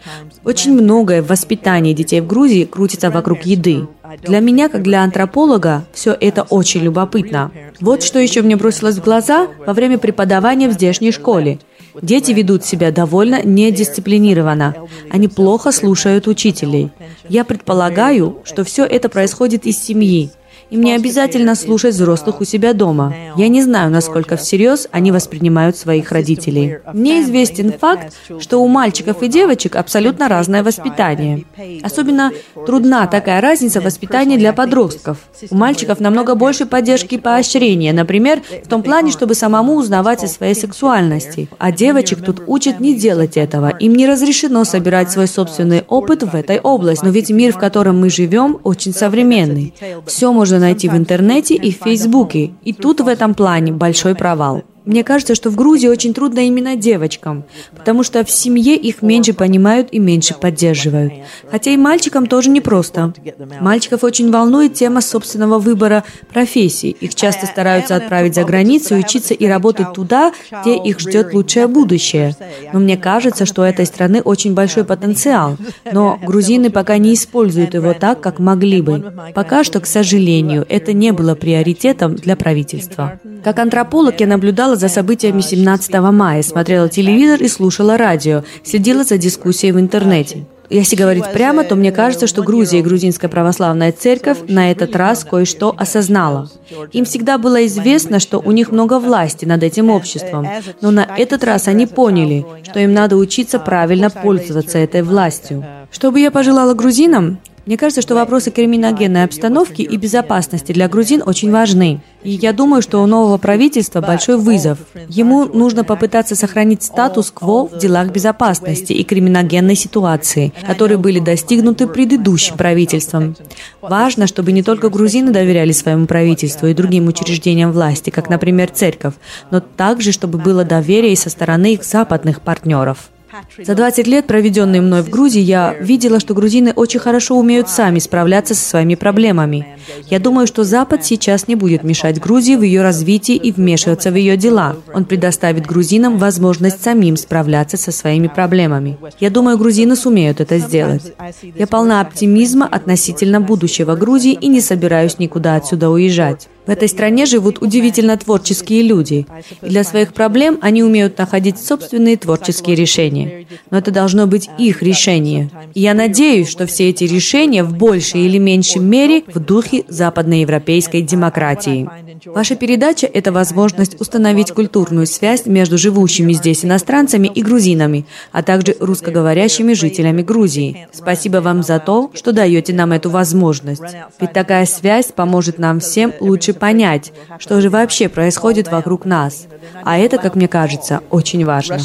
Очень 0.44 0.72
многое 0.72 1.22
в 1.22 1.28
воспитании 1.28 1.92
детей 1.92 2.20
в 2.20 2.26
Грузии 2.26 2.64
крутится 2.64 3.10
вокруг 3.10 3.42
еды. 3.42 3.86
Для 4.22 4.40
меня, 4.40 4.68
как 4.68 4.82
для 4.82 5.02
антрополога, 5.02 5.84
все 5.92 6.16
это 6.18 6.42
очень 6.42 6.82
любопытно. 6.82 7.52
Вот 7.80 8.02
что 8.02 8.18
еще 8.18 8.42
мне 8.42 8.56
бросилось 8.56 8.96
в 8.96 9.04
глаза 9.04 9.48
во 9.64 9.72
время 9.72 9.98
преподавания 9.98 10.68
в 10.68 10.72
здешней 10.72 11.12
школе. 11.12 11.60
Дети 12.02 12.32
ведут 12.32 12.64
себя 12.64 12.90
довольно 12.90 13.42
недисциплинированно. 13.42 14.74
Они 15.10 15.28
плохо 15.28 15.72
слушают 15.72 16.26
учителей. 16.26 16.90
Я 17.28 17.44
предполагаю, 17.44 18.38
что 18.44 18.64
все 18.64 18.84
это 18.84 19.08
происходит 19.08 19.66
из 19.66 19.82
семьи. 19.82 20.30
Им 20.70 20.82
не 20.82 20.94
обязательно 20.94 21.54
слушать 21.54 21.94
взрослых 21.94 22.40
у 22.40 22.44
себя 22.44 22.72
дома. 22.72 23.12
Я 23.36 23.48
не 23.48 23.62
знаю, 23.62 23.90
насколько 23.90 24.36
всерьез 24.36 24.88
они 24.92 25.10
воспринимают 25.10 25.76
своих 25.76 26.12
родителей. 26.12 26.78
Мне 26.92 27.22
известен 27.22 27.72
факт, 27.72 28.12
что 28.38 28.58
у 28.62 28.68
мальчиков 28.68 29.22
и 29.22 29.28
девочек 29.28 29.74
абсолютно 29.76 30.28
разное 30.28 30.62
воспитание. 30.62 31.44
Особенно 31.82 32.30
трудна 32.66 33.06
такая 33.06 33.40
разница 33.40 33.80
воспитания 33.80 34.38
для 34.38 34.52
подростков. 34.52 35.18
У 35.50 35.56
мальчиков 35.56 35.98
намного 35.98 36.34
больше 36.34 36.66
поддержки 36.66 37.16
и 37.16 37.18
поощрения, 37.18 37.92
например, 37.92 38.42
в 38.64 38.68
том 38.68 38.82
плане, 38.82 39.10
чтобы 39.10 39.34
самому 39.34 39.74
узнавать 39.74 40.22
о 40.22 40.28
своей 40.28 40.54
сексуальности. 40.54 41.48
А 41.58 41.72
девочек 41.72 42.24
тут 42.24 42.42
учат 42.46 42.78
не 42.78 42.94
делать 42.94 43.36
этого. 43.36 43.70
Им 43.70 43.94
не 43.94 44.06
разрешено 44.06 44.64
собирать 44.64 45.10
свой 45.10 45.26
собственный 45.26 45.82
опыт 45.88 46.22
в 46.22 46.34
этой 46.34 46.60
области. 46.60 47.04
Но 47.04 47.10
ведь 47.10 47.30
мир, 47.30 47.52
в 47.52 47.58
котором 47.58 48.00
мы 48.00 48.10
живем, 48.10 48.58
очень 48.62 48.92
современный. 48.92 49.74
Все 50.06 50.32
можно 50.32 50.59
найти 50.60 50.88
в 50.88 50.96
интернете 50.96 51.54
и 51.54 51.72
в 51.72 51.82
Фейсбуке. 51.82 52.50
И 52.62 52.72
тут 52.72 53.00
в 53.00 53.08
этом 53.08 53.34
плане 53.34 53.72
большой 53.72 54.14
провал. 54.14 54.62
Мне 54.84 55.04
кажется, 55.04 55.34
что 55.34 55.50
в 55.50 55.56
Грузии 55.56 55.88
очень 55.88 56.14
трудно 56.14 56.40
именно 56.40 56.76
девочкам, 56.76 57.44
потому 57.76 58.02
что 58.02 58.24
в 58.24 58.30
семье 58.30 58.76
их 58.76 59.02
меньше 59.02 59.32
понимают 59.32 59.88
и 59.92 59.98
меньше 59.98 60.34
поддерживают. 60.34 61.12
Хотя 61.50 61.70
и 61.70 61.76
мальчикам 61.76 62.26
тоже 62.26 62.50
непросто. 62.50 63.12
Мальчиков 63.60 64.04
очень 64.04 64.30
волнует 64.30 64.74
тема 64.74 65.00
собственного 65.00 65.58
выбора 65.58 66.04
профессии. 66.32 66.90
Их 66.90 67.14
часто 67.14 67.46
стараются 67.46 67.96
отправить 67.96 68.34
за 68.34 68.44
границу, 68.44 68.96
учиться 68.96 69.34
и 69.34 69.46
работать 69.46 69.92
туда, 69.92 70.32
где 70.62 70.76
их 70.76 70.98
ждет 71.00 71.34
лучшее 71.34 71.66
будущее. 71.66 72.34
Но 72.72 72.80
мне 72.80 72.96
кажется, 72.96 73.44
что 73.46 73.62
у 73.62 73.64
этой 73.64 73.86
страны 73.86 74.22
очень 74.22 74.54
большой 74.54 74.84
потенциал. 74.84 75.56
Но 75.92 76.18
грузины 76.22 76.70
пока 76.70 76.98
не 76.98 77.14
используют 77.14 77.74
его 77.74 77.92
так, 77.92 78.20
как 78.20 78.38
могли 78.38 78.80
бы. 78.80 79.12
Пока 79.34 79.64
что, 79.64 79.80
к 79.80 79.86
сожалению, 79.86 80.64
это 80.68 80.92
не 80.92 81.12
было 81.12 81.34
приоритетом 81.34 82.16
для 82.16 82.36
правительства. 82.36 83.20
Как 83.44 83.58
антрополог 83.58 84.20
я 84.20 84.26
наблюдала 84.26 84.69
наблюдала 84.70 84.76
за 84.76 84.88
событиями 84.88 85.40
17 85.40 85.94
мая, 86.12 86.42
смотрела 86.42 86.88
телевизор 86.88 87.42
и 87.42 87.48
слушала 87.48 87.96
радио, 87.96 88.42
следила 88.64 89.04
за 89.04 89.18
дискуссией 89.18 89.72
в 89.72 89.80
интернете. 89.80 90.46
Если 90.70 90.94
говорить 90.94 91.24
прямо, 91.32 91.64
то 91.64 91.74
мне 91.74 91.90
кажется, 91.90 92.28
что 92.28 92.44
Грузия 92.44 92.78
и 92.78 92.82
Грузинская 92.82 93.28
православная 93.28 93.90
церковь 93.90 94.38
на 94.46 94.70
этот 94.70 94.94
раз 94.94 95.24
кое-что 95.24 95.74
осознала. 95.76 96.48
Им 96.92 97.04
всегда 97.04 97.38
было 97.38 97.66
известно, 97.66 98.20
что 98.20 98.38
у 98.38 98.52
них 98.52 98.70
много 98.70 99.00
власти 99.00 99.44
над 99.46 99.64
этим 99.64 99.90
обществом, 99.90 100.46
но 100.80 100.92
на 100.92 101.04
этот 101.18 101.42
раз 101.42 101.66
они 101.66 101.86
поняли, 101.86 102.46
что 102.62 102.78
им 102.78 102.94
надо 102.94 103.16
учиться 103.16 103.58
правильно 103.58 104.10
пользоваться 104.10 104.78
этой 104.78 105.02
властью. 105.02 105.64
Что 105.90 106.12
бы 106.12 106.20
я 106.20 106.30
пожелала 106.30 106.74
грузинам? 106.74 107.38
Мне 107.66 107.76
кажется, 107.76 108.02
что 108.02 108.14
вопросы 108.14 108.50
криминогенной 108.50 109.24
обстановки 109.24 109.82
и 109.82 109.96
безопасности 109.96 110.72
для 110.72 110.88
грузин 110.88 111.22
очень 111.24 111.50
важны. 111.50 112.00
И 112.22 112.30
я 112.30 112.52
думаю, 112.52 112.82
что 112.82 113.02
у 113.02 113.06
нового 113.06 113.38
правительства 113.38 114.00
большой 114.00 114.36
вызов. 114.36 114.78
Ему 115.08 115.44
нужно 115.44 115.84
попытаться 115.84 116.36
сохранить 116.36 116.82
статус-кво 116.82 117.66
в 117.66 117.78
делах 117.78 118.10
безопасности 118.10 118.92
и 118.92 119.04
криминогенной 119.04 119.74
ситуации, 119.74 120.52
которые 120.66 120.98
были 120.98 121.18
достигнуты 121.18 121.86
предыдущим 121.86 122.56
правительством. 122.56 123.36
Важно, 123.80 124.26
чтобы 124.26 124.52
не 124.52 124.62
только 124.62 124.90
грузины 124.90 125.32
доверяли 125.32 125.72
своему 125.72 126.06
правительству 126.06 126.66
и 126.66 126.74
другим 126.74 127.08
учреждениям 127.08 127.72
власти, 127.72 128.10
как, 128.10 128.28
например, 128.28 128.70
церковь, 128.70 129.14
но 129.50 129.60
также, 129.60 130.12
чтобы 130.12 130.38
было 130.38 130.64
доверие 130.64 131.12
и 131.12 131.16
со 131.16 131.30
стороны 131.30 131.74
их 131.74 131.84
западных 131.84 132.40
партнеров. 132.40 133.10
За 133.58 133.74
20 133.74 134.06
лет, 134.06 134.26
проведенные 134.26 134.80
мной 134.80 135.02
в 135.02 135.10
Грузии, 135.10 135.40
я 135.40 135.74
видела, 135.74 136.20
что 136.20 136.34
грузины 136.34 136.72
очень 136.74 137.00
хорошо 137.00 137.36
умеют 137.38 137.68
сами 137.68 137.98
справляться 137.98 138.54
со 138.54 138.68
своими 138.68 138.94
проблемами. 138.94 139.66
Я 140.08 140.18
думаю, 140.18 140.46
что 140.46 140.64
Запад 140.64 141.04
сейчас 141.04 141.48
не 141.48 141.54
будет 141.54 141.82
мешать 141.82 142.20
Грузии 142.20 142.56
в 142.56 142.62
ее 142.62 142.82
развитии 142.82 143.36
и 143.36 143.52
вмешиваться 143.52 144.10
в 144.10 144.14
ее 144.14 144.36
дела. 144.36 144.76
Он 144.92 145.04
предоставит 145.04 145.66
грузинам 145.66 146.18
возможность 146.18 146.82
самим 146.82 147.16
справляться 147.16 147.76
со 147.76 147.92
своими 147.92 148.28
проблемами. 148.28 148.98
Я 149.18 149.30
думаю, 149.30 149.58
грузины 149.58 149.96
сумеют 149.96 150.40
это 150.40 150.58
сделать. 150.58 151.12
Я 151.42 151.66
полна 151.66 152.00
оптимизма 152.00 152.66
относительно 152.66 153.40
будущего 153.40 153.94
Грузии 153.94 154.32
и 154.32 154.48
не 154.48 154.60
собираюсь 154.60 155.18
никуда 155.18 155.56
отсюда 155.56 155.90
уезжать. 155.90 156.48
В 156.70 156.72
этой 156.72 156.86
стране 156.86 157.26
живут 157.26 157.60
удивительно 157.60 158.16
творческие 158.16 158.82
люди. 158.82 159.26
И 159.60 159.68
для 159.70 159.82
своих 159.82 160.14
проблем 160.14 160.56
они 160.60 160.84
умеют 160.84 161.18
находить 161.18 161.58
собственные 161.58 162.16
творческие 162.16 162.76
решения. 162.76 163.44
Но 163.72 163.78
это 163.78 163.90
должно 163.90 164.28
быть 164.28 164.48
их 164.56 164.80
решение. 164.80 165.50
И 165.74 165.80
я 165.80 165.94
надеюсь, 165.94 166.48
что 166.48 166.66
все 166.66 166.90
эти 166.90 167.02
решения 167.02 167.64
в 167.64 167.76
большей 167.76 168.20
или 168.20 168.38
меньшей 168.38 168.80
мере 168.80 169.24
в 169.26 169.40
духе 169.40 169.82
западноевропейской 169.88 171.02
демократии. 171.02 171.88
Ваша 172.26 172.54
передача– 172.54 173.06
это 173.12 173.32
возможность 173.32 174.00
установить 174.00 174.52
культурную 174.52 175.08
связь 175.08 175.46
между 175.46 175.76
живущими 175.76 176.32
здесь 176.34 176.64
иностранцами 176.64 177.26
и 177.26 177.42
грузинами, 177.42 178.06
а 178.30 178.44
также 178.44 178.76
русскоговорящими 178.78 179.72
жителями 179.72 180.22
Грузии. 180.22 180.86
Спасибо 180.92 181.38
вам 181.38 181.64
за 181.64 181.80
то, 181.80 182.12
что 182.14 182.30
даете 182.30 182.72
нам 182.74 182.92
эту 182.92 183.10
возможность. 183.10 183.82
Ведь 184.20 184.32
такая 184.32 184.66
связь 184.66 185.06
поможет 185.06 185.58
нам 185.58 185.80
всем 185.80 186.12
лучше 186.20 186.59
понять, 186.60 187.12
что 187.38 187.60
же 187.60 187.70
вообще 187.70 188.08
происходит 188.08 188.70
вокруг 188.70 189.04
нас. 189.04 189.48
А 189.82 189.98
это, 189.98 190.18
как 190.18 190.36
мне 190.36 190.46
кажется, 190.46 191.02
очень 191.10 191.44
важно. 191.44 191.78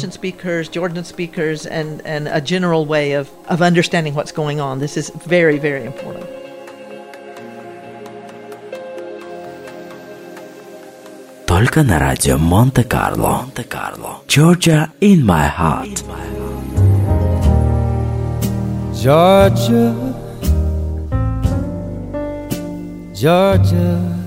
Только 11.46 11.82
на 11.84 11.98
радио 11.98 12.36
Монте-Карло. 12.38 13.28
Монте-Карло. 13.28 14.18
Georgia 14.26 14.90
in 15.00 15.24
my 15.24 15.48
heart. 15.48 16.04
Georgia, 18.92 19.94
Georgia, 23.14 24.25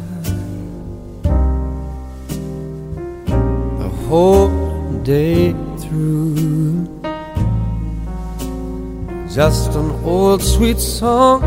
whole 4.10 4.50
day 5.04 5.54
through. 5.78 6.88
Just 9.32 9.76
an 9.76 9.92
old 10.04 10.42
sweet 10.42 10.80
song 10.80 11.42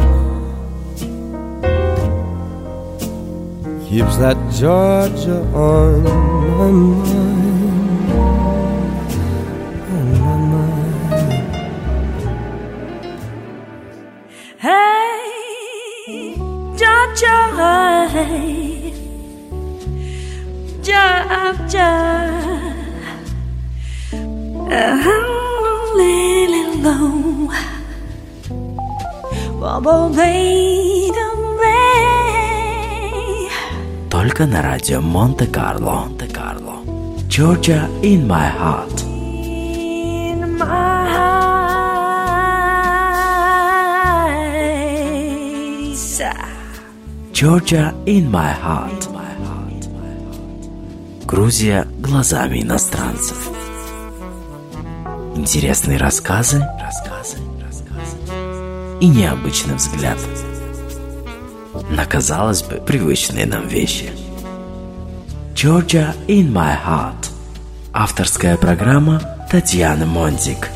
keeps 3.88 4.16
that 4.18 4.36
Georgia 4.54 5.42
on 5.52 6.04
my 6.04 6.70
mind. 6.70 7.32
On 9.90 10.06
my 10.22 10.36
mind. 10.52 11.50
Hey, 14.62 16.36
Georgia, 16.78 17.38
Georgia, 20.86 22.41
I'm 24.74 25.22
low. 26.82 27.50
Только 34.10 34.46
на 34.46 34.62
радио 34.62 35.00
Монте-Карло. 35.00 36.06
Монте-Карло. 36.08 36.76
Georgia 37.28 37.88
in 38.02 38.26
my 38.26 38.48
heart. 38.48 39.04
In 39.04 40.56
my. 40.58 40.92
Georgia 47.32 47.94
in 48.06 48.30
my 48.30 48.52
heart. 48.52 49.08
Грузия 51.26 51.86
глазами 51.98 52.62
иностранцев. 52.62 53.50
Интересные 55.34 55.98
рассказы, 55.98 56.58
рассказы, 56.80 57.38
рассказы 57.64 58.16
и 59.00 59.06
необычный 59.06 59.74
взгляд 59.74 60.18
на, 61.90 62.04
казалось 62.04 62.62
бы, 62.62 62.76
привычные 62.76 63.46
нам 63.46 63.66
вещи. 63.66 64.10
Georgia 65.54 66.14
in 66.28 66.52
my 66.52 66.76
heart. 66.86 67.30
Авторская 67.92 68.56
программа 68.56 69.20
Татьяны 69.50 70.06
Монтик. 70.06 70.68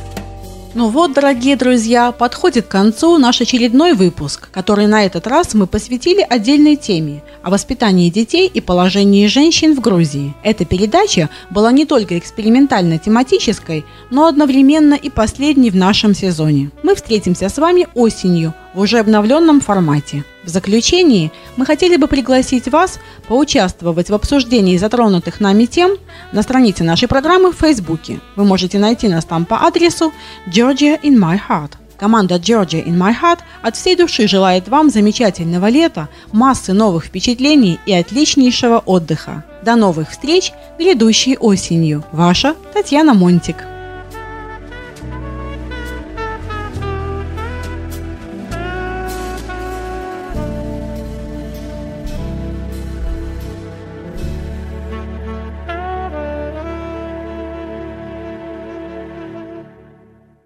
Ну 0.79 0.91
вот, 0.91 1.15
дорогие 1.15 1.57
друзья, 1.57 2.13
подходит 2.13 2.67
к 2.67 2.71
концу 2.71 3.17
наш 3.17 3.41
очередной 3.41 3.95
выпуск, 3.95 4.51
который 4.53 4.87
на 4.87 5.07
этот 5.07 5.27
раз 5.27 5.55
мы 5.55 5.67
посвятили 5.67 6.21
отдельной 6.21 6.77
теме 6.77 7.23
о 7.43 7.49
воспитании 7.49 8.11
детей 8.11 8.47
и 8.47 8.61
положении 8.61 9.27
женщин 9.27 9.75
в 9.75 9.81
Грузии. 9.81 10.35
Эта 10.43 10.67
передача 10.67 11.31
была 11.49 11.73
не 11.73 11.87
только 11.87 12.19
экспериментально-тематической, 12.19 13.87
но 14.11 14.27
одновременно 14.27 14.93
и 14.93 15.09
последней 15.09 15.71
в 15.71 15.77
нашем 15.77 16.15
сезоне. 16.15 16.71
Мы 16.83 16.95
встретимся 16.95 17.49
с 17.49 17.57
вами 17.57 17.89
осенью 17.95 18.53
в 18.77 18.81
уже 18.81 18.99
обновленном 18.99 19.61
формате. 19.61 20.23
В 20.45 20.49
заключении 20.49 21.33
мы 21.57 21.65
хотели 21.65 21.97
бы 21.97 22.09
пригласить 22.09 22.69
вас 22.69 23.01
поучаствовать 23.27 24.11
в 24.11 24.15
обсуждении 24.15 24.77
затронутых 24.77 25.41
нами 25.41 25.65
тем 25.65 25.97
на 26.31 26.43
странице 26.43 26.85
нашей 26.85 27.09
программы 27.09 27.53
в 27.53 27.57
Фейсбуке. 27.57 28.21
Вы 28.37 28.45
можете 28.45 28.79
найти 28.79 29.09
нас 29.09 29.25
там 29.25 29.47
по 29.47 29.67
адресу 29.67 30.13
Georgia 30.47 31.01
in 31.03 31.17
my 31.17 31.41
heart. 31.49 31.73
Команда 31.99 32.35
Georgia 32.35 32.85
in 32.85 32.99
my 32.99 33.15
heart 33.19 33.39
от 33.63 33.77
всей 33.77 33.97
души 33.97 34.29
желает 34.29 34.69
вам 34.69 34.91
замечательного 34.91 35.69
лета, 35.71 36.11
массы 36.31 36.75
новых 36.75 37.07
впечатлений 37.07 37.81
и 37.87 37.95
отличнейшего 37.95 38.81
отдыха. 38.85 39.43
До 39.65 39.77
новых 39.77 40.11
встреч 40.11 40.53
грядущей 40.79 41.39
осенью. 41.39 42.05
Ваша 42.13 42.55
Татьяна 42.75 43.15
Монтик. 43.15 43.57